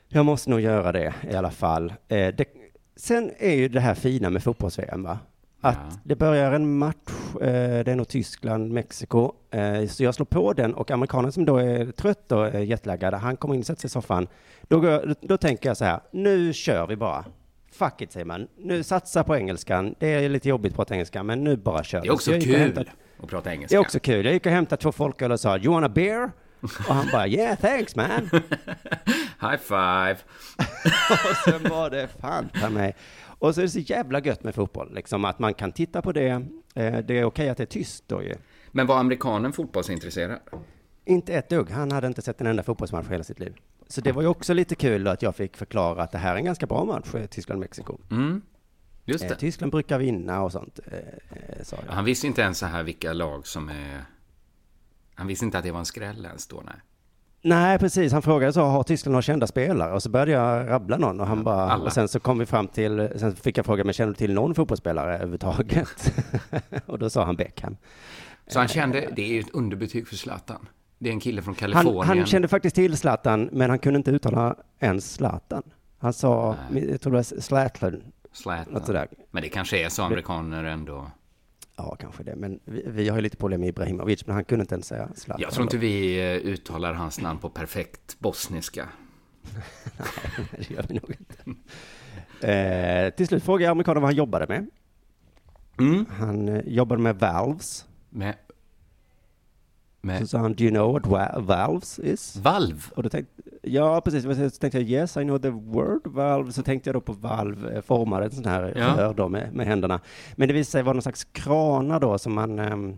Jag 0.07 0.25
måste 0.25 0.49
nog 0.49 0.59
göra 0.61 0.91
det 0.91 1.13
i 1.31 1.35
alla 1.35 1.51
fall. 1.51 1.93
Eh, 2.07 2.27
det, 2.35 2.45
sen 2.95 3.31
är 3.37 3.55
ju 3.55 3.67
det 3.67 3.79
här 3.79 3.93
fina 3.95 4.29
med 4.29 4.43
fotbolls-VM 4.43 5.03
va? 5.03 5.19
Att 5.61 5.77
Ja. 5.89 5.97
det 6.03 6.15
börjar 6.15 6.51
en 6.51 6.77
match, 6.77 6.95
eh, 7.41 7.83
det 7.83 7.87
är 7.91 7.95
nog 7.95 8.07
Tyskland, 8.07 8.71
Mexiko. 8.71 9.31
Eh, 9.51 9.85
så 9.87 10.03
jag 10.03 10.15
slår 10.15 10.25
på 10.25 10.53
den 10.53 10.73
och 10.73 10.91
amerikanen 10.91 11.31
som 11.31 11.45
då 11.45 11.57
är 11.57 11.91
trött 11.91 12.31
och 12.31 12.47
är 12.47 12.59
jetlaggad, 12.59 13.13
han 13.13 13.37
kommer 13.37 13.53
in 13.55 13.59
och 13.59 13.65
sätter 13.65 13.81
sig 13.81 13.87
i 13.87 13.89
soffan. 13.91 14.27
Då, 14.67 14.79
går, 14.79 15.15
då 15.21 15.37
tänker 15.37 15.69
jag 15.69 15.77
så 15.77 15.85
här, 15.85 15.99
nu 16.11 16.53
kör 16.53 16.87
vi 16.87 16.95
bara. 16.95 17.25
Fuck 17.71 18.01
it 18.01 18.11
säger 18.11 18.25
man. 18.25 18.47
Nu 18.57 18.83
satsa 18.83 19.23
på 19.23 19.35
engelskan. 19.35 19.95
Det 19.99 20.07
är 20.13 20.29
lite 20.29 20.49
jobbigt 20.49 20.71
att 20.71 20.75
prata 20.75 20.93
engelska, 20.93 21.23
men 21.23 21.43
nu 21.43 21.57
bara 21.57 21.83
kör 21.83 21.97
Det 21.97 22.01
vi. 22.01 22.07
är 22.07 22.11
Så 22.11 22.15
också 22.15 22.31
kul 22.31 22.55
hämtade- 22.59 22.89
att 23.23 23.29
prata 23.29 23.49
Det 23.49 23.55
engelska. 23.55 23.75
är 23.77 23.79
också 23.81 23.99
kul. 23.99 24.25
Jag 24.25 24.33
gick 24.33 24.45
och 24.45 24.51
hämtade 24.51 24.81
två 24.81 24.91
folköl 24.91 25.31
och 25.31 25.39
sa, 25.39 25.57
you 25.57 25.73
want 25.73 25.85
a 25.85 25.89
beer? 25.89 26.31
Och 26.61 26.69
han 26.95 27.05
bara, 27.11 27.27
yeah 27.27 27.57
thanks 27.57 27.95
man. 27.95 28.29
High 29.41 29.57
five! 29.57 30.17
Och 31.29 31.35
sen 31.45 31.69
var 31.69 31.89
det 31.89 32.07
fan 32.07 32.49
ta 32.49 32.69
mig. 32.69 32.95
Och 33.39 33.55
så 33.55 33.61
är 33.61 33.65
det 33.65 33.69
så 33.69 33.79
jävla 33.79 34.19
gött 34.21 34.43
med 34.43 34.55
fotboll, 34.55 34.93
liksom 34.93 35.25
att 35.25 35.39
man 35.39 35.53
kan 35.53 35.71
titta 35.71 36.01
på 36.01 36.11
det. 36.11 36.27
Eh, 36.75 36.97
Det 36.97 37.19
är 37.19 37.23
okej 37.23 37.49
att 37.49 37.57
det 37.57 37.63
är 37.63 37.67
tyst 37.67 38.03
då 38.07 38.23
ju. 38.23 38.35
Men 38.71 38.87
var 38.87 38.97
amerikanen 38.99 39.53
fotbollsintresserad? 39.53 40.39
Inte 41.05 41.33
ett 41.33 41.49
dugg. 41.49 41.69
Han 41.69 41.91
hade 41.91 42.07
inte 42.07 42.21
sett 42.21 42.41
en 42.41 42.47
enda 42.47 42.63
fotbollsmatch 42.63 43.07
hela 43.09 43.23
sitt 43.23 43.39
liv. 43.39 43.55
Så 43.87 44.01
det 44.01 44.11
var 44.11 44.21
ju 44.21 44.27
också 44.27 44.53
lite 44.53 44.75
kul 44.75 45.07
att 45.07 45.21
jag 45.21 45.35
fick 45.35 45.57
förklara 45.57 46.03
att 46.03 46.11
det 46.11 46.17
här 46.17 46.33
är 46.33 46.37
en 46.37 46.45
ganska 46.45 46.65
bra 46.65 46.85
match, 46.85 47.15
eh, 47.15 47.25
Tyskland-Mexiko. 47.25 47.97
Mm, 48.11 48.41
just 49.05 49.23
Eh, 49.23 49.29
det. 49.29 49.35
Tyskland 49.35 49.71
brukar 49.71 49.99
vinna 49.99 50.41
och 50.43 50.51
sånt, 50.51 50.79
sa 51.63 51.77
jag. 51.85 51.93
Han 51.93 52.05
visste 52.05 52.27
inte 52.27 52.41
ens 52.41 52.57
så 52.57 52.65
här 52.65 52.83
vilka 52.83 53.13
lag 53.13 53.47
som 53.47 53.69
är... 53.69 54.03
Han 55.15 55.27
visste 55.27 55.45
inte 55.45 55.57
att 55.57 55.63
det 55.63 55.71
var 55.71 55.79
en 55.79 55.85
skräll 55.85 56.25
ens 56.25 56.47
då, 56.47 56.61
nej. 56.65 56.75
Nej, 57.41 57.79
precis. 57.79 58.13
Han 58.13 58.21
frågade 58.21 58.53
så, 58.53 58.61
har 58.61 58.83
Tyskland 58.83 59.11
några 59.11 59.21
kända 59.21 59.47
spelare? 59.47 59.93
Och 59.93 60.03
så 60.03 60.09
började 60.09 60.31
jag 60.31 60.69
rabbla 60.69 60.97
någon 60.97 61.19
och 61.19 61.27
han 61.27 61.43
bara, 61.43 61.71
alla. 61.71 61.83
och 61.83 61.93
sen 61.93 62.07
så 62.07 62.19
kom 62.19 62.39
vi 62.39 62.45
fram 62.45 62.67
till, 62.67 63.09
sen 63.15 63.35
fick 63.35 63.57
jag 63.57 63.65
fråga, 63.65 63.83
men 63.83 63.93
känner 63.93 64.11
du 64.11 64.15
till 64.15 64.33
någon 64.33 64.55
fotbollsspelare 64.55 65.15
överhuvudtaget? 65.15 66.13
och 66.85 66.99
då 66.99 67.09
sa 67.09 67.25
han 67.25 67.35
Beckham. 67.35 67.77
Så 68.47 68.59
han 68.59 68.67
kände, 68.67 69.09
det 69.15 69.21
är 69.21 69.27
ju 69.27 69.39
ett 69.39 69.49
underbetyg 69.53 70.07
för 70.07 70.15
Zlatan. 70.15 70.67
Det 70.99 71.09
är 71.09 71.13
en 71.13 71.19
kille 71.19 71.41
från 71.41 71.55
Han, 71.59 71.71
Kalifornien. 71.71 72.07
han 72.07 72.25
kände 72.25 72.47
faktiskt 72.47 72.75
till 72.75 72.97
Zlatan, 72.97 73.49
men 73.51 73.69
han 73.69 73.79
kunde 73.79 73.97
inte 73.97 74.11
uttala 74.11 74.55
ens 74.79 75.13
Zlatan. 75.13 75.63
Han 75.99 76.13
sa, 76.13 76.55
jag 76.73 77.01
tror 77.01 77.11
det 77.11 77.17
var 77.17 77.41
Zlatan, 77.41 78.01
Zlatan. 78.31 79.07
Men 79.31 79.43
det 79.43 79.49
kanske 79.49 79.85
är 79.85 79.89
så 79.89 80.03
amerikaner 80.03 80.63
ändå. 80.63 81.07
Ja, 81.79 81.95
kanske 81.99 82.23
det. 82.23 82.35
Men 82.35 82.59
vi, 82.65 82.83
vi 82.87 83.09
har 83.09 83.17
ju 83.17 83.21
lite 83.21 83.37
problem 83.37 83.59
med 83.59 83.69
Ibrahimovic, 83.69 84.25
men 84.25 84.35
han 84.35 84.45
kunde 84.45 84.63
inte 84.63 84.75
ens 84.75 84.87
säga 84.87 85.09
Zlatan. 85.15 85.41
Jag 85.41 85.51
tror 85.51 85.63
inte 85.63 85.77
vi 85.77 86.19
eh, 86.19 86.35
uttalar 86.35 86.93
hans 86.93 87.21
namn 87.21 87.39
på 87.39 87.49
perfekt 87.49 88.19
bosniska. 88.19 88.89
det 90.57 90.69
gör 90.69 90.85
vi 90.89 90.93
nog 90.93 91.15
inte. 91.19 91.61
Eh, 92.47 93.13
till 93.13 93.27
slut 93.27 93.43
frågade 93.43 93.63
jag 93.63 93.71
amerikanen 93.71 94.01
vad 94.01 94.07
han 94.09 94.15
jobbade 94.15 94.45
med. 94.47 94.69
Mm. 95.79 96.05
Han 96.09 96.47
eh, 96.49 96.61
jobbade 96.65 97.01
med 97.01 97.19
valves. 97.19 97.85
Med, 98.09 98.35
Så 100.01 100.07
med 100.07 100.29
sa 100.29 100.37
han, 100.37 100.53
do 100.53 100.63
you 100.63 100.71
know 100.71 100.91
what 100.91 101.37
valves 101.45 101.99
is? 101.99 102.35
valv. 102.35 102.91
Och 102.95 103.03
då 103.03 103.09
tänkte, 103.09 103.41
ja 103.61 104.01
precis, 104.01 104.23
så 104.53 104.59
tänkte 104.59 104.79
jag 104.79 104.89
yes 104.89 105.17
I 105.17 105.23
know 105.23 105.37
the 105.37 105.49
word 105.49 106.07
valve, 106.07 106.51
så 106.51 106.63
tänkte 106.63 106.89
jag 106.89 106.95
då 106.95 107.01
på 107.01 107.13
valv, 107.13 107.67
eh, 107.67 108.21
ett 108.25 108.33
sånt 108.33 108.45
här 108.47 108.73
Ja. 108.77 108.95
rör 108.97 109.13
då 109.13 109.29
med, 109.29 109.53
med 109.53 109.65
händerna. 109.67 109.99
Men 110.35 110.47
det 110.47 110.53
visade 110.53 110.71
sig 110.71 110.83
vara 110.83 110.93
någon 110.93 111.01
slags 111.01 111.23
kranar 111.23 111.99
då 111.99 112.17
som 112.17 112.33
man 112.33 112.59
ehm, 112.59 112.97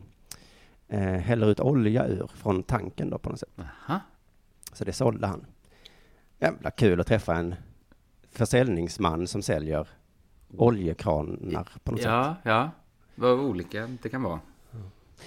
eh, 0.87 0.99
häller 0.99 1.47
ut 1.51 1.59
olja 1.59 2.07
ur 2.07 2.31
från 2.35 2.63
tanken 2.63 3.09
då 3.09 3.17
på 3.17 3.29
något 3.29 3.39
sätt. 3.39 3.59
Aha. 3.87 3.99
Så 4.73 4.85
det 4.85 4.93
sålde 4.93 5.27
han. 5.27 5.45
Jävla 6.39 6.71
kul 6.71 7.01
att 7.01 7.07
träffa 7.07 7.35
en 7.35 7.55
försäljningsman 8.31 9.27
som 9.27 9.41
säljer 9.41 9.87
oljekranar 10.57 11.67
på 11.83 11.91
något 11.91 12.01
sätt. 12.01 12.11
Ja, 12.11 12.35
ja. 12.43 12.69
Vad 13.15 13.39
olika 13.39 13.87
det 14.01 14.09
kan 14.09 14.23
vara. 14.23 14.39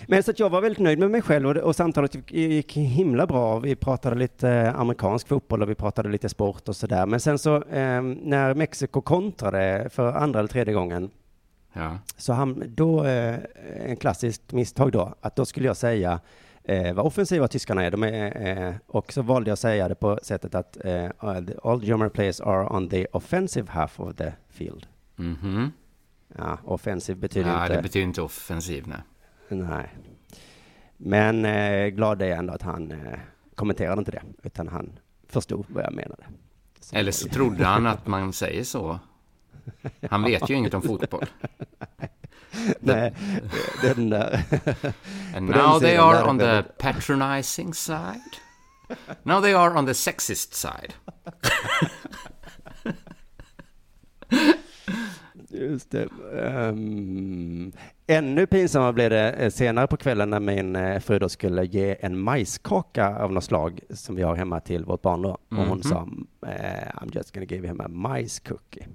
Men 0.09 0.23
så 0.23 0.31
att 0.31 0.39
jag 0.39 0.51
var 0.51 0.61
väldigt 0.61 0.79
nöjd 0.79 0.99
med 0.99 1.11
mig 1.11 1.23
själv 1.23 1.47
och, 1.49 1.57
och 1.57 1.77
samtalet 1.77 2.15
gick- 2.15 2.33
gick 2.33 2.73
himla 2.77 3.27
bra. 3.27 3.59
Vi 3.59 3.77
pratade 3.77 4.17
lite 4.17 4.51
eh, 4.51 4.81
amerikansk 4.81 5.29
fotboll 5.29 5.63
och 5.63 5.71
vi 5.71 5.75
pratade 5.75 6.09
lite 6.09 6.29
sport 6.29 6.69
och 6.69 6.77
sådär. 6.77 7.07
Men 7.07 7.21
sen 7.21 7.39
så 7.39 7.57
eh, 7.57 8.03
när 8.03 8.55
Mexiko 8.55 9.01
kontrade 9.01 9.89
för 9.91 10.13
andra 10.13 10.39
eller 10.39 10.49
tredje 10.49 10.75
gången 10.75 11.11
Ja. 11.77 11.99
så 12.17 12.33
han, 12.33 12.63
då, 12.69 13.05
eh, 13.05 13.37
en 13.87 13.97
klassiskt 13.97 14.53
misstag 14.53 14.93
då, 14.93 15.15
att 15.21 15.37
då 15.37 15.45
skulle 15.45 15.67
jag 15.67 15.77
säga 15.77 16.21
eh, 16.65 16.95
vad 16.95 17.07
offensiva 17.07 17.49
tyskarna 17.49 17.85
är. 17.85 17.91
De 17.91 18.03
är 18.03 18.67
eh, 18.69 18.75
och 18.87 19.13
så 19.13 19.23
valde 19.23 19.51
jag 19.51 19.53
att 19.53 19.59
säga 19.59 19.89
det 19.89 19.95
på 19.95 20.19
sättet 20.23 20.55
att 20.55 20.85
eh, 20.85 21.07
all 21.63 21.85
German 21.85 22.11
players 22.11 22.41
are 22.41 22.67
on 22.77 22.89
the 22.89 23.07
offensive 23.13 23.71
half 23.73 24.01
of 24.01 24.15
the 24.17 24.33
field. 24.49 24.87
Mhm. 25.17 25.73
Ja, 26.39 26.59
offensiv 26.65 27.17
betyder 27.17 27.51
Ja, 27.51 27.63
inte... 27.63 27.77
det 27.77 27.83
betyder 27.83 28.07
inte 28.07 28.23
offensiv, 28.23 28.87
nej. 28.89 28.99
Nej. 29.59 29.91
Men 30.97 31.45
eh, 31.45 31.87
glad 31.89 32.23
är 32.23 32.27
jag 32.27 32.39
ändå 32.39 32.53
att 32.55 32.63
han 32.63 32.91
eh, 32.93 33.19
kommenterade 33.55 33.99
inte 33.99 34.11
det, 34.11 34.23
utan 34.43 34.69
han 34.69 34.99
förstod 35.29 35.67
vad 35.69 35.85
jag 35.85 35.93
menade. 35.93 36.25
Så- 36.81 36.97
Eller 36.97 37.13
så 37.13 37.29
trodde 37.29 37.65
han 37.65 37.87
att 37.87 38.07
man 38.07 38.33
säger 38.33 38.65
så. 38.65 38.99
Han 40.11 40.23
vet 40.23 40.51
ju 40.51 40.55
inget 40.55 40.75
om 40.75 40.83
fotboll. 40.83 41.27
Nej, 42.81 43.15
den 43.83 44.11
där... 44.11 44.43
And 45.37 45.49
now 45.49 45.81
they 45.81 45.97
are 45.97 46.29
on 46.31 46.39
the 46.39 46.63
patronizing 46.79 47.75
side. 47.75 48.21
Now 49.23 49.41
they 49.43 49.55
are 49.55 49.79
on 49.79 49.87
the 49.87 49.95
sexist 49.95 50.55
side. 50.55 50.95
Just 55.49 55.91
det. 55.91 56.09
Ehm, 56.39 57.73
ännu 58.07 58.47
pinsammare 58.47 58.93
blev 58.93 59.11
det 59.11 59.33
eh, 59.33 59.51
senare 59.51 59.87
på 59.87 59.97
kvällen 59.97 60.31
när 60.31 60.41
min 60.41 60.77
eh, 60.77 61.01
fru 61.01 61.19
då 61.19 61.29
skulle 61.29 61.65
ge 61.65 61.97
en 62.01 62.19
majskaka 62.19 63.17
av 63.19 63.33
något 63.33 63.45
slag 63.45 63.81
som 63.91 64.15
vi 64.17 64.23
har 64.23 64.37
hemma 64.37 64.61
till 64.61 64.85
vårt 64.85 65.03
barn 65.03 65.23
då. 65.23 65.31
Och 65.31 65.57
hon 65.57 65.69
Mhm. 65.69 65.83
sa, 65.83 66.09
eh, 66.47 66.89
I'm 66.95 67.15
just 67.17 67.35
gonna 67.35 67.47
give 67.47 67.69
him 67.69 67.81
a 67.81 67.89
majscookie. 67.89 68.87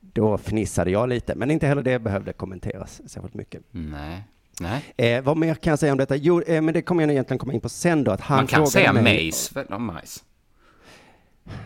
Då 0.00 0.38
fnissade 0.38 0.90
jag 0.90 1.08
lite, 1.08 1.34
men 1.34 1.50
inte 1.50 1.66
heller 1.66 1.82
det 1.82 1.98
behövde 1.98 2.32
kommenteras 2.32 3.00
särskilt 3.06 3.34
mycket. 3.34 3.62
Nej. 3.70 4.22
Nej. 4.60 4.84
Eh, 5.16 5.22
vad 5.24 5.36
mer 5.36 5.54
kan 5.54 5.70
jag 5.70 5.78
säga 5.78 5.92
om 5.92 5.98
detta? 5.98 6.16
Jo, 6.16 6.42
eh, 6.42 6.62
men 6.62 6.74
det 6.74 6.82
kommer 6.82 7.02
jag 7.02 7.10
egentligen 7.10 7.38
komma 7.38 7.52
in 7.52 7.60
på 7.60 7.68
sen 7.68 8.04
då. 8.04 8.10
Att 8.10 8.20
han 8.20 8.36
Man 8.36 8.46
kan 8.46 8.66
säga 8.66 8.92
mig, 8.92 9.02
majs 9.02 9.56
väl 9.56 9.66
om 9.66 9.84
majs. 9.86 10.24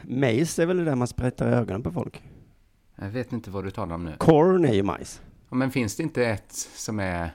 Majs 0.02 0.58
är 0.58 0.66
väl 0.66 0.76
det 0.76 0.84
där 0.84 0.94
man 0.94 1.06
sprättar 1.08 1.48
i 1.50 1.54
ögonen 1.54 1.82
på 1.82 1.90
folk? 1.92 2.22
Jag 2.96 3.08
vet 3.08 3.32
inte 3.32 3.50
vad 3.50 3.64
du 3.64 3.70
talar 3.70 3.94
om 3.94 4.04
nu. 4.04 4.12
Corn 4.18 4.64
är 4.64 4.72
ju 4.72 4.82
majs. 4.82 5.20
Men 5.52 5.70
finns 5.70 5.96
det 5.96 6.02
inte 6.02 6.26
ett 6.26 6.52
som 6.74 7.00
är 7.00 7.30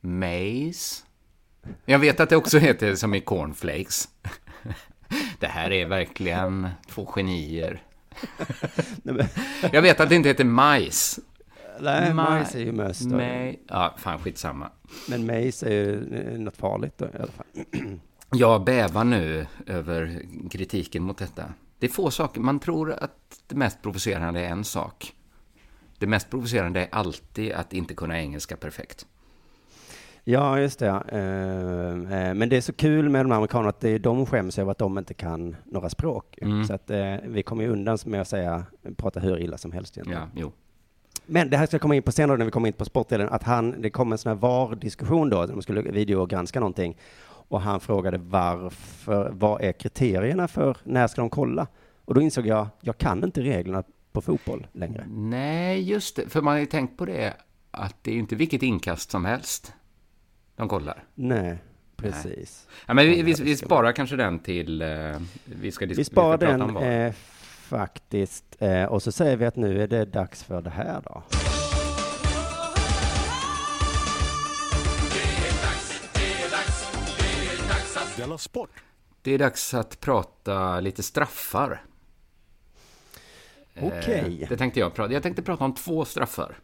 maize? 0.00 1.04
Jag 1.84 1.98
vet 1.98 2.20
att 2.20 2.28
det 2.28 2.36
också 2.36 2.58
heter 2.58 2.94
som 2.94 3.14
i 3.14 3.20
cornflakes. 3.20 4.08
Det 5.38 5.46
här 5.46 5.70
är 5.72 5.86
verkligen 5.86 6.68
två 6.88 7.06
genier. 7.06 7.82
Jag 9.72 9.82
vet 9.82 10.00
att 10.00 10.08
det 10.08 10.14
inte 10.14 10.28
heter 10.28 10.44
majs. 10.44 11.18
Nej, 11.80 12.10
Ma- 12.10 12.14
majs 12.14 12.54
är 12.54 12.60
ju 12.60 12.72
möss 12.72 13.00
Ja, 13.68 13.94
fan 13.98 14.18
skitsamma. 14.18 14.70
Men 15.08 15.26
majs 15.26 15.62
är 15.62 15.70
ju 15.70 16.14
eh, 16.14 16.38
något 16.38 16.56
farligt 16.56 16.94
då, 16.98 17.04
i 17.04 17.08
alla 17.18 17.32
fall. 17.32 17.46
Jag 18.32 18.64
bävar 18.64 19.04
nu 19.04 19.46
över 19.66 20.22
kritiken 20.50 21.02
mot 21.02 21.18
detta. 21.18 21.44
Det 21.78 21.86
är 21.86 21.90
få 21.90 22.10
saker. 22.10 22.40
Man 22.40 22.58
tror 22.58 22.92
att 22.92 23.42
det 23.48 23.56
mest 23.56 23.82
provocerande 23.82 24.40
är 24.40 24.48
en 24.48 24.64
sak. 24.64 25.12
Det 26.00 26.06
mest 26.06 26.30
provocerande 26.30 26.80
är 26.80 26.88
alltid 26.92 27.52
att 27.52 27.72
inte 27.72 27.94
kunna 27.94 28.20
engelska 28.20 28.56
perfekt. 28.56 29.06
Ja, 30.24 30.58
just 30.58 30.78
det. 30.78 30.86
ja. 30.86 31.04
Eh, 31.08 32.28
eh, 32.28 32.34
Men 32.34 32.48
det 32.48 32.56
är 32.56 32.60
så 32.60 32.72
kul 32.72 33.08
med 33.08 33.24
de 33.24 33.30
här 33.30 33.36
amerikanerna 33.36 33.68
att 33.68 33.80
det 33.80 33.88
är 33.88 33.98
de 33.98 34.26
skäms 34.26 34.58
över 34.58 34.70
att 34.70 34.78
de 34.78 34.98
inte 34.98 35.14
kan 35.14 35.56
några 35.64 35.88
språk. 35.88 36.38
Mm. 36.42 36.64
Så 36.64 36.74
att 36.74 36.90
eh, 36.90 37.14
vi 37.26 37.42
kommer 37.42 37.64
ju 37.64 37.70
undan 37.70 37.98
med 38.04 38.20
att 38.20 38.28
säga, 38.28 38.64
prata 38.96 39.20
hur 39.20 39.38
illa 39.38 39.58
som 39.58 39.72
helst 39.72 39.96
egentligen. 39.96 40.22
Ja, 40.34 40.40
jo. 40.40 40.52
Men 41.26 41.50
det 41.50 41.56
här 41.56 41.66
ska 41.66 41.74
jag 41.74 41.82
komma 41.82 41.94
in 41.94 42.02
på 42.02 42.12
senare 42.12 42.36
när 42.36 42.44
vi 42.44 42.50
kommer 42.50 42.68
in 42.68 42.72
på 42.72 42.84
sportdelen, 42.84 43.28
att 43.28 43.42
han, 43.42 43.82
det 43.82 43.90
kom 43.90 44.12
en 44.12 44.18
sån 44.18 44.30
här 44.30 44.36
VAR-diskussion 44.36 45.30
då, 45.30 45.46
de 45.46 45.62
skulle 45.62 45.82
videogranska 45.82 46.60
någonting. 46.60 46.96
Och 47.24 47.60
han 47.60 47.80
frågade 47.80 48.18
varför, 48.18 49.30
vad 49.32 49.62
är 49.62 49.72
kriterierna 49.72 50.48
för 50.48 50.76
när 50.84 51.06
ska 51.06 51.20
de 51.20 51.30
kolla? 51.30 51.66
Och 52.04 52.14
då 52.14 52.20
insåg 52.20 52.46
jag, 52.46 52.66
jag 52.80 52.98
kan 52.98 53.24
inte 53.24 53.40
reglerna 53.40 53.82
på 54.12 54.20
fotboll 54.20 54.66
längre. 54.72 55.06
Nej, 55.08 55.82
just 55.82 56.16
det. 56.16 56.28
För 56.28 56.42
man 56.42 56.52
har 56.52 56.60
ju 56.60 56.66
tänkt 56.66 56.96
på 56.96 57.04
det, 57.04 57.36
att 57.70 57.96
det 58.02 58.10
är 58.10 58.14
ju 58.14 58.20
inte 58.20 58.36
vilket 58.36 58.62
inkast 58.62 59.10
som 59.10 59.24
helst 59.24 59.72
de 60.56 60.68
kollar. 60.68 61.04
Nej, 61.14 61.58
precis. 61.96 62.68
Ja, 62.86 62.94
men 62.94 63.06
vi, 63.06 63.22
vi, 63.22 63.32
vi 63.32 63.56
sparar 63.56 63.92
kanske 63.92 64.16
den 64.16 64.38
till... 64.38 64.82
Eh, 64.82 64.88
vi 65.44 65.72
ska, 65.72 65.86
Vi 65.86 66.04
sparar 66.04 66.38
ska 66.38 66.46
prata 66.46 66.80
den 66.82 67.06
eh, 67.06 67.12
faktiskt, 67.60 68.56
eh, 68.58 68.84
och 68.84 69.02
så 69.02 69.12
säger 69.12 69.36
vi 69.36 69.46
att 69.46 69.56
nu 69.56 69.82
är 69.82 69.86
det 69.86 70.04
dags 70.04 70.44
för 70.44 70.62
det 70.62 70.70
här 70.70 71.02
då. 71.04 71.22
Sport! 78.38 78.70
Det 79.22 79.32
är 79.32 79.38
dags 79.38 79.74
att 79.74 80.00
prata 80.00 80.80
lite 80.80 81.02
straffar. 81.02 81.82
Eh, 83.80 83.86
Okej. 83.98 84.46
Det 84.48 84.56
tänkte 84.56 84.80
jag 84.80 84.94
prata. 84.94 85.12
Jag 85.12 85.22
tänkte 85.22 85.42
prata 85.42 85.64
om 85.64 85.74
två 85.74 86.04
straffar. 86.04 86.58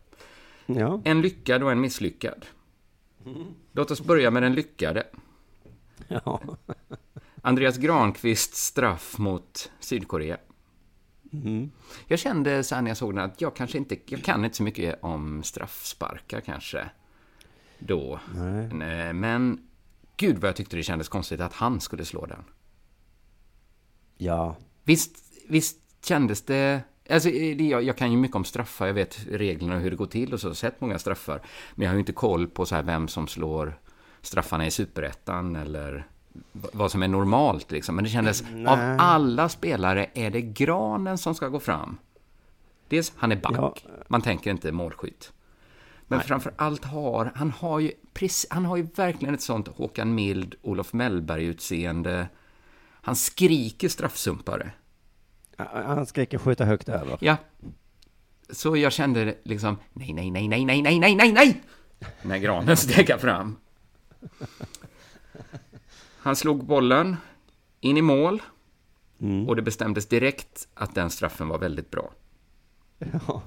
Ja, 0.66 1.00
En 1.04 1.20
lyckad 1.20 1.62
och 1.62 1.72
en 1.72 1.80
misslyckad. 1.80 2.46
Låt 3.72 3.90
oss 3.90 4.00
börja 4.00 4.30
med 4.30 4.42
den 4.42 4.54
lyckade. 4.54 5.06
ja. 6.08 6.40
Andreas 7.42 7.76
Granqvists 7.78 8.64
straff 8.64 9.18
mot 9.18 9.70
Sydkorea. 9.80 10.36
Mm. 11.32 11.70
Jag 12.06 12.18
kände 12.18 12.64
så 12.64 12.80
när 12.80 12.90
jag 12.90 12.96
såg 12.96 13.14
den 13.14 13.24
att 13.24 13.40
jag 13.40 13.56
kanske 13.56 13.78
inte, 13.78 13.96
jag 14.06 14.22
kan 14.22 14.44
inte 14.44 14.56
så 14.56 14.62
mycket 14.62 14.98
om 15.02 15.42
straffsparkar 15.42 16.40
kanske. 16.40 16.90
Då. 17.78 18.20
Nej. 18.34 18.64
Eh, 19.06 19.12
Men 19.12 19.60
gud 20.16 20.38
vad 20.38 20.48
jag 20.48 20.56
tyckte 20.56 20.76
det 20.76 20.82
kändes 20.82 21.08
konstigt 21.08 21.40
att 21.40 21.52
han 21.52 21.80
skulle 21.80 22.04
slå 22.04 22.26
den. 22.26 22.44
ja. 24.16 24.56
Visst, 24.84 25.16
visst 25.48 25.78
kändes 26.04 26.42
det... 26.42 26.80
Alltså, 27.10 27.28
det- 27.30 27.54
jag, 27.68 27.82
jag 27.82 27.96
kan 27.96 28.10
ju 28.10 28.16
mycket 28.18 28.36
om 28.36 28.44
straffar, 28.44 28.86
jag 28.86 28.94
vet 28.94 29.18
reglerna 29.30 29.74
och 29.76 29.80
hur 29.80 29.90
det 29.90 29.96
går 29.96 30.06
till 30.06 30.32
och 30.34 30.40
så, 30.40 30.46
jag 30.46 30.50
har 30.50 30.54
sett 30.54 30.80
många 30.80 30.98
straffar. 30.98 31.40
Men 31.74 31.84
jag 31.84 31.90
har 31.90 31.94
ju 31.94 32.00
inte 32.00 32.12
koll 32.12 32.46
på 32.48 32.66
så 32.66 32.74
här 32.74 32.82
vem 32.82 33.08
som 33.08 33.28
slår 33.28 33.78
straffarna 34.22 34.66
i 34.66 34.70
superettan 34.70 35.56
eller 35.56 36.06
vad 36.52 36.90
som 36.90 37.02
är 37.02 37.08
normalt 37.08 37.70
liksom. 37.70 37.94
Men 37.96 38.04
det 38.04 38.10
kändes, 38.10 38.42
av 38.66 38.78
alla 38.98 39.48
spelare 39.48 40.06
är 40.14 40.30
det 40.30 40.40
Granen 40.42 41.18
som 41.18 41.34
ska 41.34 41.48
gå 41.48 41.60
fram. 41.60 41.98
Dels, 42.88 43.12
han 43.16 43.32
är 43.32 43.36
back. 43.36 43.52
Ja. 43.56 43.74
Man 44.08 44.22
tänker 44.22 44.50
inte 44.50 44.72
målskytt. 44.72 45.32
Men 46.08 46.20
framför 46.20 46.52
allt 46.56 46.84
har 46.84 47.32
han 47.34 47.50
har 47.50 47.78
ju 47.80 47.92
han 48.50 48.64
har 48.64 48.76
ju 48.76 48.82
verkligen 48.96 49.34
ett 49.34 49.40
sånt 49.40 49.68
Håkan 49.68 50.14
Mild, 50.14 50.54
Olof 50.62 50.92
Mellberg-utseende. 50.92 52.26
Han 53.02 53.16
skriker 53.16 53.88
straffsumpare. 53.88 54.70
Han 55.56 56.06
skriker 56.06 56.38
skjuta 56.38 56.64
högt 56.64 56.88
över. 56.88 57.18
Ja. 57.20 57.36
Så 58.50 58.76
jag 58.76 58.92
kände 58.92 59.34
liksom, 59.42 59.78
nej, 59.92 60.12
nej, 60.12 60.30
nej, 60.30 60.48
nej, 60.48 60.64
nej, 60.64 60.82
nej, 60.82 60.98
nej, 60.98 61.14
nej, 61.14 61.32
nej! 61.32 61.62
När 62.22 62.38
granen 62.38 62.76
stegade 62.76 63.20
fram. 63.20 63.56
Han 66.18 66.36
slog 66.36 66.64
bollen 66.64 67.16
in 67.80 67.96
i 67.96 68.02
mål 68.02 68.42
och 69.48 69.56
det 69.56 69.62
bestämdes 69.62 70.06
direkt 70.06 70.68
att 70.74 70.94
den 70.94 71.10
straffen 71.10 71.48
var 71.48 71.58
väldigt 71.58 71.90
bra. 71.90 72.12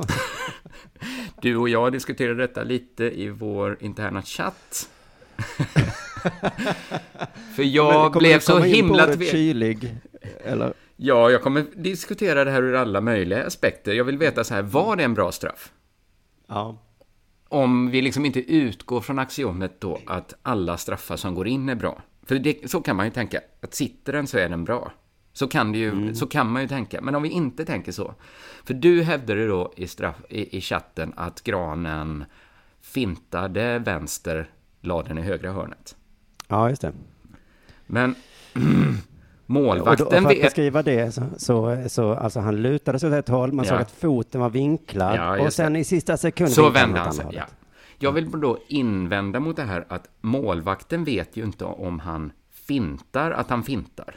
Du 1.41 1.57
och 1.57 1.69
jag 1.69 1.91
diskuterade 1.91 2.41
detta 2.41 2.63
lite 2.63 3.03
i 3.03 3.29
vår 3.29 3.77
interna 3.79 4.21
chatt. 4.21 4.89
För 7.55 7.63
jag 7.63 8.13
kommer 8.13 8.19
blev 8.19 8.39
så 8.39 8.51
komma 8.51 8.67
in 8.67 8.87
på 8.87 8.95
himla 8.95 9.17
kylig, 9.17 9.95
eller? 10.43 10.73
Ja, 11.01 11.29
jag 11.31 11.41
kommer 11.41 11.65
diskutera 11.75 12.43
det 12.43 12.51
här 12.51 12.63
ur 12.63 12.75
alla 12.75 13.01
möjliga 13.01 13.45
aspekter. 13.45 13.93
Jag 13.93 14.03
vill 14.03 14.17
veta 14.17 14.43
så 14.43 14.53
här, 14.53 14.61
var 14.61 14.95
det 14.95 15.03
en 15.03 15.13
bra 15.13 15.31
straff? 15.31 15.71
Ja. 16.47 16.77
Om 17.47 17.91
vi 17.91 18.01
liksom 18.01 18.25
inte 18.25 18.51
utgår 18.53 19.01
från 19.01 19.19
axiomet 19.19 19.81
då 19.81 19.99
att 20.05 20.33
alla 20.41 20.77
straffar 20.77 21.17
som 21.17 21.35
går 21.35 21.47
in 21.47 21.69
är 21.69 21.75
bra. 21.75 22.01
För 22.23 22.39
det, 22.39 22.71
så 22.71 22.81
kan 22.81 22.95
man 22.95 23.05
ju 23.05 23.11
tänka, 23.11 23.41
att 23.61 23.73
sitter 23.73 24.13
den 24.13 24.27
så 24.27 24.37
är 24.37 24.49
den 24.49 24.63
bra. 24.63 24.91
Så 25.33 25.47
kan, 25.47 25.71
det 25.71 25.77
ju, 25.77 26.15
så 26.15 26.27
kan 26.27 26.51
man 26.51 26.61
ju 26.61 26.67
tänka. 26.67 27.01
Men 27.01 27.15
om 27.15 27.23
vi 27.23 27.29
inte 27.29 27.65
tänker 27.65 27.91
så. 27.91 28.13
För 28.63 28.73
du 28.73 29.01
hävdade 29.01 29.47
då 29.47 29.73
i, 29.75 29.87
straff, 29.87 30.15
i, 30.29 30.57
i 30.57 30.61
chatten 30.61 31.13
att 31.15 31.43
granen 31.43 32.25
fintade 32.81 33.79
vänster, 33.79 34.49
la 34.81 35.03
den 35.03 35.17
i 35.17 35.21
högra 35.21 35.51
hörnet. 35.51 35.95
ja, 36.47 36.69
just 36.69 36.81
det. 36.81 36.93
Men 37.85 38.15
Och 39.49 39.55
då, 39.55 39.61
målvakten 39.61 40.07
för 40.09 40.17
att 40.29 40.35
vet... 40.35 40.41
beskriva 40.41 40.83
det 40.83 41.11
så, 41.11 41.21
så, 41.37 41.83
så 41.89 42.13
alltså 42.13 42.39
han 42.39 42.61
lutade 42.61 42.99
sig 42.99 43.09
åt 43.09 43.15
ett 43.15 43.29
håll, 43.29 43.51
man 43.53 43.65
Ja. 43.65 43.69
såg 43.71 43.81
att 43.81 43.91
foten 43.91 44.41
var 44.41 44.49
vinklad 44.49 45.15
Ja, 45.17 45.41
och 45.41 45.53
sen 45.53 45.75
i 45.75 45.83
sista 45.83 46.17
sekund 46.17 46.51
Så 46.51 46.69
vände 46.69 46.99
han 46.99 47.13
sig, 47.13 47.25
ja. 47.31 47.43
Jag 47.99 48.11
vill 48.11 48.31
då 48.31 48.57
invända 48.67 49.39
mot 49.39 49.55
det 49.55 49.63
här 49.63 49.85
att 49.89 50.09
målvakten 50.21 51.03
vet 51.03 51.37
ju 51.37 51.43
inte 51.43 51.65
om 51.65 51.99
han 51.99 52.31
fintar 52.51 53.31
att 53.31 53.49
han 53.49 53.63
fintar. 53.63 54.15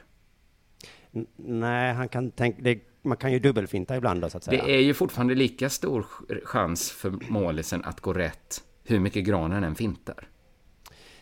N- 1.15 1.27
Nej, 1.37 1.95
han 1.95 2.09
kan 2.09 2.31
tänka, 2.31 2.63
det, 2.63 2.79
man 3.03 3.17
kan 3.17 3.33
ju 3.33 3.39
dubbelfinta 3.39 3.97
ibland 3.97 4.21
då, 4.23 4.31
så 4.31 4.37
att 4.37 4.45
säga. 4.45 4.65
Det 4.65 4.75
är 4.75 4.81
ju 4.81 4.95
fortfarande 4.95 5.35
lika 5.35 5.71
stor 5.71 6.03
ch- 6.03 6.45
chans 6.45 6.91
för 6.91 7.15
målisen 7.29 7.85
att 7.85 8.01
gå 8.01 8.13
rätt 8.13 8.63
hur 8.85 9.01
mycket 9.01 9.25
granen 9.25 9.65
än 9.65 9.75
fintar. 9.75 10.29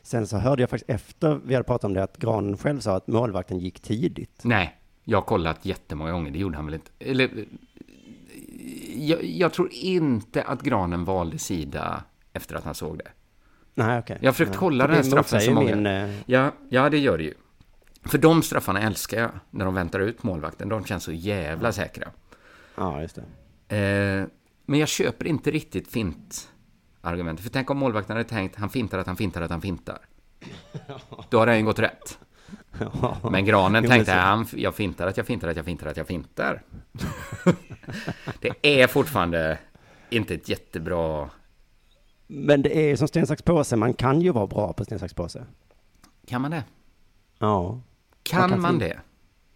Sen 0.03 0.27
så 0.27 0.37
hörde 0.37 0.63
jag 0.63 0.71
faktiskt 0.71 0.91
efter 0.91 1.41
vi 1.45 1.55
hade 1.55 1.65
pratat 1.65 1.85
om 1.85 1.95
det 1.95 2.03
att 2.03 2.19
Granen 2.19 2.57
själv 2.57 2.81
sa 2.81 2.97
att 2.97 3.07
målvakten 3.07 3.59
gick 3.59 3.81
tidigt. 3.81 4.41
Nej, 4.45 4.81
jag 5.05 5.19
har 5.19 5.23
kollat 5.23 5.65
jättemånga 5.67 6.13
gånger, 6.13 6.31
det 6.31 6.39
gjorde 6.39 6.57
han 6.57 6.67
väl 6.67 6.75
inte. 6.75 6.91
Eller, 6.99 7.31
jag, 8.97 9.25
jag 9.25 9.53
tror 9.53 9.69
inte 9.73 10.43
att 10.43 10.63
granen 10.63 11.05
valde 11.05 11.39
sida 11.39 12.05
efter 12.33 12.55
att 12.55 12.65
han 12.65 12.75
såg 12.75 12.99
det. 12.99 13.09
Nej, 13.75 13.99
okej. 13.99 14.19
Jag 14.21 14.29
har 14.29 14.33
försökt 14.33 14.51
Nej. 14.51 14.59
kolla 14.59 14.87
den 14.87 14.97
det 14.97 15.05
straffen 15.05 15.41
så 15.41 15.53
många. 15.53 15.77
min, 15.77 15.87
eh, 15.87 16.11
Ja, 16.27 16.53
ja, 16.69 16.91
det 16.91 16.99
gör 16.99 17.19
det 17.19 17.25
ju. 17.25 17.35
För 18.05 18.19
de 18.19 18.43
straffarna 18.43 18.81
älskar 18.83 19.21
jag, 19.21 19.31
när 19.51 19.65
de 19.65 19.75
väntar 19.75 20.01
ut 20.01 20.23
målvakten. 20.23 20.69
De 20.69 20.85
känns 20.85 21.05
så 21.05 21.13
jävla 21.13 21.73
säkra. 21.73 22.09
Ja, 22.77 23.03
just 23.03 23.19
det. 23.69 23.77
Eh, 23.77 24.27
men 24.67 24.79
jag 24.81 24.89
köper 24.89 25.27
inte 25.27 25.51
riktigt 25.51 25.89
fint-argumentet. 27.01 27.43
För 27.45 27.51
tänk 27.51 27.71
om 27.71 27.79
målvakten 27.79 28.17
hade 28.17 28.29
tänkt, 28.29 28.57
han 28.57 28.69
fintar 28.71 28.99
att 28.99 29.07
han 29.07 29.17
fintar 29.17 29.43
att 29.43 29.51
han 29.51 29.61
fintar. 29.61 29.99
Då 31.31 31.39
hade 31.39 31.51
han 31.51 31.59
ju 31.59 31.65
gått 31.65 31.79
rätt. 31.79 32.19
Ja. 32.79 33.17
Men 33.31 33.45
granen 33.45 33.85
Jo, 33.85 33.91
tänkte, 33.91 34.13
han, 34.13 34.47
jag 34.53 34.75
fintar 34.75 35.07
att 35.07 35.17
jag 35.17 35.27
fintar 35.27 35.49
att 35.49 35.57
jag 35.57 35.65
fintar 35.65 35.87
att 35.87 35.97
jag 35.97 36.07
fintar. 36.07 36.63
det 38.41 38.83
är 38.83 38.87
fortfarande 38.87 39.59
inte 40.11 40.35
ett 40.35 40.49
jättebra... 40.49 41.31
Men 42.27 42.63
det 42.63 42.91
är 42.91 42.97
som 42.97 43.09
sten, 43.09 43.27
sax, 43.27 43.43
påse. 43.43 43.77
Man 43.77 43.95
kan 43.95 44.21
ju 44.21 44.33
vara 44.33 44.47
bra 44.47 44.73
på 44.73 44.85
sten, 44.85 44.99
sax, 44.99 45.15
påse. 45.15 45.45
Kan 46.27 46.43
man 46.43 46.51
det? 46.51 46.65
Ja. 47.39 47.81
Kan 48.23 48.41
Man 48.41 48.51
kan 48.51 48.61
man 48.61 48.79
det? 48.79 49.01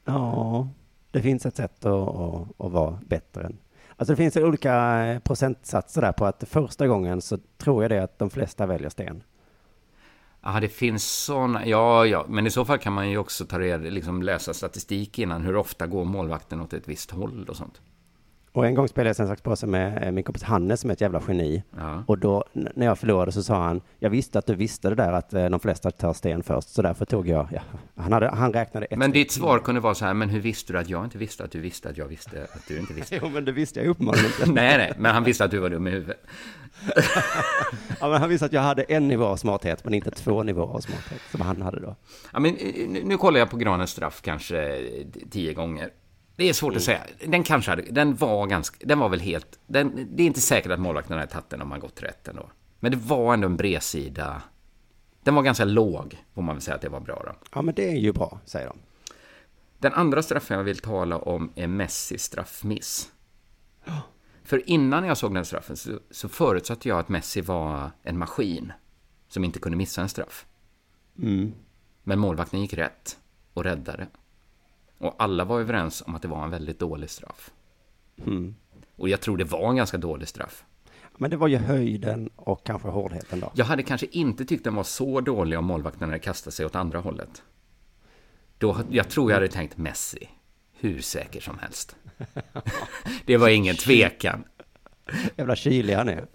Ja, 0.04 0.68
det 1.10 1.22
finns 1.22 1.46
ett 1.46 1.56
sätt 1.56 1.84
att, 1.84 2.08
att, 2.08 2.60
att 2.60 2.72
vara 2.72 2.98
bättre. 3.06 3.42
än- 3.46 3.58
Alltså 3.96 4.12
det 4.12 4.16
finns 4.16 4.36
olika 4.36 5.04
eh, 5.04 5.18
procentsatser 5.18 6.00
där 6.00 6.12
på 6.12 6.26
att 6.26 6.44
första 6.46 6.86
gången 6.86 7.20
så 7.20 7.38
tror 7.58 7.84
jag 7.84 7.90
det 7.90 8.02
att 8.02 8.18
de 8.18 8.30
flesta 8.30 8.66
väljer 8.66 8.90
sten. 8.90 9.22
Ja, 10.42 10.60
det 10.60 10.68
finns 10.68 11.04
sådana. 11.04 11.66
Ja, 11.66 12.06
ja, 12.06 12.26
men 12.28 12.46
i 12.46 12.50
så 12.50 12.64
fall 12.64 12.78
kan 12.78 12.92
man 12.92 13.10
ju 13.10 13.18
också 13.18 13.44
ta 13.44 13.58
reda, 13.58 13.90
liksom 13.90 14.22
läsa 14.22 14.54
statistik 14.54 15.18
innan. 15.18 15.42
Hur 15.42 15.56
ofta 15.56 15.86
går 15.86 16.04
målvakten 16.04 16.60
åt 16.60 16.72
ett 16.72 16.88
visst 16.88 17.10
håll 17.10 17.46
och 17.48 17.56
sånt. 17.56 17.80
Och 18.54 18.66
en 18.66 18.74
gång 18.74 18.88
spelade 18.88 19.08
jag 19.08 19.16
sten, 19.16 19.28
sax, 19.28 19.42
påse 19.42 19.66
med 19.66 20.02
eh, 20.02 20.10
min 20.10 20.24
kompis 20.24 20.42
Hannes 20.42 20.80
som 20.80 20.90
är 20.90 20.94
ett 20.94 21.00
jävla 21.00 21.22
geni. 21.28 21.62
Ja. 21.76 22.04
Och 22.06 22.18
då 22.18 22.44
när 22.52 22.86
jag 22.86 22.98
förlorade 22.98 23.32
så 23.32 23.42
sa 23.42 23.62
han, 23.62 23.80
jag 23.98 24.10
visste 24.10 24.38
att 24.38 24.46
du 24.46 24.54
visste 24.54 24.88
det 24.88 24.94
där 24.94 25.12
att 25.12 25.34
eh, 25.34 25.46
de 25.46 25.60
flesta 25.60 25.90
tar 25.90 26.12
sten 26.12 26.42
först, 26.42 26.68
så 26.68 26.82
därför 26.82 27.04
tog 27.04 27.28
jag, 27.28 27.48
ja, 27.52 27.60
han, 27.96 28.12
hade, 28.12 28.28
han 28.28 28.52
räknade 28.52 28.86
ett 28.86 28.98
Men 28.98 29.12
ditt 29.12 29.32
svar 29.32 29.58
kunde 29.58 29.80
vara 29.80 29.94
så 29.94 30.04
här, 30.04 30.14
men 30.14 30.28
hur 30.28 30.40
visste 30.40 30.72
du 30.72 30.78
att 30.78 30.88
jag 30.88 31.04
inte 31.04 31.18
visste 31.18 31.44
att 31.44 31.50
du 31.50 31.60
visste 31.60 31.88
att 31.88 31.96
jag 31.96 32.06
visste 32.06 32.42
att 32.52 32.68
du 32.68 32.78
inte 32.78 32.94
visste? 32.94 33.16
Jo, 33.22 33.28
men 33.28 33.44
det 33.44 33.52
visste 33.52 33.80
jag 33.80 33.88
uppenbarligen 33.88 34.26
inte. 34.26 34.46
nej, 34.52 34.78
nej, 34.78 34.92
men 34.98 35.14
han 35.14 35.24
visste 35.24 35.44
att 35.44 35.50
du 35.50 35.58
var 35.58 35.70
dum 35.70 35.86
i 35.86 35.90
huvudet. 35.90 36.26
Ja, 38.00 38.08
men 38.08 38.20
han 38.20 38.28
visste 38.28 38.46
att 38.46 38.52
jag 38.52 38.60
hade 38.60 38.82
en 38.82 39.08
nivå 39.08 39.24
av 39.24 39.36
smarthet, 39.36 39.84
men 39.84 39.94
inte 39.94 40.10
två 40.10 40.42
nivåer 40.42 40.74
av 40.74 40.80
smarthet, 40.80 41.20
som 41.30 41.40
han 41.40 41.62
hade 41.62 41.80
då. 41.80 41.96
Ja, 42.32 42.40
men 42.40 42.56
eh, 42.56 43.04
nu, 43.04 43.16
kollar 43.16 43.38
jag 43.38 43.50
på 43.50 43.56
Granens 43.56 43.90
straff 43.90 44.20
kanske 44.22 44.78
tio 45.30 45.54
gånger. 45.54 45.90
Det 46.36 46.48
är 46.48 46.52
svårt 46.52 46.76
att 46.76 46.82
säga. 46.82 47.00
Den 47.26 47.42
kanske 47.42 47.70
hade, 47.70 47.82
den 47.82 48.16
var 48.16 48.46
ganska, 48.46 48.86
den 48.86 48.98
var 48.98 49.08
väl 49.08 49.20
helt, 49.20 49.58
den, 49.66 50.08
det 50.16 50.22
är 50.22 50.26
inte 50.26 50.40
säkert 50.40 50.72
att 50.72 50.80
målvakten 50.80 51.18
hade 51.18 51.30
tagit 51.30 51.50
den 51.50 51.62
om 51.62 51.68
man 51.68 51.80
gått 51.80 52.02
rätt 52.02 52.28
ändå. 52.28 52.50
Men 52.80 52.90
det 52.92 52.98
var 52.98 53.34
ändå 53.34 53.46
en 53.46 53.56
bredsida 53.56 54.42
Den 55.22 55.34
var 55.34 55.42
ganska 55.42 55.64
låg, 55.64 56.24
får 56.34 56.42
man 56.42 56.54
väl 56.54 56.62
säga 56.62 56.74
att 56.74 56.82
det 56.82 56.88
var 56.88 57.00
bra 57.00 57.22
då. 57.26 57.32
Ja, 57.54 57.62
men 57.62 57.74
det 57.74 57.88
är 57.88 57.96
ju 57.96 58.12
bra, 58.12 58.40
säger 58.44 58.66
de. 58.66 58.78
Den 59.78 59.92
andra 59.92 60.22
straffen 60.22 60.56
jag 60.56 60.64
vill 60.64 60.78
tala 60.78 61.18
om 61.18 61.52
är 61.54 61.66
Messis 61.66 62.22
straffmiss. 62.22 63.10
För 64.44 64.70
innan 64.70 65.04
jag 65.04 65.16
såg 65.16 65.34
den 65.34 65.44
straffen 65.44 65.76
så, 65.76 65.98
så 66.10 66.28
förutsatte 66.28 66.88
jag 66.88 66.98
att 66.98 67.08
Messi 67.08 67.40
var 67.40 67.90
en 68.02 68.18
maskin 68.18 68.72
som 69.28 69.44
inte 69.44 69.58
kunde 69.58 69.78
missa 69.78 70.02
en 70.02 70.08
straff. 70.08 70.46
Men 72.02 72.18
målvakten 72.18 72.60
gick 72.60 72.74
rätt 72.74 73.18
och 73.54 73.64
räddade. 73.64 74.06
Och 75.04 75.14
alla 75.18 75.44
var 75.44 75.60
överens 75.60 76.02
om 76.06 76.14
att 76.14 76.22
det 76.22 76.28
var 76.28 76.44
en 76.44 76.50
väldigt 76.50 76.78
dålig 76.78 77.10
straff. 77.10 77.50
Och 78.96 79.08
jag 79.08 79.20
tror 79.20 79.36
det 79.36 79.44
var 79.44 79.70
en 79.70 79.76
ganska 79.76 79.96
dålig 79.98 80.28
straff. 80.28 80.64
Men 81.16 81.30
det 81.30 81.36
var 81.36 81.48
ju 81.48 81.56
höjden 81.56 82.30
och 82.36 82.66
kanske 82.66 82.88
hårdheten 82.88 83.40
då. 83.40 83.52
Jag 83.54 83.64
hade 83.64 83.82
kanske 83.82 84.06
inte 84.10 84.44
tyckt 84.44 84.64
den 84.64 84.74
var 84.74 84.84
så 84.84 85.20
dålig 85.20 85.58
om 85.58 85.64
målvakten 85.64 86.08
hade 86.08 86.18
kastat 86.18 86.54
sig 86.54 86.66
åt 86.66 86.74
andra 86.74 86.98
hållet. 86.98 87.42
Då, 88.58 88.76
jag 88.90 89.08
tror 89.08 89.30
jag 89.30 89.36
hade 89.36 89.48
tänkt 89.48 89.76
Messi, 89.78 90.28
hur 90.72 91.00
säker 91.00 91.40
som 91.40 91.58
helst. 91.58 91.96
det 93.26 93.36
var 93.36 93.48
ingen 93.48 93.76
tvekan. 93.76 94.44
Jävla 95.36 95.56
kylig 95.56 95.94
han 95.94 96.08
är. 96.08 96.26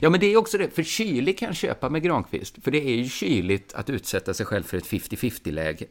Ja, 0.00 0.10
men 0.10 0.20
det 0.20 0.26
är 0.26 0.36
också 0.36 0.58
det, 0.58 0.70
för 0.70 0.82
kylig 0.82 1.38
kan 1.38 1.46
jag 1.46 1.56
köpa 1.56 1.88
med 1.88 2.02
Granqvist, 2.02 2.62
för 2.62 2.70
det 2.70 2.86
är 2.88 2.96
ju 2.96 3.08
kyligt 3.08 3.74
att 3.74 3.90
utsätta 3.90 4.34
sig 4.34 4.46
själv 4.46 4.62
för 4.62 4.76
ett 4.76 4.86
50-50-läge. 4.86 5.86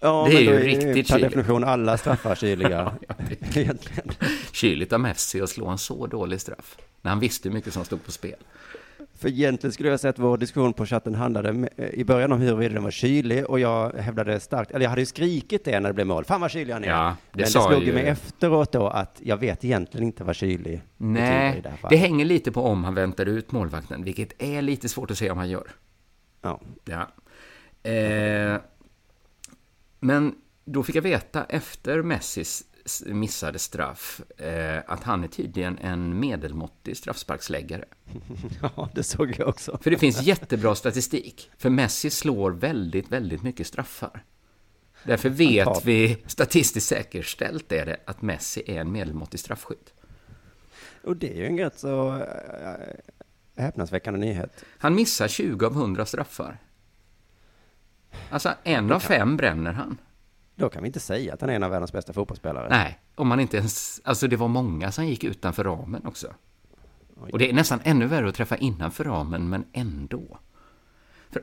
Ja, 0.00 0.26
Det 0.30 0.36
är 0.36 0.40
ju 0.40 0.58
riktigt 0.58 1.08
per 1.08 1.16
kyligt. 1.18 1.22
definition 1.34 1.64
alla 1.64 1.96
straffar 1.98 2.34
kyliga. 2.34 2.92
Ja. 3.54 3.72
Kyligt 4.52 4.92
av 4.92 5.00
Messi 5.00 5.40
att 5.40 5.50
slå 5.50 5.66
en 5.68 5.78
så 5.78 6.06
dålig 6.06 6.40
straff, 6.40 6.76
när 7.02 7.10
han 7.10 7.20
visste 7.20 7.48
hur 7.48 7.54
mycket 7.54 7.72
som 7.72 7.84
stod 7.84 8.04
på 8.04 8.12
spel. 8.12 8.34
För 9.18 9.28
egentligen 9.28 9.72
skulle 9.72 9.88
jag 9.88 10.00
säga 10.00 10.10
att 10.10 10.18
vår 10.18 10.38
diskussion 10.38 10.72
på 10.72 10.86
chatten 10.86 11.14
handlade 11.14 11.52
med- 11.52 11.70
i 11.92 12.04
början 12.04 12.32
om 12.32 12.40
huruvida 12.40 12.74
den 12.74 12.82
var 12.84 12.90
kylig 12.90 13.46
och 13.46 13.60
jag 13.60 13.92
hävdade 13.94 14.40
starkt, 14.40 14.70
eller 14.70 14.82
jag 14.84 14.90
hade 14.90 15.02
ju 15.02 15.06
skrikit 15.06 15.64
det 15.64 15.80
när 15.80 15.88
det 15.88 15.94
blev 15.94 16.06
mål. 16.06 16.24
Fan 16.24 16.40
vad 16.40 16.50
kylig 16.50 16.72
han 16.72 16.84
är. 16.84 16.88
Ja, 16.88 17.16
det 17.32 17.36
Men 17.36 17.40
det 17.44 17.46
slog 17.50 17.82
ju- 17.82 17.92
mig 17.92 18.04
efteråt 18.06 18.72
då 18.72 18.88
att 18.88 19.20
jag 19.24 19.36
vet 19.36 19.64
egentligen 19.64 20.06
inte 20.06 20.24
vad 20.24 20.36
kylig 20.36 20.80
Nej, 20.96 21.60
det 21.62 21.72
det 21.90 21.96
hänger 21.96 22.24
lite 22.24 22.52
på 22.52 22.62
om 22.62 22.84
han 22.84 22.94
väntar 22.94 23.26
ut 23.26 23.52
målvakten, 23.52 24.04
vilket 24.04 24.42
är 24.42 24.62
lite 24.62 24.88
svårt 24.88 25.10
att 25.10 25.18
säga 25.18 25.32
om 25.32 25.38
han 25.38 25.50
gör. 25.50 25.70
Ja. 26.42 26.60
Ja. 26.84 27.08
Eh, 27.90 28.56
men 30.00 30.34
då 30.64 30.82
fick 30.82 30.96
jag 30.96 31.02
veta 31.02 31.44
efter 31.44 32.02
Messis 32.02 32.64
missade 33.06 33.58
straff 33.58 34.20
eh, 34.36 34.82
att 34.86 35.02
han 35.02 35.24
är 35.24 35.28
tydligen 35.28 35.78
en 35.78 36.20
medelmåttig 36.20 36.96
straffsparksläggare. 36.96 37.84
ja, 38.62 38.88
det 38.94 39.02
såg 39.02 39.34
jag 39.38 39.48
också. 39.48 39.78
För 39.82 39.90
det 39.90 39.98
finns 39.98 40.22
jättebra 40.22 40.74
statistik. 40.74 41.50
För 41.58 41.70
Messi 41.70 42.10
slår 42.10 42.50
väldigt, 42.50 43.12
väldigt 43.12 43.42
mycket 43.42 43.66
straffar. 43.66 44.24
Därför 45.04 45.28
vet 45.28 45.84
vi, 45.84 46.16
statistiskt 46.26 46.88
säkerställt 46.88 47.72
är 47.72 47.86
det, 47.86 47.96
att 48.04 48.22
Messi 48.22 48.62
är 48.66 48.80
en 48.80 48.92
medelmåttig 48.92 49.40
straffskytt. 49.40 49.94
Och 51.04 51.16
det 51.16 51.32
är 51.32 51.36
ju 51.36 51.46
en 51.46 51.58
rätt 51.58 51.78
så 51.78 52.16
äh, 52.16 53.62
häpnadsväckande 53.62 54.20
nyhet. 54.20 54.64
Han 54.78 54.94
missar 54.94 55.28
20 55.28 55.66
av 55.66 55.72
100 55.72 56.06
straffar. 56.06 56.58
Alltså, 58.30 58.54
en 58.62 58.92
av 58.92 59.00
fem 59.00 59.36
bränner 59.36 59.72
han. 59.72 59.98
Då 60.54 60.68
kan 60.68 60.82
vi 60.82 60.86
inte 60.86 61.00
säga 61.00 61.34
att 61.34 61.40
han 61.40 61.50
är 61.50 61.54
en 61.54 61.62
av 61.62 61.70
världens 61.70 61.92
bästa 61.92 62.12
fotbollsspelare. 62.12 62.68
Nej, 62.70 62.98
om 63.14 63.28
man 63.28 63.40
inte 63.40 63.56
ens... 63.56 64.00
Alltså 64.04 64.28
det 64.28 64.36
var 64.36 64.48
många 64.48 64.92
som 64.92 65.06
gick 65.06 65.24
utanför 65.24 65.64
ramen 65.64 66.06
också. 66.06 66.34
Och 67.16 67.38
det 67.38 67.50
är 67.50 67.52
nästan 67.52 67.80
ännu 67.84 68.06
värre 68.06 68.28
att 68.28 68.34
träffa 68.34 68.56
innanför 68.56 69.04
ramen, 69.04 69.48
men 69.48 69.64
ändå. 69.72 70.38
För, 71.30 71.42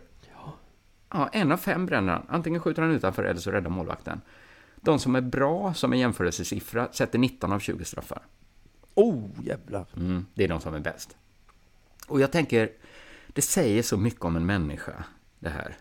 ja, 1.10 1.30
en 1.34 1.52
av 1.52 1.58
fem 1.58 1.86
bränner 1.86 2.14
han. 2.14 2.26
Antingen 2.30 2.62
skjuter 2.62 2.82
han 2.82 2.92
utanför 2.92 3.24
eller 3.24 3.40
så 3.40 3.52
räddar 3.52 3.70
målvakten. 3.70 4.22
De 4.76 5.00
som 5.00 5.16
är 5.16 5.22
bra 5.22 5.74
som 5.74 5.94
en 5.94 6.00
jämförelsesiffra 6.00 6.88
sätter 6.92 7.20
19 7.20 7.52
av 7.52 7.60
20 7.60 7.86
straffar. 7.86 8.22
Oh, 8.94 9.30
jävlar. 9.44 9.86
Mm, 9.96 10.26
det 10.34 10.44
är 10.44 10.48
de 10.48 10.62
som 10.62 10.74
är 10.74 10.80
bäst. 10.80 11.18
Och 12.08 12.22
jag 12.22 12.32
tänker, 12.32 12.72
det 13.28 13.42
säger 13.42 13.84
så 13.84 13.98
mycket 13.98 14.26
om 14.26 14.36
en 14.36 14.46
människa, 14.46 15.04
det 15.40 15.50
här. 15.50 15.78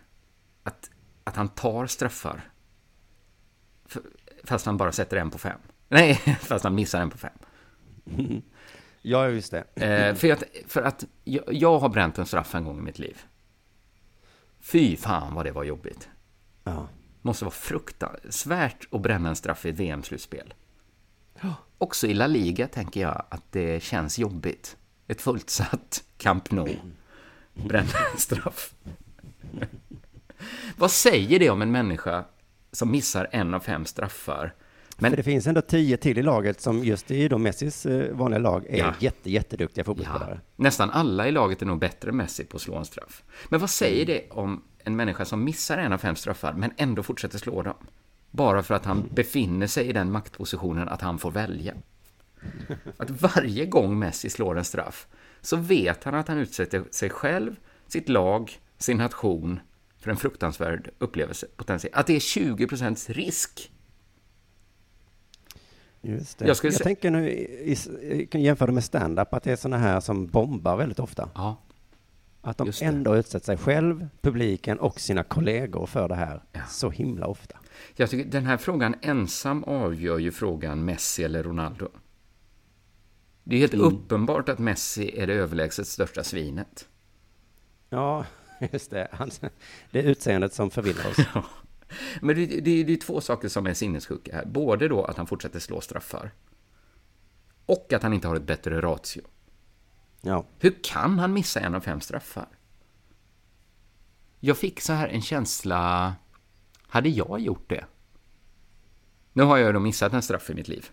Att, 0.67 0.89
att 1.23 1.35
han 1.35 1.49
tar 1.49 1.87
straffar. 1.87 2.51
Fast 4.43 4.65
han 4.65 4.77
bara 4.77 4.91
sätter 4.91 5.17
en 5.17 5.31
på 5.31 5.37
fem. 5.37 5.59
Nej, 5.87 6.15
fast 6.39 6.63
han 6.63 6.75
missar 6.75 7.01
en 7.01 7.09
på 7.09 7.17
fem. 7.17 7.37
Ja, 9.01 9.29
just 9.29 9.51
det. 9.51 9.63
Eh, 9.75 10.15
för, 10.15 10.31
att, 10.31 10.43
för 10.67 10.81
att 10.81 11.05
jag, 11.23 11.43
jag 11.53 11.79
har 11.79 11.89
bränt 11.89 12.17
en 12.17 12.25
straff 12.25 12.55
en 12.55 12.63
gång 12.63 12.77
i 12.79 12.81
mitt 12.81 12.99
liv. 12.99 13.17
Fy 14.59 14.97
fan 14.97 15.33
vad 15.35 15.45
det 15.45 15.51
var 15.51 15.63
jobbigt. 15.63 16.09
Ja. 16.63 16.87
Måste 17.21 17.45
vara 17.45 17.53
fruktansvärt 17.53 18.87
att 18.91 19.01
bränna 19.01 19.29
en 19.29 19.35
straff 19.35 19.65
i 19.65 19.69
ett 19.69 19.79
VM-slutspel. 19.79 20.53
Också 21.77 22.07
i 22.07 22.13
La 22.13 22.27
Liga 22.27 22.67
tänker 22.67 23.01
jag 23.01 23.25
att 23.29 23.51
det 23.51 23.83
känns 23.83 24.19
jobbigt. 24.19 24.77
Ett 25.07 25.21
fullsatt 25.21 26.03
Camp 26.17 26.51
Nou. 26.51 26.75
Bränna 27.53 27.99
en 28.13 28.19
straff. 28.19 28.73
Vad 30.79 30.91
säger 30.91 31.39
det 31.39 31.49
om 31.49 31.61
en 31.61 31.71
människa 31.71 32.25
som 32.71 32.91
missar 32.91 33.27
en 33.31 33.53
av 33.53 33.59
fem 33.59 33.85
straffar? 33.85 34.53
Men 34.97 35.11
För 35.11 35.17
det 35.17 35.23
finns 35.23 35.47
ändå 35.47 35.61
tio 35.61 35.97
till 35.97 36.17
i 36.17 36.21
laget 36.23 36.61
som 36.61 36.83
just 36.83 37.11
i 37.11 37.27
då 37.27 37.37
Messis 37.37 37.85
eh, 37.85 38.15
vanliga 38.15 38.39
lag 38.39 38.65
är 38.69 38.77
Ja. 38.77 38.93
jätte, 38.99 39.31
jätteduktiga 39.31 39.81
Ja, 39.81 39.85
fotbollsspelare. 39.85 40.39
nästan 40.55 40.89
alla 40.89 41.27
i 41.27 41.31
laget 41.31 41.61
är 41.61 41.65
nog 41.65 41.79
bättre 41.79 42.09
än 42.09 42.17
Messi 42.17 42.43
på 42.45 42.55
att 42.57 42.61
slå 42.61 42.75
en 42.75 42.85
straff. 42.85 43.23
Men 43.49 43.59
vad 43.59 43.69
säger 43.69 44.05
det 44.05 44.29
om 44.29 44.63
en 44.79 44.95
människa 44.95 45.25
som 45.25 45.43
missar 45.43 45.77
en 45.77 45.93
av 45.93 45.97
fem 45.97 46.15
straffar, 46.15 46.53
men 46.53 46.71
ändå 46.77 47.03
fortsätter 47.03 47.37
slå 47.37 47.61
dem? 47.61 47.73
Bara 48.31 48.63
för 48.63 48.75
att 48.75 48.85
han 48.85 49.09
befinner 49.13 49.67
sig 49.67 49.87
i 49.87 49.93
den 49.93 50.11
maktpositionen 50.11 50.89
att 50.89 51.01
han 51.01 51.19
får 51.19 51.31
välja. 51.31 51.73
Att 52.97 53.09
varje 53.09 53.65
gång 53.65 53.99
Messi 53.99 54.29
slår 54.29 54.57
en 54.57 54.65
straff, 54.65 55.07
så 55.41 55.55
vet 55.55 56.03
han 56.03 56.15
att 56.15 56.27
han 56.27 56.37
utsätter 56.37 56.83
sig 56.91 57.09
själv, 57.09 57.55
sitt 57.87 58.09
lag, 58.09 58.51
sin 58.77 58.97
nation 58.97 59.59
för 60.07 60.11
en 60.11 60.17
fruktansvärd 60.17 60.89
upplevelse. 60.99 61.47
Potentiell. 61.55 61.93
Att 61.95 62.07
det 62.07 62.15
är 62.15 62.19
20% 62.19 63.13
risk. 63.13 63.71
Just 66.01 66.37
det. 66.37 66.47
Jag 66.47 66.57
Jag, 66.63 66.73
tänker 66.73 67.11
nu, 67.11 67.29
i, 67.29 67.71
i, 68.31 68.39
jämföra 68.39 68.71
med 68.71 68.83
stand-up, 68.83 69.33
att 69.33 69.43
det 69.43 69.51
är 69.51 69.55
sådana 69.55 69.77
här 69.77 69.99
som 69.99 70.27
bombar 70.27 70.77
väldigt 70.77 70.99
ofta. 70.99 71.29
Ja, 71.35 71.57
Att 72.41 72.57
de 72.57 72.71
ändå 72.81 73.15
utsätter 73.17 73.45
sig 73.45 73.57
själv, 73.57 74.07
publiken 74.21 74.79
och 74.79 74.99
sina 74.99 75.23
kollegor 75.23 75.85
för 75.85 76.07
det 76.07 76.15
här 76.15 76.43
Ja. 76.51 76.61
så 76.69 76.89
himla 76.89 77.27
ofta. 77.27 77.57
Jag 77.95 78.09
tycker 78.09 78.31
den 78.31 78.45
här 78.45 78.57
frågan 78.57 78.95
ensam 79.01 79.63
avgör 79.63 80.17
ju 80.17 80.31
frågan 80.31 80.85
Messi 80.85 81.23
eller 81.23 81.43
Ronaldo. 81.43 81.89
Det 83.43 83.55
är 83.55 83.59
helt 83.59 83.73
uppenbart 83.73 84.49
att 84.49 84.59
Messi 84.59 85.19
är 85.19 85.27
det 85.27 85.33
överlägset 85.33 85.87
största 85.87 86.23
svinet. 86.23 86.87
Ja, 87.89 88.25
just 88.71 88.91
det. 88.91 89.07
Han, 89.11 89.31
det 89.91 89.99
är 89.99 90.03
utseendet 90.03 90.53
som 90.53 90.71
förvillar 90.71 91.07
oss. 91.09 91.17
Men 92.21 92.35
det, 92.35 92.45
det, 92.45 92.83
det 92.83 92.93
är 92.93 92.97
två 92.97 93.21
saker 93.21 93.47
som 93.47 93.67
är 93.67 93.73
sinnessjuka 93.73 94.35
här. 94.35 94.45
Både 94.45 94.87
då 94.87 95.03
att 95.03 95.17
han 95.17 95.27
fortsätter 95.27 95.59
slå 95.59 95.81
straffar 95.81 96.31
och 97.65 97.93
att 97.93 98.03
han 98.03 98.13
inte 98.13 98.27
har 98.27 98.35
ett 98.35 98.43
bättre 98.43 98.81
ratio. 98.81 99.21
Ja. 100.21 100.45
Hur 100.59 100.83
kan 100.83 101.19
han 101.19 101.33
missa 101.33 101.59
en 101.59 101.75
av 101.75 101.81
fem 101.81 102.01
straffar? 102.01 102.47
Jag 104.39 104.57
fick 104.57 104.81
så 104.81 104.93
här 104.93 105.07
en 105.07 105.21
känsla, 105.21 106.15
hade 106.81 107.09
jag 107.09 107.39
gjort 107.39 107.69
det? 107.69 107.85
Nu 109.33 109.43
har 109.43 109.57
jag 109.57 109.73
då 109.73 109.79
missat 109.79 110.13
en 110.13 110.21
straff 110.21 110.49
i 110.49 110.53
mitt 110.53 110.67
liv. 110.67 110.89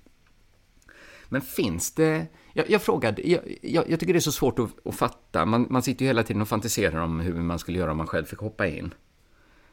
Men 1.29 1.40
finns 1.40 1.92
det... 1.92 2.27
Jag, 2.57 2.71
jag 2.71 2.83
frågade, 2.83 3.29
jag, 3.31 3.40
jag, 3.62 3.90
jag 3.90 4.01
tycker 4.01 4.12
det 4.12 4.19
är 4.19 4.21
så 4.21 4.33
svårt 4.33 4.59
att, 4.59 4.87
att 4.87 4.95
fatta. 4.95 5.47
Man, 5.47 5.67
man 5.71 5.83
sitter 5.83 6.03
ju 6.05 6.07
hela 6.07 6.23
tiden 6.23 6.43
och 6.43 6.49
fantiserar 6.49 7.01
om 7.01 7.21
hur 7.21 7.35
man 7.35 7.59
skulle 7.59 7.79
göra 7.79 7.90
om 7.90 7.97
man 7.97 8.07
själv 8.07 8.25
fick 8.25 8.38
hoppa 8.38 8.67
in. 8.67 8.95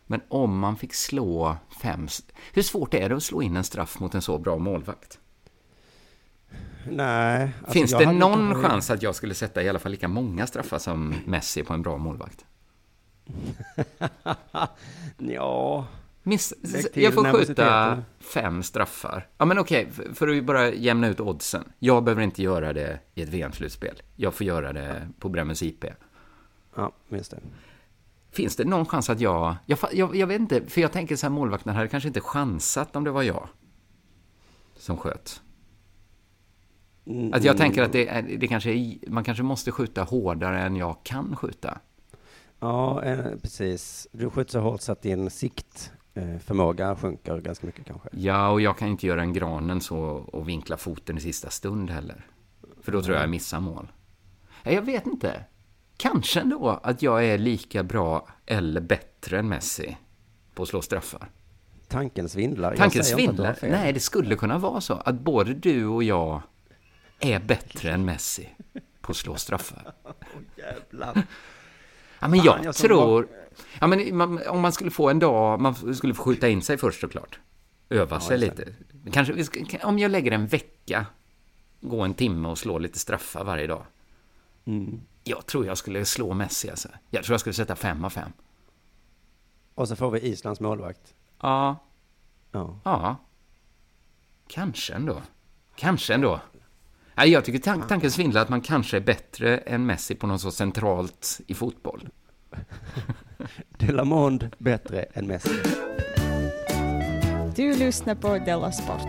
Men 0.07 0.21
om 0.27 0.59
man 0.59 0.77
fick 0.77 0.93
slå 0.93 1.57
fem... 1.81 2.07
Hur 2.53 2.61
svårt 2.61 2.93
är 2.93 3.09
det 3.09 3.15
att 3.15 3.23
slå 3.23 3.41
in 3.41 3.55
en 3.57 3.63
straff 3.63 3.99
mot 3.99 4.15
en 4.15 4.21
så 4.21 4.37
bra 4.37 4.57
målvakt? 4.57 5.19
Nej. 6.89 7.51
alltså 7.59 7.71
Finns 7.73 7.91
det 7.91 8.11
någon 8.11 8.49
kanske- 8.51 8.69
chans 8.69 8.89
att 8.89 9.03
jag 9.03 9.15
skulle 9.15 9.33
sätta 9.33 9.63
i 9.63 9.69
alla 9.69 9.79
fall 9.79 9.91
lika 9.91 10.07
många 10.07 10.47
straffar 10.47 10.79
som 10.79 11.15
Messi 11.25 11.63
på 11.63 11.73
en 11.73 11.81
bra 11.81 11.97
målvakt? 11.97 12.45
Ja. 15.17 15.87
Miss, 16.23 16.53
jag 16.93 17.13
får 17.13 17.31
skjuta 17.31 18.03
fem 18.19 18.63
straffar. 18.63 19.27
Ja, 19.37 19.45
men 19.45 19.59
okej, 19.59 19.91
för, 19.91 20.13
för 20.13 20.27
att 20.27 20.43
bara 20.43 20.73
jämna 20.73 21.07
ut 21.07 21.19
oddsen. 21.19 21.63
Jag 21.79 22.03
behöver 22.03 22.21
inte 22.23 22.43
göra 22.43 22.73
det 22.73 22.99
i 23.15 23.21
ett 23.21 23.29
VM-slutspel. 23.29 24.01
Jag 24.15 24.33
får 24.33 24.47
göra 24.47 24.73
det 24.73 25.07
på 25.19 25.29
Bremmens 25.29 25.63
IP. 25.63 25.85
Ja, 26.75 26.91
just 27.09 27.31
det. 27.31 27.39
Finns 28.31 28.55
det 28.55 28.63
någon 28.65 28.85
chans 28.85 29.09
att 29.09 29.19
jag... 29.19 29.55
Jag, 29.65 29.79
jag... 29.91 30.15
jag 30.15 30.27
vet 30.27 30.39
inte, 30.39 30.65
för 30.65 30.81
jag 30.81 30.91
tänker 30.91 31.15
så 31.15 31.25
här, 31.25 31.31
målvakten 31.31 31.75
hade 31.75 31.87
kanske 31.87 32.07
inte 32.07 32.21
chansat 32.21 32.95
om 32.95 33.03
det 33.03 33.11
var 33.11 33.23
jag 33.23 33.47
som 34.75 34.97
sköt. 34.97 35.41
Mm, 37.05 37.33
Att 37.33 37.43
jag 37.43 37.57
tänker 37.57 37.83
att 37.83 37.91
det, 37.91 38.21
det 38.39 38.47
kanske 38.47 38.71
är, 38.71 39.09
man 39.09 39.23
kanske 39.23 39.43
måste 39.43 39.71
skjuta 39.71 40.03
hårdare 40.03 40.61
än 40.61 40.75
jag 40.75 40.97
kan 41.03 41.35
skjuta. 41.35 41.77
Ja, 42.59 43.03
eh, 43.03 43.25
precis. 43.41 44.07
Du 44.11 44.29
skjuter 44.29 44.51
så 44.51 44.59
hårt 44.59 44.81
så 44.81 44.91
att 44.91 45.01
din 45.01 45.29
siktförmåga 46.13 46.95
sjunker 46.95 47.37
ganska 47.37 47.65
mycket 47.65 47.85
kanske. 47.85 48.09
Ja, 48.11 48.49
och 48.49 48.61
jag 48.61 48.77
kan 48.77 48.87
inte 48.87 49.07
göra 49.07 49.21
en 49.21 49.33
granen 49.33 49.81
så 49.81 49.99
och 50.33 50.49
vinkla 50.49 50.77
foten 50.77 51.17
i 51.17 51.21
sista 51.21 51.49
stund 51.49 51.89
heller. 51.89 52.25
För 52.81 52.91
då 52.91 53.01
tror 53.01 53.15
jag 53.15 53.23
jag 53.23 53.29
missar 53.29 53.59
mål. 53.59 53.91
Nej, 54.63 54.75
Jag 54.75 54.81
vet 54.81 55.05
inte. 55.05 55.43
Kanske 55.97 56.39
ändå 56.39 56.79
att 56.83 57.01
jag 57.01 57.25
är 57.25 57.37
lika 57.37 57.83
bra 57.83 58.27
eller 58.45 58.81
bättre 58.81 59.39
än 59.39 59.49
Messi 59.49 59.97
på 60.53 60.63
att 60.63 60.69
slå 60.69 60.81
straffar. 60.81 61.29
Tanken 61.87 62.29
svindlar. 62.29 62.71
Jag 62.71 62.77
Tanken 62.77 63.03
svindlar. 63.03 63.57
Nej, 63.61 63.93
det 63.93 63.99
skulle 63.99 64.35
kunna 64.35 64.57
vara 64.57 64.81
så 64.81 64.93
att 64.93 65.19
både 65.19 65.53
du 65.53 65.85
och 65.85 66.03
jag 66.03 66.41
är 67.19 67.39
bättre 67.39 67.91
än 67.91 68.05
Messi 68.05 68.49
på 69.01 69.11
att 69.11 69.17
slå 69.17 69.35
straffar. 69.35 69.93
Jävlar. 70.57 71.23
Ja, 72.19 72.27
men 72.27 72.39
Fan, 72.39 72.45
jag, 72.45 72.65
jag 72.65 72.75
som 72.75 72.87
tror... 72.87 73.27
Ja, 73.81 73.87
men 73.87 74.17
man, 74.17 74.47
om 74.47 74.61
man 74.61 74.71
skulle 74.71 74.91
få 74.91 75.09
en 75.09 75.19
dag, 75.19 75.61
man 75.61 75.95
skulle 75.95 76.13
få 76.13 76.23
skjuta 76.23 76.49
in 76.49 76.61
sig 76.61 76.77
först 76.77 77.01
såklart. 77.01 77.39
Öva 77.89 78.19
sig 78.19 78.39
just 78.39 78.57
lite. 78.57 78.73
Kanske, 79.11 79.79
om 79.83 79.99
jag 79.99 80.11
lägger 80.11 80.31
en 80.31 80.47
vecka, 80.47 81.05
gå 81.81 82.01
en 82.01 82.13
timme 82.13 82.47
och 82.47 82.57
slå 82.57 82.77
lite 82.79 82.99
straffar 82.99 83.43
varje 83.43 83.67
dag. 83.67 83.85
Mm. 84.65 85.01
Jag 85.23 85.45
tror 85.45 85.65
jag 85.65 85.77
skulle 85.77 86.05
slå 86.05 86.33
Messi 86.33 86.69
alltså. 86.69 86.89
Jag 87.09 87.23
tror 87.23 87.33
jag 87.33 87.39
skulle 87.39 87.53
sätta 87.53 87.75
fem 87.75 88.05
av 88.05 88.09
fem. 88.09 88.31
Och 89.75 89.87
så 89.87 89.95
får 89.95 90.11
vi 90.11 90.19
Islands 90.19 90.59
målvakt. 90.59 91.13
Ja, 91.41 91.77
Ja. 92.51 92.79
ja. 92.83 93.15
Kanske 94.47 94.93
ändå. 94.93 95.21
Kanske 95.75 96.13
ändå. 96.13 96.41
Nej, 97.15 97.29
jag 97.29 97.45
tycker 97.45 97.59
tan- 97.59 97.87
tanken 97.87 98.11
svindlar 98.11 98.41
att 98.41 98.49
man 98.49 98.61
kanske 98.61 98.97
är 98.97 99.01
bättre 99.01 99.57
än 99.57 99.85
Messi 99.85 100.15
på 100.15 100.27
något 100.27 100.41
så 100.41 100.51
centralt 100.51 101.41
i 101.47 101.53
fotboll. 101.53 102.09
Delamond 103.87 104.55
bättre 104.57 105.03
än 105.13 105.27
Messi. 105.27 105.49
Du 107.55 107.73
lyssnar 107.77 108.15
på 108.15 108.37
Della 108.37 108.71
Sport. 108.71 109.01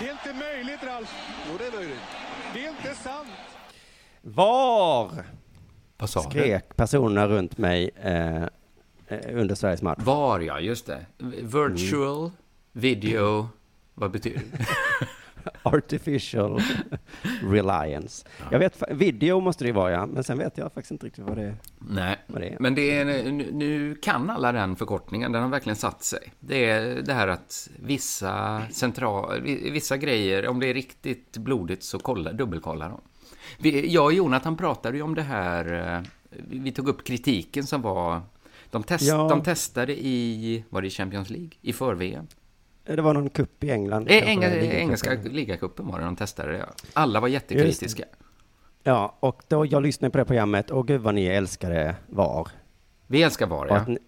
Det 0.00 0.06
är 0.06 0.12
inte 0.12 0.32
möjligt, 0.34 0.82
Ralf. 0.86 1.14
Jo, 1.50 1.56
det 1.58 1.66
är 1.66 1.72
möjligt. 1.78 1.98
Det 2.54 2.64
är 2.64 2.68
inte 2.70 2.94
sant. 3.02 3.28
Var 4.22 5.10
Vad 5.98 6.10
sa 6.10 6.22
du? 6.22 6.30
skrek 6.30 6.76
personerna 6.76 7.28
runt 7.28 7.58
mig 7.58 7.90
eh, 8.02 8.42
eh, 8.42 8.48
under 9.32 9.54
Sveriges 9.54 9.82
match? 9.82 9.98
Var, 10.04 10.40
ja, 10.40 10.60
just 10.60 10.86
det. 10.86 11.06
Virtual 11.42 12.30
video, 12.72 13.48
vad 13.94 14.10
betyder 14.10 14.40
det? 14.52 14.66
Artificial 15.62 16.60
reliance. 17.42 18.26
Jag 18.50 18.58
vet, 18.58 18.82
video 18.90 19.40
måste 19.40 19.64
det 19.64 19.72
vara 19.72 19.90
ja, 19.92 20.06
men 20.06 20.24
sen 20.24 20.38
vet 20.38 20.58
jag 20.58 20.72
faktiskt 20.72 20.90
inte 20.90 21.06
riktigt 21.06 21.24
vad 21.24 21.36
det 21.36 21.42
är. 21.42 21.54
Nej, 21.78 22.16
Vad 22.26 22.40
det 22.42 22.48
är. 22.48 22.56
men 22.60 22.74
det 22.74 22.90
är, 22.98 23.04
nu, 23.52 23.94
kan 23.94 24.30
alla 24.30 24.52
den 24.52 24.76
förkortningen, 24.76 25.32
den 25.32 25.42
har 25.42 25.48
verkligen 25.48 25.76
satt 25.76 26.02
sig. 26.02 26.32
Det 26.40 26.64
är 26.70 27.02
det 27.02 27.12
här 27.12 27.28
att 27.28 27.68
vissa 27.82 28.62
central, 28.70 29.40
vissa 29.72 29.96
grejer, 29.96 30.48
om 30.48 30.60
det 30.60 30.66
är 30.66 30.74
riktigt 30.74 31.36
blodigt 31.36 31.82
så 31.82 31.98
kolla, 31.98 32.32
dubbelkollar 32.32 32.88
de. 32.88 33.00
Vi, 33.58 33.92
jag 33.92 34.04
och 34.04 34.12
Jonathan 34.12 34.56
pratade 34.56 34.96
ju 34.96 35.02
om 35.02 35.14
det 35.14 35.22
här, 35.22 35.94
eh, 35.96 36.02
vi 36.48 36.72
tog 36.72 36.88
upp 36.88 37.04
kritiken 37.04 37.66
som 37.66 37.82
var, 37.82 38.20
de, 38.70 38.82
test, 38.82 39.04
Ja. 39.04 39.28
de 39.28 39.42
testade 39.42 39.92
i, 40.06 40.64
var 40.68 40.82
det 40.82 40.90
Champions 40.90 41.30
League? 41.30 41.50
I 41.62 41.72
för-VM? 41.72 42.26
Det 42.96 43.02
var 43.02 43.14
någon 43.14 43.30
kupp 43.30 43.64
i 43.64 43.70
England. 43.70 44.06
Enga, 44.10 44.48
ligacupen. 44.48 44.76
engelska 44.76 45.14
ligacupen 45.24 45.86
var 45.86 45.98
det 45.98 46.04
de 46.04 46.16
testade, 46.16 46.56
ja. 46.56 46.64
Alla 46.92 47.20
var 47.20 47.28
jättekritiska. 47.28 48.04
Ja, 48.82 49.16
och 49.20 49.42
då 49.48 49.66
jag 49.66 49.82
lyssnade 49.82 50.12
på 50.12 50.18
det 50.18 50.24
programmet, 50.24 50.70
och 50.70 50.86
gud 50.86 51.00
vad 51.00 51.14
ni 51.14 51.26
älskade 51.26 51.94
VAR. 52.06 52.48
Vi 53.06 53.22
älskar 53.22 53.46
VAR, 53.46 53.66
ja. 53.68 53.76
att, 53.76 53.88
ni, 53.88 53.98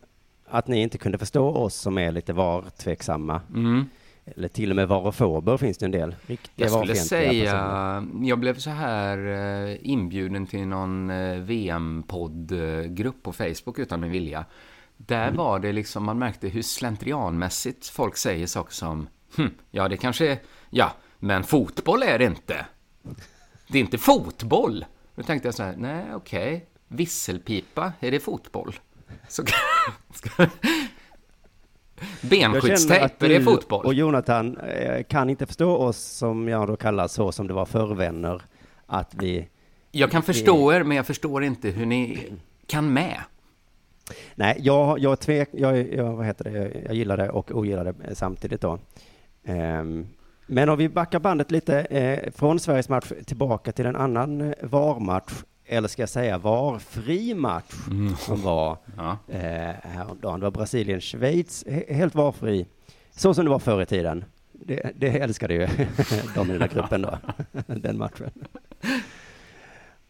att 0.47 0.66
ni 0.66 0.83
inte 0.83 0.99
kunde 0.99 1.18
förstå 1.18 1.49
oss 1.49 1.74
som 1.74 1.99
är 1.99 2.12
lite 2.12 2.33
VAR-tveksamma. 2.33 3.41
Mm. 3.55 3.85
Eller 4.24 4.49
till 4.49 4.70
och 4.70 4.76
med 4.76 4.89
VAR-fober 4.89 5.57
finns 5.57 5.78
det 5.78 5.85
en 5.85 5.91
del. 5.91 6.14
Riktiga 6.26 6.66
Jag 6.66 6.70
skulle 6.70 6.93
personer. 6.93 7.05
säga, 7.05 8.07
jag 8.22 8.39
blev 8.39 8.55
så 8.55 8.70
här 8.70 9.18
eh, 9.18 9.76
inbjuden 9.91 10.47
till 10.47 10.66
någon 10.66 11.11
eh, 11.11 11.39
VM-poddgrupp 11.39 13.22
på 13.22 13.33
Facebook 13.33 13.78
utan 13.78 14.01
min 14.01 14.11
vilja. 14.11 14.45
Där 15.07 15.30
var 15.32 15.59
det 15.59 15.72
liksom, 15.72 16.05
man 16.05 16.18
märkte 16.18 16.48
hur 16.48 16.62
slentrianmässigt 16.62 17.88
folk 17.88 18.16
säger 18.16 18.46
saker 18.46 18.72
som, 18.72 19.09
hm, 19.36 19.50
ja 19.70 19.88
det 19.88 19.96
kanske 19.96 20.28
är, 20.28 20.38
ja, 20.70 20.92
men 21.18 21.44
fotboll 21.44 22.03
är 22.03 22.18
det 22.18 22.24
inte. 22.24 22.66
Det 23.68 23.78
är 23.78 23.82
inte 23.82 23.98
fotboll. 23.98 24.84
Då 25.14 25.22
tänkte 25.22 25.48
jag 25.48 25.55
så 25.55 25.62
här, 25.62 25.74
nej 25.76 26.14
okej, 26.14 26.66
visselpipa, 26.88 27.92
är 28.00 28.11
det 28.11 28.20
fotboll? 28.20 28.80
Så, 29.28 29.42
benskyddstejp, 32.20 33.24
är 33.24 33.28
det 33.28 33.42
fotboll? 33.42 33.86
och 33.86 33.94
Jonathan 33.94 34.57
eh, 34.57 35.03
kan 35.03 35.30
inte 35.30 35.46
förstå 35.46 35.76
oss 35.76 35.98
som 35.98 36.48
jag 36.48 36.68
då 36.68 36.76
kallar 36.76 37.09
så 37.09 37.32
som 37.32 37.46
det 37.46 37.55
var 37.55 37.66
förvänner. 37.66 38.42
Att 38.86 39.14
vi, 39.14 39.48
Jag 39.90 40.11
kan 40.11 40.22
förstå 40.22 40.72
er, 40.72 40.82
men 40.82 40.96
jag 40.96 41.07
förstår 41.07 41.44
inte 41.44 41.68
hur 41.68 41.86
ni 41.86 42.32
kan 42.66 42.92
med. 42.92 43.20
Nej, 44.34 44.56
jag, 44.60 44.98
jag 44.98 45.20
tvek, 45.20 45.48
jag, 45.52 45.94
jag, 45.94 46.12
vad 46.12 46.26
heter 46.26 46.44
det, 46.44 46.82
jag, 46.84 46.94
gillar 46.94 47.16
det 47.16 47.30
och 47.30 47.50
ogillar 47.56 47.84
det 47.84 48.14
samtidigt 48.14 48.60
då. 48.60 48.78
Ehm, 49.44 50.06
men 50.46 50.68
om 50.68 50.78
vi 50.78 50.88
backar 50.88 51.18
bandet 51.20 51.50
lite 51.50 51.80
eh, 51.80 52.30
från 52.32 52.60
Sveriges 52.60 52.88
match 52.88 53.12
tillbaka 53.26 53.72
till 53.72 53.86
en 53.86 53.96
annan 53.96 54.54
VAR-match, 54.62 55.32
eller 55.66 55.88
ska 55.88 56.02
jag 56.02 56.08
säga 56.08 56.38
VAR-fri 56.38 57.34
match, 57.34 57.74
som 58.18 58.42
var 58.42 58.76
Ja. 58.96 59.16
eh, 59.28 59.74
häromdagen. 59.82 60.40
Det 60.40 60.46
var 60.46 60.50
Brasilien-Schweiz, 60.50 61.64
he- 61.66 61.94
helt 61.94 62.14
varfri. 62.14 62.66
Så 63.10 63.34
som 63.34 63.44
det 63.44 63.50
var 63.50 63.58
förr 63.58 63.82
i 63.82 63.86
tiden. 63.86 64.24
Det, 64.52 64.92
det 64.96 65.08
älskade 65.18 65.54
ju 65.54 65.60
de 66.34 66.50
i 66.50 66.52
den 66.52 66.60
här 66.62 66.68
gruppen 66.68 67.02
då, 67.02 67.18
den 67.66 67.98
matchen. 67.98 68.30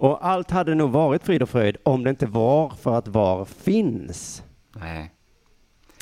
Och 0.03 0.26
allt 0.26 0.50
hade 0.50 0.74
nog 0.74 0.90
varit 0.90 1.22
frid 1.22 1.42
och 1.42 1.48
fröjd 1.48 1.76
om 1.82 2.05
det 2.05 2.11
inte 2.11 2.26
var 2.26 2.70
för 2.70 2.94
att 2.98 3.09
VAR 3.09 3.44
finns. 3.44 4.42
Nej. 4.72 5.12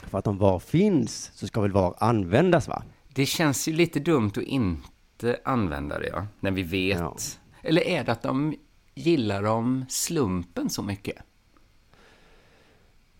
För 0.02 0.18
att 0.18 0.26
om 0.26 0.38
VAR 0.38 0.58
finns 0.58 1.30
så 1.34 1.46
ska 1.46 1.60
väl 1.60 1.72
VAR 1.72 1.94
användas 1.98 2.68
va? 2.68 2.82
Det 3.14 3.26
känns 3.26 3.68
ju 3.68 3.72
lite 3.72 4.00
dumt 4.00 4.30
att 4.36 4.42
inte 4.42 5.40
använda 5.44 5.98
det, 5.98 6.08
ja, 6.08 6.26
när 6.40 6.50
vi 6.50 6.62
vet. 6.62 6.98
Ja. 6.98 7.16
Eller 7.62 7.82
är 7.82 8.04
det 8.04 8.12
att 8.12 8.22
de 8.22 8.54
gillar 8.94 9.44
om 9.44 9.84
slumpen 9.88 10.70
så 10.70 10.82
mycket? 10.82 11.16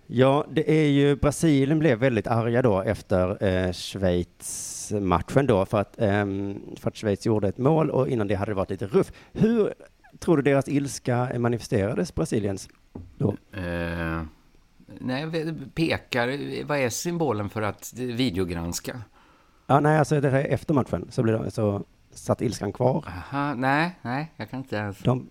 Ja, 0.07 0.47
det 0.51 0.71
är 0.71 0.89
ju, 0.89 1.17
Brasilien 1.17 1.79
blev 1.79 1.99
väldigt 1.99 2.27
arga 2.27 2.63
då 2.63 2.81
efter 2.83 3.45
eh, 3.45 3.73
Schweiz-matchen 3.73 5.47
då 5.47 5.67
för 5.67 5.79
att, 5.79 6.01
ehm, 6.01 6.61
för 6.77 6.89
att 6.89 6.97
Schweiz 6.97 7.27
gjorde 7.27 7.49
ett 7.49 7.59
mål 7.59 7.91
och 7.91 8.09
innan 8.09 8.27
det 8.29 8.35
hade 8.35 8.51
det 8.51 8.57
varit 8.57 8.71
lite 8.71 8.87
ruff. 8.87 9.13
Hur 9.33 9.75
tror 10.21 10.37
du 10.37 10.43
deras 10.43 10.69
ilska 10.69 11.33
manifesterades, 11.39 12.15
Brasiliens? 12.15 12.69
Då? 13.19 13.37
Eh, 13.53 14.23
nej, 15.01 15.55
pekar, 15.75 16.65
vad 16.65 16.79
är 16.79 16.89
symbolen 16.89 17.51
för 17.51 17.63
att 17.63 17.93
videogranska? 17.95 19.03
Ja, 19.67 19.81
nej, 19.81 19.99
alltså 19.99 20.21
det 20.21 20.31
här 20.31 20.45
efter 20.45 20.75
matchen 20.75 21.07
så, 21.11 21.23
blev 21.23 21.43
de, 21.43 21.51
så 21.51 21.85
satt 22.13 22.43
ilskan 22.43 22.73
kvar. 22.73 23.05
Aha, 23.07 23.55
nej, 23.55 23.99
nej, 24.03 24.33
jag 24.37 24.51
kan 24.51 24.59
inte 24.59 24.77
ens... 24.77 24.99
De 24.99 25.29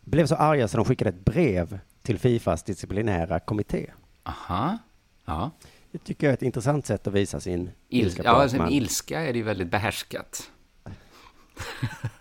blev 0.00 0.26
så 0.26 0.34
arga 0.34 0.68
så 0.68 0.76
de 0.76 0.84
skickade 0.84 1.10
ett 1.10 1.24
brev 1.24 1.78
till 2.02 2.18
Fifas 2.18 2.62
disciplinära 2.62 3.40
kommitté. 3.40 3.90
Aha, 4.22 4.78
ja. 5.24 5.50
Det 5.92 5.98
tycker 5.98 6.26
jag 6.26 6.30
är 6.30 6.34
ett 6.34 6.42
intressant 6.42 6.86
sätt 6.86 7.06
att 7.06 7.12
visa 7.12 7.40
sin 7.40 7.70
Il, 7.88 8.06
ilska 8.06 8.22
ja, 8.24 8.30
alltså, 8.30 8.66
ilska 8.70 9.20
är 9.20 9.32
det 9.32 9.38
ju 9.38 9.44
väldigt 9.44 9.70
behärskat. 9.70 10.50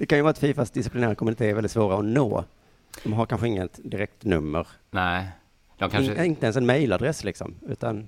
Det 0.00 0.06
kan 0.06 0.18
ju 0.18 0.22
vara 0.22 0.30
att 0.30 0.38
Fifas 0.38 0.70
disciplinära 0.70 1.14
kommitté 1.14 1.50
är 1.50 1.54
väldigt 1.54 1.72
svåra 1.72 1.98
att 1.98 2.04
nå. 2.04 2.44
De 3.02 3.12
har 3.12 3.26
kanske 3.26 3.48
inget 3.48 3.80
direkt 3.82 4.24
nummer. 4.24 4.66
Nej, 4.90 5.28
de 5.78 5.90
kanske... 5.90 6.14
In, 6.14 6.24
inte 6.24 6.46
ens 6.46 6.56
en 6.56 6.66
mailadress 6.66 7.24
liksom, 7.24 7.54
utan 7.68 8.06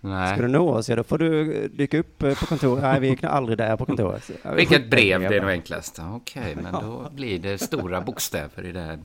nej. 0.00 0.34
ska 0.34 0.42
du 0.42 0.48
nå 0.48 0.70
oss, 0.70 0.88
ja 0.88 0.96
då 0.96 1.04
får 1.04 1.18
du 1.18 1.54
eh, 1.54 1.70
dyka 1.70 1.98
upp 1.98 2.22
eh, 2.22 2.38
på 2.38 2.46
kontoret. 2.46 2.82
Nej, 2.82 3.00
vi 3.00 3.10
är 3.10 3.26
aldrig 3.26 3.58
där 3.58 3.76
på 3.76 3.86
kontoret. 3.86 4.30
Vilket 4.56 4.90
brev, 4.90 5.20
det 5.20 5.36
är 5.36 5.40
nog 5.40 5.50
enklast. 5.50 5.98
Okej, 6.12 6.56
men 6.62 6.72
då 6.72 7.10
blir 7.14 7.38
det 7.38 7.58
stora 7.58 8.00
bokstäver 8.00 8.64
i 8.64 8.72
det 8.72 8.80
här. 8.80 8.98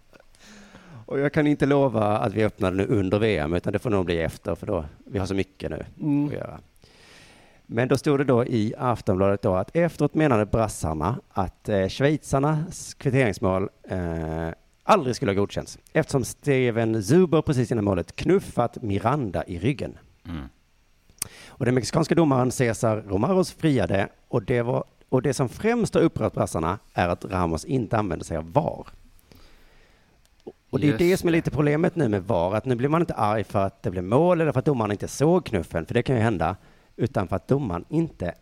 Och 1.06 1.20
jag 1.20 1.32
kan 1.32 1.46
inte 1.46 1.66
lova 1.66 2.18
att 2.18 2.34
vi 2.34 2.44
öppnar 2.44 2.70
nu 2.70 2.86
under 2.86 3.18
VM, 3.18 3.54
utan 3.54 3.72
det 3.72 3.78
får 3.78 3.90
nog 3.90 4.04
bli 4.04 4.20
efter, 4.20 4.54
för 4.54 4.66
då, 4.66 4.84
vi 5.04 5.18
har 5.18 5.26
så 5.26 5.34
mycket 5.34 5.70
nu 5.70 5.84
att 6.26 6.32
göra. 6.32 6.60
Men 7.70 7.88
då 7.88 7.96
stod 7.96 8.20
det 8.20 8.24
då 8.24 8.44
i 8.44 8.74
Aftonbladet 8.78 9.42
då 9.42 9.54
att 9.54 9.76
efteråt 9.76 10.14
menade 10.14 10.46
brassarna 10.46 11.20
att 11.28 11.68
eh, 11.68 11.88
schweizarnas 11.88 12.94
kvitteringsmål 12.94 13.68
eh, 13.88 14.48
aldrig 14.82 15.16
skulle 15.16 15.30
ha 15.30 15.36
godkänts 15.36 15.78
eftersom 15.92 16.24
Steven 16.24 17.02
Zuber 17.02 17.42
precis 17.42 17.72
innan 17.72 17.84
målet 17.84 18.16
knuffat 18.16 18.82
Miranda 18.82 19.44
i 19.44 19.58
ryggen. 19.58 19.98
Mm. 20.28 20.44
Och 21.46 21.64
den 21.64 21.74
mexikanska 21.74 22.14
domaren 22.14 22.52
Cesar 22.52 22.96
Romaros 22.96 23.52
friade 23.52 24.08
och 24.28 24.42
det 24.42 24.62
var 24.62 24.84
Och 25.08 25.22
det 25.22 25.34
som 25.34 25.48
främst 25.48 25.94
har 25.94 26.00
upprört 26.00 26.34
brassarna 26.34 26.78
är 26.94 27.08
att 27.08 27.24
Ramos 27.24 27.64
inte 27.64 27.96
använder 27.96 28.26
sig 28.26 28.36
av 28.36 28.52
VAR. 28.52 28.86
Och 30.70 30.80
det 30.80 30.86
är 30.86 30.88
Just 30.88 30.98
det 30.98 31.16
som 31.16 31.28
är 31.28 31.32
lite 31.32 31.50
problemet 31.50 31.96
nu 31.96 32.08
med 32.08 32.24
VAR, 32.24 32.54
att 32.54 32.64
nu 32.64 32.74
blir 32.74 32.88
man 32.88 33.02
inte 33.02 33.14
arg 33.14 33.44
för 33.44 33.66
att 33.66 33.82
det 33.82 33.90
blev 33.90 34.04
mål 34.04 34.40
eller 34.40 34.52
för 34.52 34.58
att 34.58 34.64
domaren 34.64 34.92
inte 34.92 35.08
såg 35.08 35.44
knuffen, 35.44 35.86
för 35.86 35.94
det 35.94 36.02
kan 36.02 36.16
ju 36.16 36.22
hända, 36.22 36.56
utan 36.98 37.28
för 37.28 37.36
att 37.36 37.48
domaren 37.48 37.84
inte, 37.88 38.34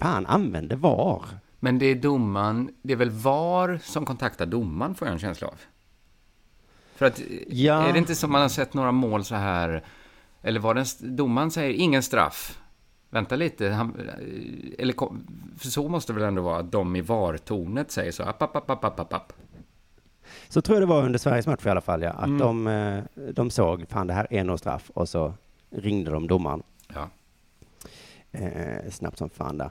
fan, 0.00 0.26
använde 0.26 0.76
VAR. 0.76 1.22
Men 1.60 1.78
det 1.78 1.86
är 1.86 1.94
domaren, 1.94 2.70
det 2.82 2.92
är 2.92 2.96
väl 2.96 3.10
VAR 3.10 3.80
som 3.82 4.04
kontaktar 4.06 4.46
domaren 4.46 4.94
får 4.94 5.08
jag 5.08 5.12
en 5.12 5.18
känsla 5.18 5.46
av. 5.48 5.54
För 6.96 7.06
att, 7.06 7.20
Ja. 7.48 7.82
är 7.88 7.92
det 7.92 7.98
inte 7.98 8.14
som 8.14 8.32
man 8.32 8.40
har 8.42 8.48
sett 8.48 8.74
några 8.74 8.92
mål 8.92 9.24
så 9.24 9.34
här, 9.34 9.84
eller 10.42 10.60
var 10.60 10.74
det, 10.74 10.80
en- 10.80 11.16
domaren 11.16 11.50
säger 11.50 11.72
ingen 11.74 12.02
straff. 12.02 12.58
Vänta 13.10 13.36
lite, 13.36 13.68
han, 13.68 13.96
eller 14.78 14.92
kom- 14.92 15.26
för 15.58 15.68
så 15.68 15.88
måste 15.88 16.12
det 16.12 16.18
väl 16.18 16.28
ändå 16.28 16.42
vara 16.42 16.58
att 16.58 16.72
de 16.72 16.96
i 16.96 17.00
VAR-tornet 17.00 17.90
säger 17.90 18.12
så, 18.12 18.22
app, 18.22 18.42
app, 18.42 18.56
app, 18.56 18.70
app, 18.70 18.84
app, 18.84 19.00
app, 19.00 19.12
app. 19.12 19.32
Så 20.48 20.60
tror 20.62 20.76
jag 20.76 20.82
det 20.82 20.86
var 20.94 21.02
under 21.04 21.18
Sveriges 21.18 21.46
match 21.46 21.66
i 21.66 21.68
alla 21.68 21.80
fall, 21.80 22.02
ja, 22.02 22.10
att 22.10 22.24
Mm. 22.26 22.38
de, 22.38 22.66
eh, 22.66 23.04
de 23.32 23.50
såg, 23.50 23.84
fan 23.88 24.06
det 24.06 24.12
här 24.14 24.26
är 24.30 24.44
nog 24.44 24.58
straff, 24.58 24.90
och 24.94 25.08
så 25.08 25.34
ringde 25.70 26.10
de 26.10 26.26
domaren. 26.26 26.62
Ja. 26.94 27.08
Eh, 28.32 28.90
snabbt 28.90 29.18
som 29.18 29.30
fan 29.30 29.58
där. 29.58 29.70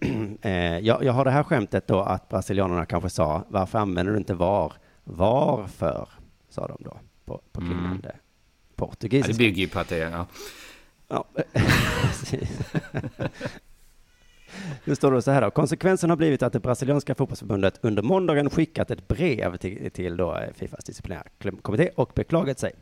eh, 0.42 0.78
jag, 0.78 1.04
jag 1.04 1.12
har 1.12 1.24
det 1.24 1.30
här 1.30 1.42
skämtet 1.42 1.86
då 1.86 2.00
att 2.00 2.28
brasilianerna 2.28 2.86
kanske 2.86 3.10
sa, 3.10 3.44
varför 3.48 3.78
använder 3.78 4.12
du 4.12 4.18
inte 4.18 4.34
VAR? 4.34 4.72
Varför? 5.04 6.08
Sa 6.48 6.66
de 6.66 6.76
då 6.84 6.96
på, 7.24 7.40
på 7.52 7.60
Mm. 7.60 7.72
klingande 7.72 8.10
Ja, 8.14 8.86
portugisiska. 8.86 9.32
det 9.32 9.38
bygger 9.38 9.62
ju 9.62 9.68
på 9.68 9.78
att 9.78 9.88
det 9.88 10.02
är, 10.02 10.10
ja. 10.10 10.26
Ja, 11.08 11.24
precis. 12.02 12.60
Nu 14.84 14.94
står 14.94 15.12
det 15.12 15.22
så 15.22 15.30
här 15.30 15.40
då. 15.42 15.50
Konsekvensen 15.50 16.10
har 16.10 16.16
blivit 16.16 16.42
att 16.42 16.52
det 16.52 16.60
brasilianska 16.60 17.14
fotbollsförbundet 17.14 17.78
under 17.82 18.02
måndagen 18.02 18.50
skickat 18.50 18.90
ett 18.90 19.08
brev 19.08 19.56
till, 19.56 19.90
till 19.90 20.16
då 20.16 20.36
eh, 20.36 20.52
Fifas 20.54 20.84
disciplinärkommitté 20.84 21.88
och 21.96 22.10
beklagat 22.14 22.58
sig. 22.58 22.72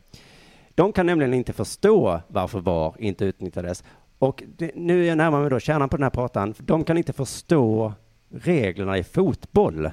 De 0.75 0.93
kan 0.93 1.05
nämligen 1.05 1.33
inte 1.33 1.53
förstå 1.53 2.21
varför 2.27 2.59
VAR 2.59 2.95
inte 2.99 3.25
utnyttjades. 3.25 3.83
Och 4.21 4.43
det, 4.57 4.71
nu 4.75 5.03
är 5.03 5.07
jag 5.07 5.17
närmare 5.17 5.41
mig 5.41 5.49
då 5.49 5.59
kärnan 5.59 5.89
på 5.89 5.97
den 5.97 6.03
här 6.03 6.09
pratan. 6.09 6.53
De 6.57 6.83
kan 6.83 6.97
inte 6.97 7.13
förstå 7.13 7.93
reglerna 8.29 8.97
i 8.97 9.03
fotboll. 9.03 9.89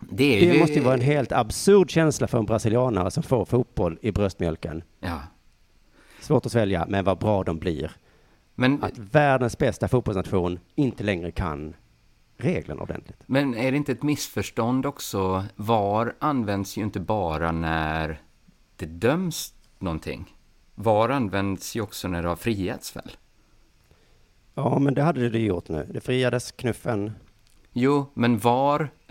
Det, 0.00 0.24
är 0.24 0.52
Det 0.52 0.58
måste 0.58 0.74
ju 0.74 0.80
vara 0.80 0.94
en 0.94 1.00
helt 1.00 1.32
absurd 1.32 1.90
känsla 1.90 2.26
för 2.26 2.38
en 2.38 2.44
brasilianare 2.44 3.10
som 3.10 3.22
får 3.22 3.44
fotboll 3.44 3.98
i 4.02 4.12
bröstmjölken. 4.12 4.82
Ja. 5.00 5.20
Svårt 6.20 6.46
att 6.46 6.52
svälja, 6.52 6.86
men 6.88 7.04
vad 7.04 7.18
bra 7.18 7.44
de 7.44 7.58
blir. 7.58 7.92
Men, 8.54 8.84
att 8.84 8.98
världens 8.98 9.58
bästa 9.58 9.88
fotbollsnation 9.88 10.58
inte 10.74 11.04
längre 11.04 11.30
kan 11.30 11.74
reglerna 12.36 12.82
ordentligt. 12.82 13.22
men 13.26 13.54
är 13.54 13.70
det 13.70 13.76
inte 13.76 13.92
ett 13.92 14.02
missförstånd 14.02 14.86
också? 14.86 15.44
VAR 15.56 16.14
används 16.18 16.76
ju 16.76 16.82
inte 16.82 17.00
bara 17.00 17.52
när 17.52 18.20
det 18.76 18.86
döms 18.86 19.54
någonting. 19.78 20.34
VAR 20.82 21.08
används 21.08 21.76
ju 21.76 21.80
också 21.80 22.08
när 22.08 22.22
det 22.22 22.28
har 22.28 22.36
friats 22.36 22.96
väl? 22.96 23.10
Ja, 24.54 24.78
men 24.78 24.94
det 24.94 25.02
hade 25.02 25.28
det 25.28 25.38
gjort 25.38 25.68
nu. 25.68 25.88
Det 25.90 26.00
friades 26.00 26.52
knuffen. 26.52 27.12
Jo, 27.72 28.06
men 28.14 28.38
VAR... 28.38 28.90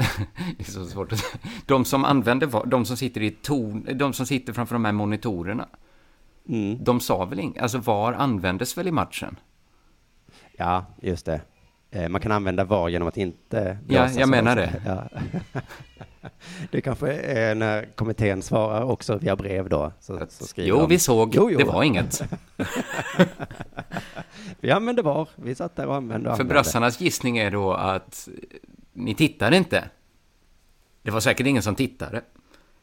det 0.58 0.60
är 0.68 0.72
så 0.72 0.86
svårt 0.86 1.12
att. 1.14 1.24
De 1.66 1.86
som 1.86 2.06
använder 2.06 2.48
VAR, 2.48 2.66
de 2.66 2.86
som 2.86 2.98
sitter 2.98 3.22
i 3.22 3.32
torn, 3.32 3.88
de 3.98 4.14
som 4.14 4.26
sitter 4.26 4.54
framför 4.54 4.76
de 4.76 4.86
här 4.86 4.92
monitorerna, 4.92 5.68
Mm. 6.48 6.84
de 6.84 7.00
sa 7.00 7.26
väl 7.26 7.40
inget? 7.40 7.62
Alltså 7.64 7.78
VAR 7.78 8.14
användes 8.14 8.78
väl 8.78 8.88
i 8.88 8.92
matchen? 8.92 9.40
Ja, 10.58 10.86
just 11.02 11.26
det. 11.26 11.42
Eh, 11.92 12.10
Man 12.10 12.22
kan 12.22 12.32
använda 12.32 12.64
VAR 12.64 12.90
genom 12.90 13.08
att 13.08 13.18
inte 13.18 13.78
Ja, 13.88 14.10
jag 14.18 14.30
menar 14.30 14.56
det. 14.56 14.82
Ja. 14.86 15.04
Det 16.72 16.82
kanske 16.82 17.14
är 17.14 17.56
när 17.56 17.86
kommittén 17.96 18.42
svarar 18.42 18.84
också 18.84 19.18
via 19.18 19.36
brev 19.36 19.70
då. 19.70 19.92
Så, 20.00 20.26
så 20.30 20.46
Jo, 20.56 20.78
de, 20.78 20.90
vi 20.90 21.00
såg, 21.00 21.36
Jo, 21.36 21.52
jo. 21.52 21.58
det 21.58 21.64
var 21.64 21.84
inget. 21.84 22.24
Vi 24.60 24.72
använde 24.72 25.02
VAR. 25.02 25.28
Vi 25.36 25.56
satt 25.56 25.76
där 25.76 25.88
och 25.88 25.96
använde 25.96 26.30
och 26.30 26.36
För 26.36 26.44
använde. 26.44 26.54
brassarnas 26.54 27.02
gissning 27.02 27.38
är 27.38 27.52
då 27.52 27.74
att 27.74 28.30
ni 28.94 29.16
tittade 29.16 29.58
inte. 29.58 29.90
Det 31.02 31.12
var 31.12 31.20
säkert 31.20 31.48
ingen 31.48 31.64
som 31.64 31.76
tittade. 31.76 32.22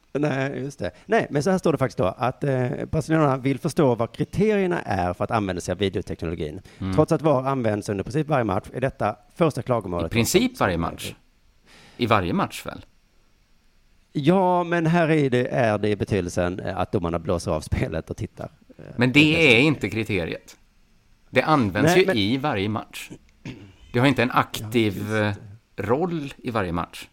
Nej, 0.19 0.59
just 0.63 0.79
det. 0.79 0.91
Nej, 1.07 1.27
men 1.31 1.43
så 1.43 1.51
här 1.51 1.59
står 1.59 1.73
det 1.73 1.79
faktiskt 1.79 1.99
då 1.99 2.05
att 2.05 2.45
eh, 2.45 2.69
brasilianerna 2.91 3.37
vill 3.37 3.59
förstå 3.59 3.95
vad 3.95 4.13
kriterierna 4.13 4.83
är 4.83 5.13
för 5.15 5.25
att 5.25 5.31
använda 5.31 5.61
sig 5.61 5.73
av 5.73 5.79
videoteknologin. 5.79 6.61
Mm. 6.79 6.95
Trots 6.95 7.13
att 7.13 7.23
VAR 7.23 7.45
används 7.45 7.89
under 7.89 8.05
precis 8.05 8.27
varje 8.27 8.45
match 8.45 8.67
är 8.73 8.81
detta 8.81 9.17
första 9.35 9.63
klagomålet. 9.63 10.13
I 10.13 10.15
princip 10.15 10.61
varje 10.61 10.79
match. 10.79 11.15
I 11.97 12.07
varje 12.07 12.33
match 12.33 12.67
väl? 12.67 12.85
Ja, 14.13 14.65
men 14.65 14.87
här 14.87 15.11
är 15.11 15.31
det, 15.31 15.47
är 15.49 15.79
det 15.79 15.97
betydelsen 15.97 16.61
eh, 16.61 16.79
att 16.79 16.93
domarna 16.93 17.19
blåser 17.19 17.51
av 17.51 17.61
spelet 17.61 18.11
och 18.11 18.17
tittar. 18.17 18.51
Eh, 18.79 18.85
Men 18.97 19.13
det 19.13 19.57
är 19.57 19.61
inte 19.61 19.91
kriteriet. 19.91 20.57
Det 21.31 21.43
används 21.43 21.91
Nej, 21.91 22.01
ju 22.01 22.07
men- 22.07 22.17
i 22.17 22.37
varje 22.37 22.69
match. 22.69 23.11
Det 23.93 23.99
har 23.99 24.07
inte 24.07 24.23
en 24.23 24.31
aktiv 24.31 25.17
eh, 25.17 25.33
roll 25.77 26.33
i 26.39 26.51
varje 26.51 26.73
match. 26.73 27.09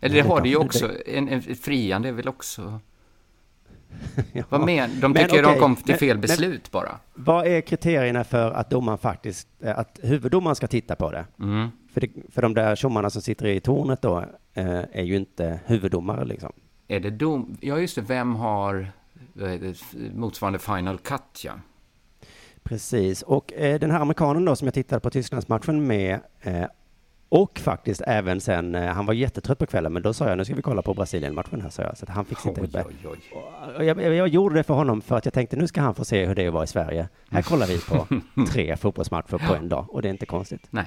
Eller 0.00 0.14
det 0.14 0.28
har 0.28 0.40
det 0.40 0.48
ju 0.48 0.56
också. 0.56 0.90
En, 1.06 1.28
en 1.28 1.42
friande 1.42 2.08
är 2.08 2.12
väl 2.12 2.28
också... 2.28 2.80
Ja. 4.32 4.44
Vad 4.48 4.60
men? 4.66 5.00
De 5.00 5.12
Men 5.12 5.28
tycker 5.28 5.42
de 5.42 5.58
kom 5.58 5.76
till 5.76 5.84
men- 5.86 5.98
fel 5.98 6.16
men- 6.16 6.20
beslut 6.20 6.70
bara. 6.70 6.98
Vad 7.14 7.46
är 7.46 7.60
kriterierna 7.60 8.24
för 8.24 8.50
att 8.50 8.70
domaren 8.70 8.98
faktiskt, 8.98 9.48
eh, 9.60 9.78
att 9.78 9.98
huvuddomaren 10.02 10.56
ska 10.56 10.66
titta 10.66 10.96
på 10.96 11.10
det? 11.10 11.26
Mm. 11.40 11.68
För, 11.92 12.00
det, 12.00 12.10
för 12.32 12.42
de 12.42 12.54
där 12.54 12.76
tjommarna 12.76 13.10
som 13.10 13.22
sitter 13.22 13.46
i 13.46 13.60
tornet 13.60 14.02
då 14.02 14.24
eh, 14.54 14.80
är 14.92 15.02
ju 15.02 15.16
inte 15.16 15.60
huvuddomare 15.66 16.24
liksom. 16.24 16.52
Är 16.88 17.00
det 17.00 17.10
dom... 17.10 17.56
Ja, 17.60 17.78
just 17.78 17.94
det. 17.94 18.02
Vem 18.02 18.34
har 18.34 18.88
det, 19.32 19.76
motsvarande 20.14 20.58
final 20.58 20.98
cut, 20.98 21.44
ja. 21.44 21.52
Precis, 22.62 23.22
och 23.22 23.52
eh, 23.52 23.80
den 23.80 23.90
här 23.90 24.00
amerikanen 24.00 24.44
då 24.44 24.56
som 24.56 24.66
jag 24.66 24.74
tittade 24.74 25.00
på 25.00 25.10
Tysklandsmatchen 25.10 25.86
med 25.86 26.20
eh, 26.40 26.64
och 27.28 27.58
faktiskt 27.58 28.02
även 28.06 28.40
sen, 28.40 28.74
eh, 28.74 28.86
han 28.86 29.06
var 29.06 29.14
jättetrött 29.14 29.58
på 29.58 29.66
kvällen, 29.66 29.92
men 29.92 30.02
då 30.02 30.12
sa 30.12 30.28
jag 30.28 30.38
nu 30.38 30.44
ska 30.44 30.54
vi 30.54 30.62
kolla 30.62 30.82
på 30.82 30.94
Brasilien-matchen 30.94 31.60
här, 31.60 31.70
sa 31.70 31.82
jag, 31.82 31.98
så 31.98 32.04
att 32.04 32.08
han 32.08 32.24
fick 32.24 32.38
sitta 32.38 32.60
uppe. 32.60 32.84
jag, 33.78 34.02
jag, 34.02 34.14
jag 34.14 34.28
gjorde 34.28 34.54
det 34.54 34.62
för 34.62 34.74
honom 34.74 35.00
för 35.02 35.16
att 35.16 35.24
jag 35.24 35.34
tänkte 35.34 35.56
nu 35.56 35.66
ska 35.66 35.80
han 35.80 35.94
få 35.94 36.04
se 36.04 36.26
hur 36.26 36.34
det 36.34 36.42
är 36.42 36.48
att 36.48 36.54
vara 36.54 36.64
i 36.64 36.66
Sverige. 36.66 37.08
Här 37.30 37.42
kollar 37.42 37.66
vi 37.66 37.80
på 37.80 38.06
tre 38.52 38.76
fotbollsmatcher 38.76 39.48
på 39.48 39.54
en 39.54 39.68
dag 39.68 39.86
och 39.88 40.02
det 40.02 40.08
är 40.08 40.10
inte 40.10 40.26
konstigt. 40.26 40.66
Nej. 40.70 40.86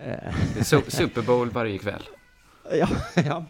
Eh, 0.00 0.62
Super 0.88 1.22
Bowl 1.22 1.50
varje 1.50 1.78
kväll. 1.78 2.02
ja, 2.72 2.88
ja. 3.26 3.44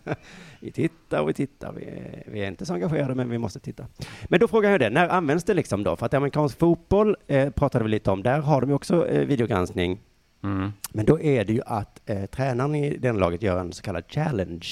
vi 0.60 0.72
tittar 0.72 1.20
och 1.20 1.28
vi 1.28 1.34
tittar. 1.34 1.72
Vi 1.72 1.84
är, 1.84 2.22
vi 2.26 2.40
är 2.40 2.48
inte 2.48 2.66
så 2.66 2.74
engagerade, 2.74 3.14
men 3.14 3.30
vi 3.30 3.38
måste 3.38 3.60
titta. 3.60 3.86
Men 4.24 4.40
då 4.40 4.48
frågar 4.48 4.70
jag 4.70 4.80
det, 4.80 4.90
när 4.90 5.08
används 5.08 5.44
det 5.44 5.54
liksom 5.54 5.84
då? 5.84 5.96
För 5.96 6.06
att 6.06 6.14
amerikansk 6.14 6.58
fotboll 6.58 7.16
eh, 7.26 7.50
pratade 7.50 7.84
vi 7.84 7.90
lite 7.90 8.10
om, 8.10 8.22
där 8.22 8.38
har 8.38 8.60
de 8.60 8.70
ju 8.70 8.76
också 8.76 9.08
eh, 9.08 9.26
videogranskning. 9.26 10.00
Mm. 10.44 10.72
Men 10.92 11.06
då 11.06 11.20
är 11.20 11.44
det 11.44 11.52
ju 11.52 11.60
att 11.66 12.10
eh, 12.10 12.26
tränaren 12.26 12.74
i 12.74 12.96
den 12.96 13.16
laget 13.18 13.42
gör 13.42 13.58
en 13.60 13.72
så 13.72 13.82
kallad 13.82 14.04
challenge. 14.08 14.66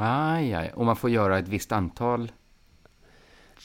Aj, 0.00 0.54
aj. 0.54 0.72
Och 0.74 0.84
man 0.86 0.96
får 0.96 1.10
göra 1.10 1.38
ett 1.38 1.48
visst 1.48 1.72
antal 1.72 2.32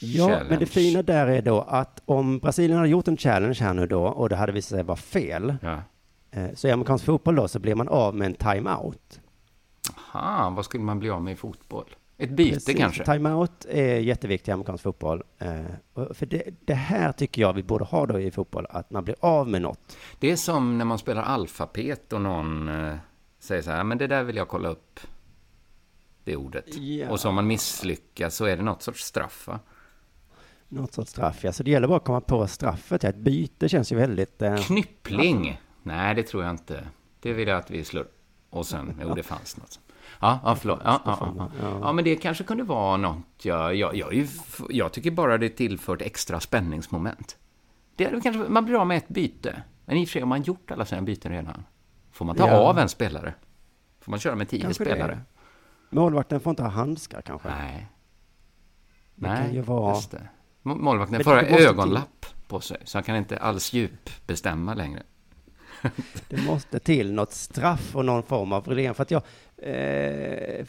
Ja, 0.00 0.40
men 0.48 0.58
det 0.58 0.66
fina 0.66 1.02
där 1.02 1.26
är 1.26 1.42
då 1.42 1.60
att 1.60 2.02
om 2.04 2.38
Brasilien 2.38 2.76
hade 2.78 2.88
gjort 2.90 3.08
en 3.08 3.16
challenge 3.16 3.58
här 3.60 3.74
nu 3.74 3.86
då 3.86 4.04
och 4.04 4.28
det 4.28 4.36
hade 4.36 4.52
visat 4.52 4.70
sig 4.70 4.82
vara 4.82 4.96
fel, 4.96 5.56
Ja. 5.62 5.82
eh, 6.30 6.46
så 6.54 6.68
i 6.68 6.70
amerikansk 6.70 7.04
fotboll 7.04 7.34
då 7.34 7.48
så 7.48 7.58
blir 7.58 7.74
man 7.74 7.88
av 7.88 8.14
med 8.14 8.26
en 8.26 8.34
timeout. 8.34 9.20
Aha, 10.14 10.50
vad 10.50 10.64
skulle 10.64 10.84
man 10.84 10.98
bli 10.98 11.10
av 11.10 11.22
med 11.22 11.32
i 11.32 11.36
fotboll? 11.36 11.94
Ett 12.20 12.30
byte 12.30 12.54
Precis. 12.54 12.76
kanske? 12.76 13.04
Timeout 13.04 13.66
är 13.68 13.98
jätteviktigt 13.98 14.48
i 14.48 14.50
amerikansk 14.50 14.84
fotboll. 14.84 15.22
Eh, 15.38 15.60
för 16.14 16.26
det, 16.26 16.42
det 16.64 16.74
här 16.74 17.12
tycker 17.12 17.42
jag 17.42 17.52
vi 17.52 17.62
borde 17.62 17.84
ha 17.84 18.06
då 18.06 18.20
i 18.20 18.30
fotboll, 18.30 18.66
att 18.70 18.90
man 18.90 19.04
blir 19.04 19.16
av 19.20 19.48
med 19.48 19.62
något. 19.62 19.96
Det 20.18 20.30
är 20.30 20.36
som 20.36 20.78
när 20.78 20.84
man 20.84 20.98
spelar 20.98 21.22
alfabet 21.22 22.12
och 22.12 22.20
någon 22.20 22.68
eh, 22.68 22.96
säger 23.38 23.62
så 23.62 23.70
här, 23.70 23.84
men 23.84 23.98
det 23.98 24.06
där 24.06 24.24
vill 24.24 24.36
jag 24.36 24.48
kolla 24.48 24.68
upp. 24.68 25.00
Det 26.24 26.36
ordet. 26.36 26.76
Ja. 26.76 27.10
Och 27.10 27.20
så 27.20 27.28
om 27.28 27.34
man 27.34 27.46
misslyckas 27.46 28.36
så 28.36 28.44
är 28.44 28.56
det 28.56 28.62
något 28.62 28.82
sorts 28.82 29.04
straff, 29.04 29.46
va? 29.46 29.60
Något 30.68 30.92
sorts 30.92 31.10
straff, 31.10 31.44
ja. 31.44 31.52
Så 31.52 31.62
det 31.62 31.70
gäller 31.70 31.88
bara 31.88 31.96
att 31.96 32.04
komma 32.04 32.20
på 32.20 32.46
straffet. 32.46 33.02
Ja, 33.02 33.08
ett 33.08 33.16
byte 33.16 33.68
känns 33.68 33.92
ju 33.92 33.96
väldigt... 33.96 34.42
Eh, 34.42 34.56
Knyppling? 34.56 35.60
Nej, 35.82 36.14
det 36.14 36.22
tror 36.22 36.42
jag 36.42 36.50
inte. 36.50 36.88
Det 37.20 37.32
vill 37.32 37.48
jag 37.48 37.58
att 37.58 37.70
vi 37.70 37.84
slår. 37.84 38.06
Och 38.50 38.66
sen, 38.66 39.00
jo, 39.02 39.14
det 39.14 39.22
fanns 39.22 39.56
något. 39.56 39.80
Ja, 40.20 40.38
ja 40.44 40.54
förlåt. 40.54 40.80
Ja, 40.84 41.00
ja, 41.04 41.34
ja. 41.60 41.78
ja, 41.82 41.92
men 41.92 42.04
det 42.04 42.16
kanske 42.16 42.44
kunde 42.44 42.62
vara 42.64 42.96
något. 42.96 43.24
Jag, 43.42 43.74
jag, 43.74 43.96
jag, 43.96 44.26
jag 44.70 44.92
tycker 44.92 45.10
bara 45.10 45.38
det 45.38 45.48
tillfört 45.48 46.02
extra 46.02 46.40
spänningsmoment. 46.40 47.36
Det 47.96 48.04
är, 48.04 48.20
kanske, 48.20 48.42
man 48.48 48.64
blir 48.64 48.80
av 48.80 48.86
med 48.86 48.96
ett 48.98 49.08
byte. 49.08 49.62
Men 49.84 49.96
i 49.96 50.04
och 50.04 50.08
för 50.08 50.12
sig, 50.12 50.20
har 50.22 50.26
man 50.26 50.42
gjort 50.42 50.70
alla 50.70 50.84
sina 50.84 51.02
byten 51.02 51.32
redan? 51.32 51.64
Får 52.12 52.24
man 52.24 52.36
ta 52.36 52.50
av 52.50 52.78
en 52.78 52.88
spelare? 52.88 53.34
Får 54.00 54.10
man 54.10 54.20
köra 54.20 54.34
med 54.34 54.48
tio 54.48 54.60
Kanske 54.62 54.84
det. 54.84 54.90
spelare? 54.90 55.20
Målvakten 55.90 56.40
får 56.40 56.50
inte 56.50 56.62
ha 56.62 56.70
handskar 56.70 57.20
kanske. 57.22 57.48
Nej. 57.48 57.86
Det 59.14 59.28
Nej, 59.28 59.44
kan 59.44 59.54
ju 59.54 59.60
vara- 59.60 59.94
just 59.94 60.10
det. 60.10 60.28
Må- 60.62 60.74
Målvakten 60.74 61.24
får 61.24 61.30
ha 61.30 61.36
det 61.36 61.42
måste 61.42 61.56
till- 61.56 61.66
ögonlapp 61.66 62.26
på 62.48 62.60
sig, 62.60 62.76
så 62.84 62.98
han 62.98 63.02
kan 63.02 63.16
inte 63.16 63.38
alls 63.38 63.72
djup 63.72 64.26
bestämma 64.26 64.74
längre. 64.74 65.02
det 66.28 66.42
måste 66.46 66.78
till 66.78 67.12
något 67.12 67.32
straff 67.32 67.96
och 67.96 68.04
någon 68.04 68.22
form 68.22 68.52
av 68.52 68.66
reglering. 68.68 68.94
För 68.94 69.02
att 69.02 69.10
jag, 69.10 69.22
eh, 69.62 70.66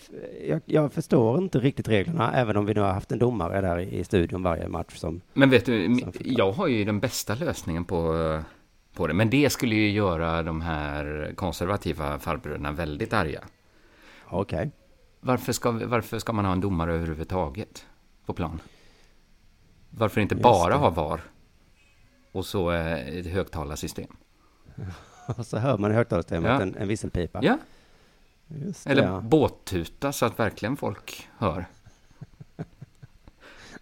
jag, 0.48 0.62
jag 0.66 0.94
förstår 0.94 1.38
inte 1.38 1.60
riktigt 1.60 1.88
reglerna, 1.88 2.34
även 2.34 2.58
om 2.58 2.66
vi 2.66 2.74
nu 2.74 2.82
har 2.82 2.92
haft 2.92 3.12
en 3.12 3.20
domare 3.20 3.62
där 3.62 3.80
i 3.80 4.04
studion 4.04 4.44
varje 4.44 4.68
match 4.68 4.96
som... 4.96 5.22
Men 5.34 5.50
vet 5.50 5.66
du, 5.66 6.00
jag 6.26 6.52
har 6.52 6.68
ju 6.68 6.86
den 6.86 7.00
bästa 7.00 7.36
lösningen 7.36 7.86
på, 7.86 8.14
på 8.94 9.08
det. 9.08 9.14
Men 9.14 9.30
det 9.30 9.50
skulle 9.50 9.76
ju 9.76 9.90
göra 9.92 10.44
de 10.44 10.62
här 10.62 11.34
konservativa 11.36 12.20
farbröderna 12.20 12.72
väldigt 12.72 13.14
arga. 13.14 13.44
Okej. 14.26 14.72
Varför 15.22 15.54
ska, 15.54 15.72
varför 15.72 16.20
ska 16.20 16.34
man 16.34 16.46
ha 16.46 16.52
en 16.52 16.62
domare 16.62 16.94
överhuvudtaget 16.94 17.86
på 18.26 18.34
plan? 18.34 18.62
Varför 19.90 20.22
inte 20.22 20.36
Just 20.36 20.44
bara 20.44 20.70
det. 20.70 20.76
ha 20.76 20.90
VAR? 20.90 21.22
Och 22.32 22.46
så 22.46 22.72
eh, 22.72 23.08
ett 23.18 23.26
högtalarsystem. 23.28 24.16
Och 25.38 25.46
så 25.46 25.58
hör 25.58 25.78
man 25.78 25.92
i 25.92 25.94
högtalarsystemet 25.94 26.50
Ja. 26.52 26.62
en, 26.62 26.76
en 26.76 26.88
visselpipa. 26.88 27.40
Ja, 27.44 27.58
Just 28.50 28.84
det, 28.84 28.90
eller 28.92 29.04
ja. 29.04 29.22
båttuta 29.22 30.12
så 30.12 30.26
att 30.26 30.40
verkligen 30.40 30.78
folk 30.78 31.28
hör. 31.38 31.66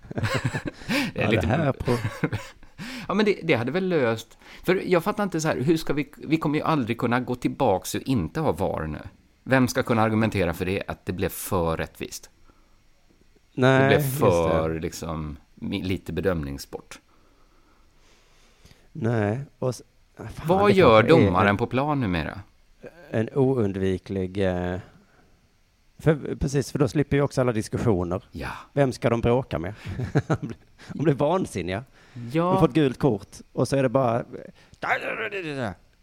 det 0.10 1.22
är 1.22 1.24
Ja, 1.24 1.30
lite 1.30 1.42
det 1.42 1.48
här 1.48 1.72
på, 1.72 1.98
Ja, 3.08 3.14
men 3.14 3.26
det, 3.26 3.40
det 3.44 3.54
hade 3.54 3.72
väl 3.72 3.88
löst... 3.88 4.38
För 4.64 4.76
jag 4.86 5.04
fattar 5.04 5.24
inte 5.24 5.42
så 5.42 5.48
här, 5.48 5.58
hur 5.62 5.78
ska 5.78 5.94
vi... 5.94 6.12
Vi 6.18 6.38
kommer 6.38 6.58
ju 6.58 6.64
aldrig 6.66 6.98
kunna 6.98 7.20
gå 7.20 7.36
tillbaks 7.36 7.96
och 7.96 8.02
inte 8.02 8.40
ha 8.40 8.52
VAR 8.52 8.88
nu. 8.88 9.00
Vem 9.44 9.68
ska 9.68 9.84
kunna 9.84 10.02
argumentera 10.02 10.54
för 10.54 10.66
det, 10.66 10.84
att 10.88 11.06
det 11.06 11.14
blev 11.14 11.30
för 11.30 11.78
rättvist? 11.78 12.30
Det 13.54 13.62
nej, 13.62 13.88
blev 13.88 14.00
just 14.02 14.20
för, 14.20 14.70
det. 14.70 14.80
liksom, 14.80 15.38
lite 15.62 16.14
bedömningssport. 16.14 17.00
Nej. 18.92 19.40
Och, 19.60 19.76
fan, 20.16 20.28
Vad 20.46 20.70
det 20.70 20.74
gör 20.74 21.04
kanske 21.04 21.18
är 21.18 21.26
domaren 21.26 21.58
på 21.58 21.68
plan 21.68 22.00
numera? 22.00 22.42
En, 23.12 23.30
oundviklig... 23.34 24.38
Eh, 24.38 24.80
för, 26.00 26.36
precis, 26.36 26.72
för 26.72 26.80
då 26.80 26.88
slipper 26.88 27.18
ju 27.18 27.24
också 27.24 27.42
alla 27.42 27.52
diskussioner. 27.52 28.24
Ja. 28.32 28.50
Vem 28.74 28.92
ska 28.92 29.10
de 29.10 29.22
bråka 29.22 29.60
med? 29.60 29.74
de 30.94 31.04
blir 31.04 31.14
vansinniga. 31.14 31.84
De 32.14 32.32
får 32.32 32.38
Ja, 32.38 32.66
ett 32.66 32.74
gult 32.74 33.00
kort 33.00 33.38
och 33.54 33.68
så 33.68 33.76
är 33.76 33.84
det 33.84 33.90
bara... 33.90 34.26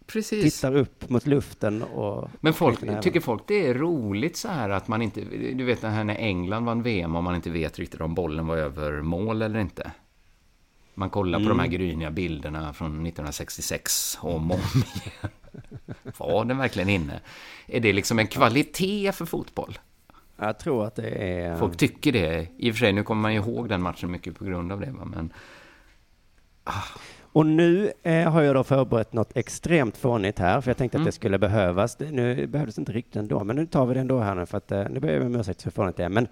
precis. 0.07 0.55
Tittar 0.55 0.77
upp 0.77 1.11
mot 1.11 1.27
luften 1.27 1.83
och... 1.83 2.31
Men 2.41 2.53
folk, 2.53 3.03
tycker 3.03 3.21
folk 3.21 3.43
det 3.47 3.67
är 3.67 3.75
roligt 3.75 4.37
så 4.37 4.49
här 4.49 4.71
att 4.71 4.89
man 4.89 5.03
inte... 5.03 5.21
Du 5.55 5.65
vet 5.65 5.83
när 5.83 6.17
England 6.17 6.65
vann 6.65 6.83
VM 6.83 7.17
och 7.17 7.25
man 7.25 7.35
inte 7.35 7.51
vet 7.51 7.79
riktigt 7.79 8.01
om 8.01 8.15
bollen 8.15 8.47
var 8.47 8.57
över 8.57 9.03
mål 9.03 9.43
eller 9.43 9.61
inte. 9.61 9.93
Man 10.95 11.11
kollar 11.11 11.39
på 11.39 11.49
de 11.49 11.59
här 11.59 11.67
gryniga 11.67 12.11
bilderna 12.11 12.73
från 12.73 12.87
1966 12.87 14.19
om 14.21 14.51
och 14.51 14.57
om 14.57 14.83
igen. 14.83 15.33
Var 16.19 16.45
den 16.45 16.59
verkligen 16.59 16.89
inne? 16.89 17.21
Är 17.67 17.81
det 17.81 17.93
liksom 17.93 18.19
en 18.19 18.27
kvalitet 18.27 19.13
för 19.13 19.25
fotboll? 19.25 19.79
Jag 20.37 20.59
tror 20.59 20.87
att 20.87 20.95
det 20.97 21.09
är... 21.11 21.57
Folk 21.57 21.77
tycker 21.77 22.13
det. 22.13 22.47
I 22.59 22.71
och 22.71 22.75
för 22.75 22.79
sig, 22.79 22.93
nu 22.93 23.03
kommer 23.03 23.23
man 23.23 23.33
ju 23.35 23.39
ihåg 23.41 23.69
den 23.69 23.83
matchen 23.83 24.11
mycket 24.11 24.39
på 24.39 24.45
grund 24.45 24.73
av 24.73 24.81
det. 24.81 24.93
Men 24.93 25.33
Och 27.23 27.47
nu 27.47 27.93
eh, 28.03 28.31
har 28.31 28.43
jag 28.43 28.55
då 28.55 28.65
förberett 28.65 29.13
något 29.13 29.37
extremt 29.37 29.97
fånigt 29.97 30.39
här, 30.39 30.61
för 30.61 30.71
jag 30.71 30.77
tänkte 30.77 30.97
att 30.97 31.01
Mm. 31.01 31.07
det 31.07 31.13
skulle 31.13 31.39
behövas. 31.39 31.97
Det, 31.97 32.11
nu 32.11 32.47
behövdes 32.47 32.79
inte 32.79 32.93
riktigt 32.93 33.17
ändå, 33.17 33.45
men 33.45 33.57
nu 33.57 33.67
tar 33.67 33.87
vi 33.87 33.95
det 33.95 34.01
ändå 34.01 34.21
här 34.21 34.35
nu, 34.35 34.47
för 34.47 34.59
att 34.59 34.73
eh, 34.73 34.85
nu 34.91 35.01
ber 35.01 35.13
jag 35.13 35.23
om 35.23 35.35
ursäkt 35.37 35.63
för 35.63 35.71
hur 35.71 35.73
fånigt 35.73 35.97
det 35.97 36.05
är. 36.05 36.09
Men 36.09 36.29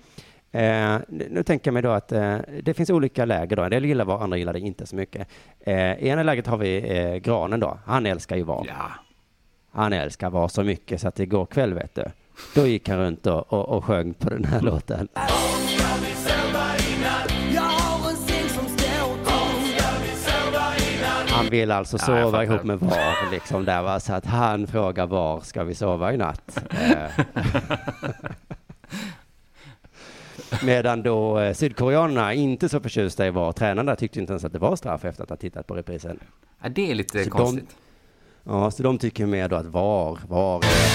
eh, 0.52 1.00
nu 1.08 1.42
tänker 1.42 1.68
jag 1.68 1.72
mig 1.74 1.82
då 1.82 1.90
att 1.90 2.12
eh, 2.12 2.38
det 2.62 2.74
finns 2.74 2.90
olika 2.90 3.24
läger 3.24 3.56
då. 3.56 3.62
En 3.62 3.70
del 3.70 3.84
gillar 3.84 4.04
VAR, 4.04 4.22
andra 4.22 4.36
gillar 4.36 4.52
det 4.52 4.60
inte 4.60 4.86
så 4.86 4.96
mycket. 4.96 5.28
I 5.66 5.70
ena 6.08 6.22
läget 6.22 6.46
har 6.46 6.56
vi 6.56 7.20
Granen 7.24 7.60
då. 7.60 7.78
Han 7.86 8.06
älskar 8.06 8.36
ju 8.36 8.42
VAR. 8.42 8.64
ja, 8.68 8.90
Han 9.72 9.92
älskar 9.92 10.30
VAR 10.30 10.48
så 10.48 10.62
mycket 10.62 11.00
så 11.00 11.08
att 11.08 11.20
igår 11.20 11.46
kväll, 11.46 11.74
vet 11.74 11.94
du, 11.94 12.04
då 12.54 12.66
gick 12.66 12.88
han 12.88 12.98
runt 12.98 13.26
och, 13.26 13.52
och, 13.52 13.68
och 13.68 13.84
sjöng 13.84 14.14
på 14.14 14.30
den 14.30 14.44
här 14.44 14.60
låten. 14.60 15.08
Han 21.28 21.46
vill 21.50 21.70
alltså 21.70 21.96
Ja, 21.96 22.04
sova 22.04 22.44
ihop 22.44 22.64
med 22.64 22.78
VAR, 22.78 23.30
liksom 23.30 23.64
där 23.64 23.82
va? 23.82 24.00
Så 24.00 24.12
att 24.12 24.26
han 24.26 24.66
frågar 24.66 25.06
var 25.06 25.40
ska 25.40 25.64
vi 25.64 25.74
sova 25.74 26.12
i 26.12 26.16
natt? 26.16 26.64
Eh. 26.70 27.24
Medan 30.64 31.02
då 31.02 31.38
eh, 31.40 31.54
sydkoreanerna 31.54 32.34
inte 32.34 32.68
så 32.68 32.80
förtjusta 32.80 33.26
i 33.26 33.30
VAR, 33.30 33.52
tränarna 33.52 33.96
tyckte 33.96 34.20
inte 34.20 34.32
ens 34.32 34.44
att 34.44 34.52
det 34.52 34.58
var 34.58 34.76
straff 34.76 35.04
efter 35.04 35.22
att 35.22 35.28
ha 35.30 35.36
tittat 35.36 35.66
på 35.66 35.74
reprisen. 35.74 36.18
Ja, 36.62 36.68
det 36.68 36.90
är 36.90 36.94
lite 36.94 37.18
Så 37.24 37.30
de- 37.30 37.30
konstigt. 37.30 37.76
Ja, 38.45 38.70
så 38.70 38.82
de 38.82 38.99
tycker 38.99 39.26
mer 39.26 39.49
då 39.49 39.57
att 39.57 39.66
VAR, 39.66 40.18
VAR 40.28 40.57
är... 40.57 40.93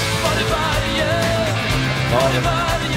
Var 2.13 2.29
är, 2.35 2.41
var 2.41 2.96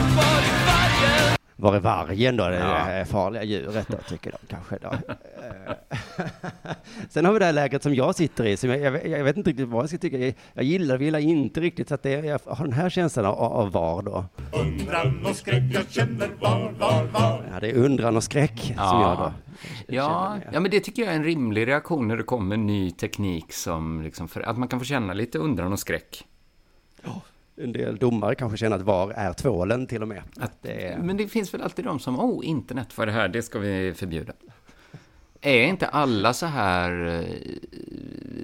är 1.68 1.80
vargen 1.80 2.36
då? 2.36 2.48
Det 2.48 2.58
Ja. 2.98 3.04
farliga 3.04 3.42
djuret 3.44 3.88
då, 3.88 3.96
tycker 4.08 4.30
de 4.30 4.38
kanske 4.48 4.78
då. 4.78 4.88
Eh, 5.40 5.74
Sen 7.10 7.24
har 7.24 7.32
vi 7.32 7.38
det 7.38 7.44
här 7.44 7.52
lägret 7.52 7.82
som 7.82 7.94
jag 7.94 8.14
sitter 8.14 8.44
i, 8.46 8.56
som 8.56 8.70
jag, 8.70 8.80
jag, 8.80 9.06
jag 9.08 9.24
vet 9.24 9.36
inte 9.36 9.50
riktigt 9.50 9.68
vad 9.68 9.82
jag 9.82 9.88
ska 9.88 9.98
tycka. 9.98 10.18
Jag, 10.18 10.34
jag 10.54 10.64
gillar 10.64 10.98
det, 10.98 11.04
gillar 11.04 11.18
inte 11.18 11.60
riktigt, 11.60 11.88
så 11.88 11.94
att 11.94 12.02
det, 12.02 12.10
jag 12.10 12.40
har 12.46 12.64
den 12.64 12.72
här 12.72 12.90
känslan 12.90 13.26
av, 13.26 13.34
av 13.38 13.72
VAR 13.72 14.02
då. 14.02 14.24
Undran 14.52 15.26
och 15.26 15.36
skräck 15.36 15.62
jag 15.74 15.90
känner 15.90 16.28
var, 16.40 16.72
var, 16.78 17.04
var. 17.04 17.44
Ja, 17.52 17.60
det 17.60 17.70
är 17.70 17.74
undran 17.74 18.16
och 18.16 18.24
skräck 18.24 18.60
som 18.60 18.74
Ja. 18.76 19.08
jag 19.08 19.18
då 19.18 19.32
Ja, 19.94 20.36
ja, 20.52 20.60
men 20.60 20.70
det 20.70 20.80
tycker 20.80 21.02
jag 21.02 21.12
är 21.12 21.16
en 21.16 21.24
rimlig 21.24 21.66
reaktion 21.66 22.08
när 22.08 22.16
det 22.16 22.22
kommer 22.22 22.56
ny 22.56 22.90
teknik 22.90 23.52
som 23.52 24.02
liksom, 24.02 24.28
för 24.28 24.40
att 24.40 24.58
man 24.58 24.68
kan 24.68 24.78
få 24.78 24.84
känna 24.84 25.12
lite 25.12 25.38
undran 25.38 25.72
och 25.72 25.78
skräck. 25.78 26.24
En 27.62 27.72
del 27.72 27.96
domare 27.96 28.34
kanske 28.34 28.58
känner 28.58 28.76
att 28.76 28.82
VAR 28.82 29.10
är 29.10 29.32
tvålen 29.32 29.86
till 29.86 30.02
och 30.02 30.08
med. 30.08 30.22
Att 30.36 30.62
det. 30.62 30.98
Men 31.02 31.16
det 31.16 31.28
finns 31.28 31.54
väl 31.54 31.62
alltid 31.62 31.84
de 31.84 31.98
som, 31.98 32.20
oh, 32.20 32.46
internet, 32.46 32.98
är 32.98 33.06
det 33.06 33.12
här, 33.12 33.28
det 33.28 33.42
ska 33.42 33.58
vi 33.58 33.94
förbjuda. 33.96 34.32
Är 35.40 35.62
inte 35.62 35.86
alla 35.86 36.32
så 36.32 36.46
här 36.46 37.24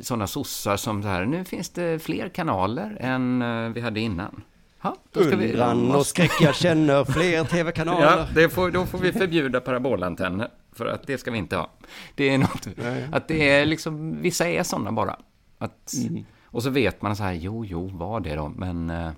sådana 0.03 0.27
sossar 0.27 0.77
som 0.77 1.03
så 1.03 1.09
här, 1.09 1.25
nu 1.25 1.45
finns 1.45 1.71
det 1.71 2.03
fler 2.03 2.29
kanaler 2.29 2.97
än 3.01 3.43
eh, 3.43 3.69
vi 3.69 3.81
hade 3.81 4.01
innan. 4.01 4.43
Ja, 4.83 4.97
då 5.13 5.25
ska 5.25 5.37
vi... 5.37 5.51
Undran 5.51 5.95
och 5.95 6.07
skräck, 6.07 6.33
jag 6.41 6.55
känner 6.55 7.05
fler 7.05 7.45
tv-kanaler. 7.45 8.29
Ja, 8.37 8.49
får, 8.49 8.71
då 8.71 8.87
får 8.87 8.99
vi 8.99 9.13
förbjuda 9.13 9.61
parabolantenner, 9.61 10.49
för 10.73 10.87
att 10.87 11.07
det 11.07 11.19
ska 11.19 11.31
vi 11.31 11.39
inte 11.39 11.57
ha. 11.57 11.71
Det 12.15 12.25
är 12.35 12.39
något, 12.39 12.69
att 13.13 13.29
det 13.29 13.51
är 13.51 13.67
liksom, 13.67 14.23
vissa 14.23 14.49
är 14.49 14.63
sådana 14.63 14.93
bara. 14.93 15.19
Att, 15.59 15.95
Och 16.57 16.63
så 16.63 16.71
vet 16.71 17.03
man 17.03 17.17
så 17.17 17.23
här, 17.23 17.33
jo, 17.33 17.65
jo, 17.65 17.87
var 17.93 18.21
det 18.21 18.35
då, 18.35 18.49
men 18.49 18.91
eh, 18.91 19.11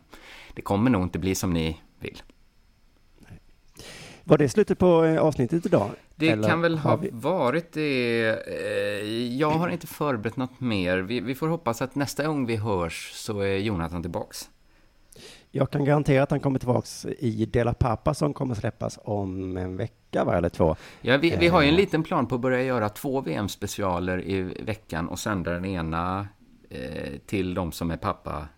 det 0.54 0.62
kommer 0.62 0.90
nog 0.90 1.02
inte 1.02 1.18
bli 1.18 1.34
som 1.34 1.52
ni 1.52 1.80
vill. 2.00 2.22
Var 4.24 4.38
det 4.38 4.48
slutet 4.48 4.78
på 4.78 5.04
eh, 5.04 5.20
avsnittet 5.22 5.66
idag? 5.66 5.90
Det 6.16 6.28
Eller 6.28 6.48
kan 6.48 6.60
väl 6.60 6.78
ha 6.78 6.96
vi- 6.96 7.10
varit 7.12 7.72
det. 7.72 8.28
Eh, 8.28 9.36
Jag 9.36 9.50
har 9.50 9.68
inte 9.68 9.86
förberett 9.86 10.36
något 10.36 10.60
mer. 10.60 10.98
Vi, 10.98 11.20
vi 11.20 11.34
får 11.34 11.48
hoppas 11.48 11.82
att 11.82 11.94
nästa 11.94 12.26
gång 12.26 12.46
vi 12.46 12.56
hörs 12.56 13.10
så 13.14 13.40
är 13.40 13.56
Jonathan 13.56 14.02
tillbaks. 14.02 14.50
Jag 15.50 15.70
kan 15.70 15.84
garantera 15.84 16.22
att 16.22 16.30
han 16.30 16.40
kommer 16.40 16.58
tillbaks 16.58 17.06
i 17.18 17.46
Dela 17.46 17.74
Pappa 17.74 18.14
som 18.14 18.34
kommer 18.34 18.54
släppas 18.54 18.98
om 19.04 19.56
en 19.56 19.76
vecka, 19.76 20.24
va, 20.24 20.36
eller 20.36 20.48
två. 20.48 20.76
Ja, 21.00 21.16
vi, 21.16 21.36
vi 21.36 21.48
har 21.48 21.62
ju 21.62 21.68
en 21.68 21.74
liten 21.76 22.02
plan 22.02 22.26
på 22.26 22.34
att 22.34 22.40
börja 22.40 22.62
göra 22.62 22.88
två 22.88 23.20
VM-specialer 23.20 24.24
i 24.24 24.42
veckan 24.42 25.08
och 25.08 25.18
sända 25.18 25.50
den 25.50 25.64
ena 25.64 26.28
till 27.26 27.54
de 27.54 27.72
som 27.72 27.90
är 27.90 27.96
pappa 27.96 28.48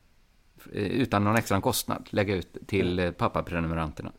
eh, 0.73 0.83
utan 0.83 1.25
någon 1.25 1.37
extra 1.37 1.61
kostnad. 1.61 2.09
Lägga 2.11 2.35
ut 2.35 2.57
till 2.67 2.99
eh, 2.99 3.11
pappaprenumeranterna. 3.11 4.13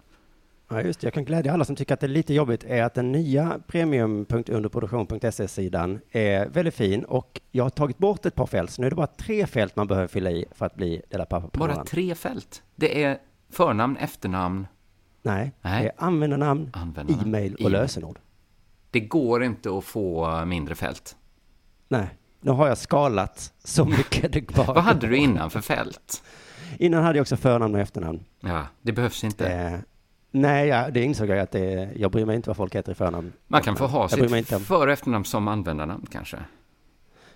Ja, 0.69 0.81
just 0.81 1.01
det. 1.01 1.05
Jag 1.07 1.13
kan 1.13 1.25
glädja 1.25 1.53
alla 1.53 1.65
som 1.65 1.75
tycker 1.75 1.93
att 1.93 1.99
det 1.99 2.05
är 2.05 2.09
lite 2.09 2.33
jobbigt 2.33 2.63
är 2.63 2.83
att 2.83 2.93
den 2.93 3.11
nya 3.11 3.59
premium.underproduktion.se-sidan 3.67 5.99
är 6.11 6.49
väldigt 6.49 6.73
fin 6.75 7.03
och 7.03 7.41
jag 7.51 7.63
har 7.63 7.69
tagit 7.69 7.97
bort 7.97 8.25
ett 8.25 8.35
par 8.35 8.45
fält, 8.45 8.71
så 8.71 8.81
nu 8.81 8.85
är 8.85 8.89
det 8.91 8.95
bara 8.95 9.07
tre 9.07 9.47
fält 9.47 9.75
man 9.75 9.87
behöver 9.87 10.07
fylla 10.07 10.31
i 10.31 10.45
för 10.51 10.65
att 10.65 10.75
bli 10.75 11.01
Dela 11.09 11.25
Pappa 11.25 11.59
Bara 11.59 11.83
tre 11.85 12.15
fält. 12.15 12.63
Det 12.75 13.03
är 13.03 13.17
förnamn, 13.49 13.97
efternamn. 13.97 14.67
Nej, 15.21 15.51
Nej. 15.61 15.83
det 15.83 15.89
är 15.89 15.93
användarnamn, 15.97 16.69
Användarnamn, 16.73 17.27
e-mail 17.27 17.53
och 17.53 17.61
e-mail. 17.61 17.73
lösenord. 17.73 18.19
Det 18.91 18.99
går 18.99 19.43
inte 19.43 19.77
att 19.77 19.83
få 19.83 20.45
mindre 20.45 20.75
fält. 20.75 21.15
Nej, 21.87 22.09
nu 22.41 22.51
har 22.51 22.67
jag 22.67 22.77
skalat 22.77 23.53
så 23.63 23.85
mycket 23.85 24.33
det 24.33 24.53
bara 24.55 24.73
Vad 24.73 24.83
hade 24.83 25.07
du 25.07 25.17
innan 25.17 25.49
för 25.49 25.61
fält? 25.61 26.23
Innan 26.79 27.03
hade 27.03 27.17
jag 27.17 27.21
också 27.23 27.37
förnamn 27.37 27.75
och 27.75 27.81
efternamn. 27.81 28.23
Ja, 28.39 28.65
det 28.81 28.91
behövs 28.91 29.23
inte. 29.23 29.47
Eh, 29.49 29.79
nej, 30.31 30.67
ja, 30.67 30.89
det 30.89 31.03
insåg 31.03 31.29
jag 31.29 31.39
att 31.39 31.51
det, 31.51 31.89
jag 31.95 32.11
bryr 32.11 32.25
mig 32.25 32.35
inte 32.35 32.49
vad 32.49 32.57
folk 32.57 32.75
heter 32.75 32.91
i 32.91 32.95
förnamn. 32.95 33.33
Man 33.47 33.61
kan 33.61 33.75
få 33.75 33.87
ha 33.87 34.01
Jag 34.01 34.11
sitt 34.11 34.31
inte 34.35 34.55
om. 34.55 34.61
för 34.61 34.85
och 34.87 34.91
efternamn 34.93 35.25
som 35.25 35.47
användarnamn 35.47 36.05
kanske. 36.11 36.37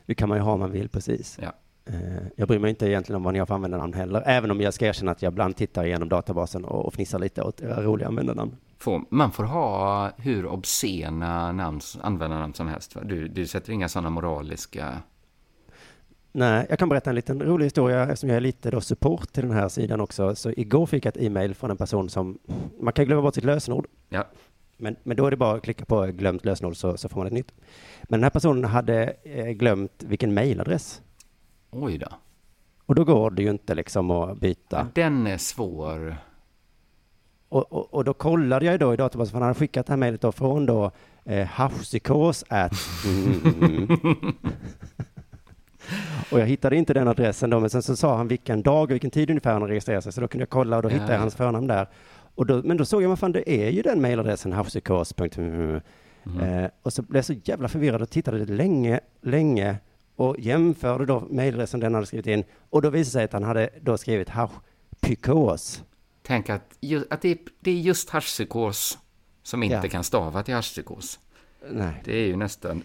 Det 0.06 0.16
kan 0.16 0.30
man 0.30 0.38
ju 0.38 0.44
ha 0.44 0.52
om 0.54 0.60
man 0.60 0.72
vill, 0.72 0.90
precis. 0.90 1.40
Ja. 1.42 1.54
Eh, 1.86 2.28
jag 2.36 2.48
bryr 2.48 2.60
mig 2.60 2.70
inte 2.70 2.88
egentligen 2.88 3.18
om 3.18 3.24
vad 3.24 3.34
ni 3.34 3.40
har 3.40 3.46
för 3.46 3.56
användarnamn 3.56 3.94
heller, 3.94 4.24
även 4.26 4.52
om 4.52 4.62
jag 4.62 4.74
ska 4.74 4.86
erkänna 4.86 5.12
att 5.12 5.22
jag 5.22 5.32
ibland 5.32 5.56
tittar 5.56 5.86
igenom 5.86 6.10
databasen 6.10 6.66
och, 6.66 6.86
och 6.86 6.94
fnissar 6.94 7.20
lite 7.20 7.42
åt 7.42 7.62
era 7.62 7.82
roliga 7.84 8.08
användarnamn. 8.08 8.56
Får, 8.78 9.06
man 9.10 9.32
får 9.32 9.44
ha 9.44 10.12
hur 10.18 10.46
obscena 10.46 11.52
namn, 11.52 11.82
användarnamn 12.02 12.54
som 12.54 12.68
helst. 12.68 12.96
Va? 12.96 13.02
Du, 13.04 13.28
du 13.28 13.48
sätter 13.48 13.74
inga 13.74 13.90
sådana 13.90 14.10
moraliska... 14.10 15.02
Nej, 16.32 16.66
jag 16.70 16.80
kan 16.80 16.90
berätta 16.90 17.10
en 17.10 17.16
liten 17.16 17.42
rolig 17.42 17.66
historia 17.66 18.04
eftersom 18.04 18.30
jag 18.30 18.36
är 18.36 18.42
lite 18.42 18.72
då 18.72 18.82
support 18.82 19.34
till 19.34 19.44
den 19.44 19.58
här 19.58 19.70
sidan 19.70 20.02
också. 20.02 20.36
Så 20.36 20.52
igår 20.52 20.86
fick 20.86 21.06
jag 21.06 21.18
ett 21.18 21.24
e-mail 21.24 21.56
från 21.56 21.72
en 21.72 21.78
person 21.78 22.10
som, 22.10 22.38
man 22.80 22.94
kan 22.94 23.06
glömma 23.06 23.22
bort 23.22 23.36
sitt 23.36 23.44
lösenord. 23.44 23.88
Ja. 24.10 24.28
Men, 24.78 24.96
men 25.04 25.18
då 25.18 25.26
är 25.26 25.32
det 25.32 25.38
bara 25.38 25.56
att 25.56 25.64
klicka 25.64 25.86
på 25.86 26.06
glömt 26.06 26.46
lösenord 26.46 26.76
så, 26.76 26.98
så 26.98 27.10
får 27.10 27.18
man 27.18 27.28
ett 27.28 27.34
nytt. 27.34 27.52
Men 28.04 28.20
den 28.20 28.24
här 28.24 28.30
personen 28.30 28.64
hade 28.64 29.16
eh, 29.24 29.46
glömt 29.46 30.04
vilken 30.04 30.34
mailadress. 30.34 31.02
Oj 31.72 31.98
då. 31.98 32.08
Och 32.86 32.96
då 32.96 33.04
går 33.04 33.32
det 33.32 33.44
ju 33.44 33.50
inte 33.50 33.76
liksom 33.76 34.12
att 34.12 34.40
byta. 34.40 34.88
Den 34.94 35.28
är 35.28 35.38
svår. 35.38 36.18
Och, 37.50 37.74
och, 37.74 37.94
och 37.94 38.04
då 38.04 38.14
kollade 38.14 38.66
jag 38.66 38.80
då 38.80 38.94
i 38.94 38.98
databasen, 38.98 39.32
för 39.32 39.40
han 39.40 39.48
hade 39.48 39.60
skickat 39.60 39.86
det 39.86 39.92
här 39.92 39.98
mejlet 39.98 40.22
då 40.22 40.32
från 40.32 40.66
då 40.66 40.92
eh, 41.24 41.48
hausikos 41.48 42.44
at. 42.48 42.72
Och 46.32 46.40
jag 46.40 46.46
hittade 46.46 46.76
inte 46.76 46.94
den 46.94 47.08
adressen 47.08 47.50
då, 47.50 47.60
men 47.60 47.70
sen 47.70 47.82
så 47.82 47.96
sa 47.96 48.18
han 48.18 48.28
vilken 48.28 48.62
dag 48.62 48.84
och 48.84 48.92
vilken 48.92 49.12
tid 49.12 49.30
ungefär 49.30 49.52
han 49.52 49.62
hade 49.62 49.72
registrerat 49.74 50.04
sig, 50.04 50.14
så 50.14 50.22
då 50.22 50.28
kunde 50.28 50.42
jag 50.42 50.50
kolla 50.50 50.78
och 50.78 50.84
då 50.84 50.90
hittade 50.90 51.12
jag 51.12 51.18
ja. 51.18 51.22
hans 51.22 51.36
förnamn 51.36 51.68
där. 51.68 51.88
Och 52.36 52.46
då, 52.46 52.62
men 52.64 52.78
då 52.78 52.86
såg 52.86 53.04
jag, 53.04 53.10
vad 53.10 53.20
fan 53.20 53.32
det 53.32 53.50
är 53.50 53.70
ju 53.70 53.82
den 53.82 54.02
mejladressen, 54.02 54.54
hausikos.mm. 54.54 55.82
Eh, 56.42 56.70
och 56.84 56.94
så 56.94 57.02
blev 57.02 57.18
jag 57.18 57.26
så 57.26 57.34
jävla 57.44 57.68
förvirrad 57.68 58.02
och 58.02 58.10
tittade 58.10 58.46
länge, 58.46 59.00
länge 59.22 59.78
och 60.16 60.36
jämförde 60.40 61.06
då 61.06 61.20
mejladressen 61.30 61.80
den 61.80 61.94
hade 61.94 62.06
skrivit 62.06 62.28
in. 62.28 62.44
Och 62.70 62.82
då 62.82 62.90
visade 62.90 63.08
det 63.08 63.12
sig 63.12 63.24
att 63.24 63.34
han 63.34 63.44
hade 63.44 63.70
då 63.82 63.98
skrivit 63.98 64.30
hausikos. 64.30 65.84
Tänk 66.28 66.50
att, 66.50 66.78
att 67.10 67.22
det, 67.22 67.32
är, 67.32 67.38
det 67.60 67.72
är 67.72 67.76
just 67.76 68.10
haschpsykos 68.10 68.98
som 69.44 69.64
inte 69.64 69.76
Ja. 69.84 69.90
kan 69.90 70.04
stava 70.04 70.44
till 70.44 70.54
haschpsykos. 70.54 71.20
Nej, 71.72 72.02
Det 72.06 72.16
är 72.18 72.26
ju 72.28 72.36
nästan 72.36 72.84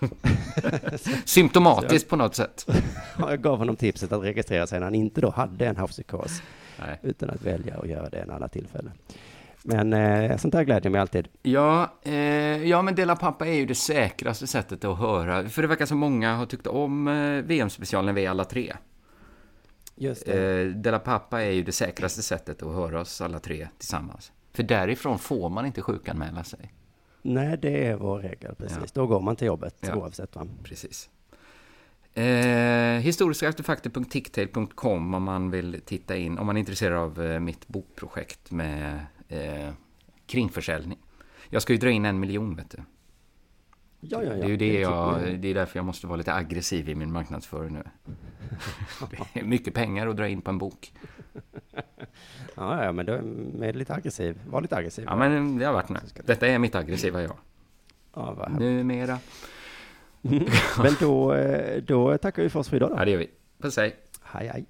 symptomatiskt 1.24 2.08
på 2.08 2.16
något 2.16 2.34
sätt. 2.34 2.66
jag 3.18 3.42
gav 3.42 3.58
honom 3.58 3.76
tipset 3.76 4.12
att 4.12 4.22
registrera 4.22 4.66
sig 4.66 4.78
när 4.80 4.86
han 4.86 4.94
inte 4.94 5.20
då 5.20 5.30
hade 5.30 5.66
en 5.66 5.76
havspsykos, 5.76 6.42
utan 7.02 7.30
att 7.30 7.42
välja 7.42 7.76
att 7.78 7.88
göra 7.88 8.08
det 8.08 8.18
en 8.18 8.30
annan 8.30 8.48
tillfälle. 8.48 8.90
Men 9.62 9.92
eh, 9.92 10.36
sånt 10.36 10.52
där 10.52 10.64
glädjer 10.64 10.90
mig 10.90 11.00
alltid. 11.00 11.28
Ja, 11.42 11.94
eh, 12.02 12.14
ja, 12.68 12.82
men 12.82 12.94
Dela 12.94 13.16
Pappa 13.16 13.46
är 13.46 13.52
ju 13.54 13.66
det 13.66 13.74
säkraste 13.74 14.46
sättet 14.46 14.84
att 14.84 14.98
höra. 14.98 15.48
För 15.48 15.62
det 15.62 15.68
verkar 15.68 15.86
som 15.86 15.98
många 15.98 16.34
har 16.34 16.46
tyckt 16.46 16.66
om 16.66 17.08
eh, 17.08 17.42
VM-specialen 17.44 18.14
Vi 18.14 18.26
alla 18.26 18.44
tre. 18.44 18.72
Just 20.00 20.26
det. 20.26 20.60
Eh, 20.62 20.66
Dela 20.68 20.98
Pappa 20.98 21.42
är 21.42 21.50
ju 21.50 21.62
det 21.62 21.72
säkraste 21.72 22.22
sättet 22.22 22.62
att 22.62 22.74
höra 22.74 23.00
oss 23.00 23.20
alla 23.20 23.38
tre 23.38 23.68
tillsammans. 23.78 24.32
För 24.52 24.62
därifrån 24.62 25.18
får 25.18 25.48
man 25.50 25.66
inte 25.66 25.82
sjukanmäla 25.82 26.44
sig. 26.44 26.72
Nej, 27.22 27.58
det 27.62 27.86
är 27.86 27.96
vår 27.96 28.18
regel, 28.18 28.54
precis. 28.54 28.78
Ja. 28.80 28.86
Då 28.94 29.06
går 29.06 29.20
man 29.20 29.36
till 29.36 29.46
jobbet 29.46 29.76
Ja. 29.80 29.94
oavsett 29.96 30.36
vad. 30.36 30.48
Precis. 30.64 31.10
Eh, 32.14 32.24
historiskaartefakter.ticktail.com 33.00 35.14
om 35.14 35.22
man 35.22 35.50
vill 35.50 35.80
titta 35.84 36.16
in, 36.16 36.38
om 36.38 36.46
man 36.46 36.56
är 36.56 36.60
intresserad 36.60 36.98
av 36.98 37.22
eh, 37.22 37.40
mitt 37.40 37.68
bokprojekt 37.68 38.50
med 38.50 39.06
eh, 39.28 39.70
kringförsäljning. 40.26 40.98
Jag 41.48 41.62
ska 41.62 41.72
ju 41.72 41.78
dra 41.78 41.90
in 41.90 42.04
en 42.04 42.20
miljon, 42.20 42.56
vet 42.56 42.70
du. 42.70 42.78
Ja, 44.00 44.22
ja, 44.22 44.36
ja. 44.36 44.36
Det 44.36 44.44
är 44.44 44.48
ju 44.48 44.56
det 44.56 44.80
jag, 44.80 45.38
det 45.40 45.48
är 45.48 45.54
därför 45.54 45.78
jag 45.78 45.86
måste 45.86 46.06
vara 46.06 46.16
lite 46.16 46.34
aggressiv 46.34 46.88
i 46.88 46.94
min 46.94 47.12
marknadsföring 47.12 47.72
nu. 47.72 47.82
Det 49.32 49.40
är 49.40 49.44
mycket 49.44 49.74
pengar 49.74 50.06
att 50.06 50.16
dra 50.16 50.28
in 50.28 50.40
på 50.40 50.50
en 50.50 50.58
bok. 50.58 50.92
Ja, 52.54 52.84
ja, 52.84 52.92
men 52.92 53.06
då 53.06 53.12
är 53.64 53.72
lite 53.72 53.94
aggressiv. 53.94 54.40
Var 54.46 54.60
lite 54.60 54.76
aggressiv. 54.76 55.04
Ja, 55.08 55.16
men 55.16 55.58
det 55.58 55.64
har 55.64 55.72
varit 55.72 55.88
med. 55.88 56.02
Detta 56.24 56.46
är 56.46 56.58
mitt 56.58 56.74
aggressiva 56.74 57.22
jag. 57.22 57.36
Ja, 58.14 58.34
vad. 58.38 58.60
Numera. 58.60 59.18
Men 60.82 60.96
då, 61.00 61.34
eh, 61.34 61.82
då 61.82 62.18
tackar 62.18 62.42
vi 62.42 62.48
för 62.48 62.60
oss 62.60 62.68
för 62.68 62.76
idag 62.76 62.90
då. 62.90 62.96
Ja, 62.96 63.04
det 63.04 63.10
gör 63.10 63.18
vi. 63.18 63.30
Puss 63.58 63.76
hej. 63.76 63.96
Hej, 64.22 64.48
hej. 64.48 64.64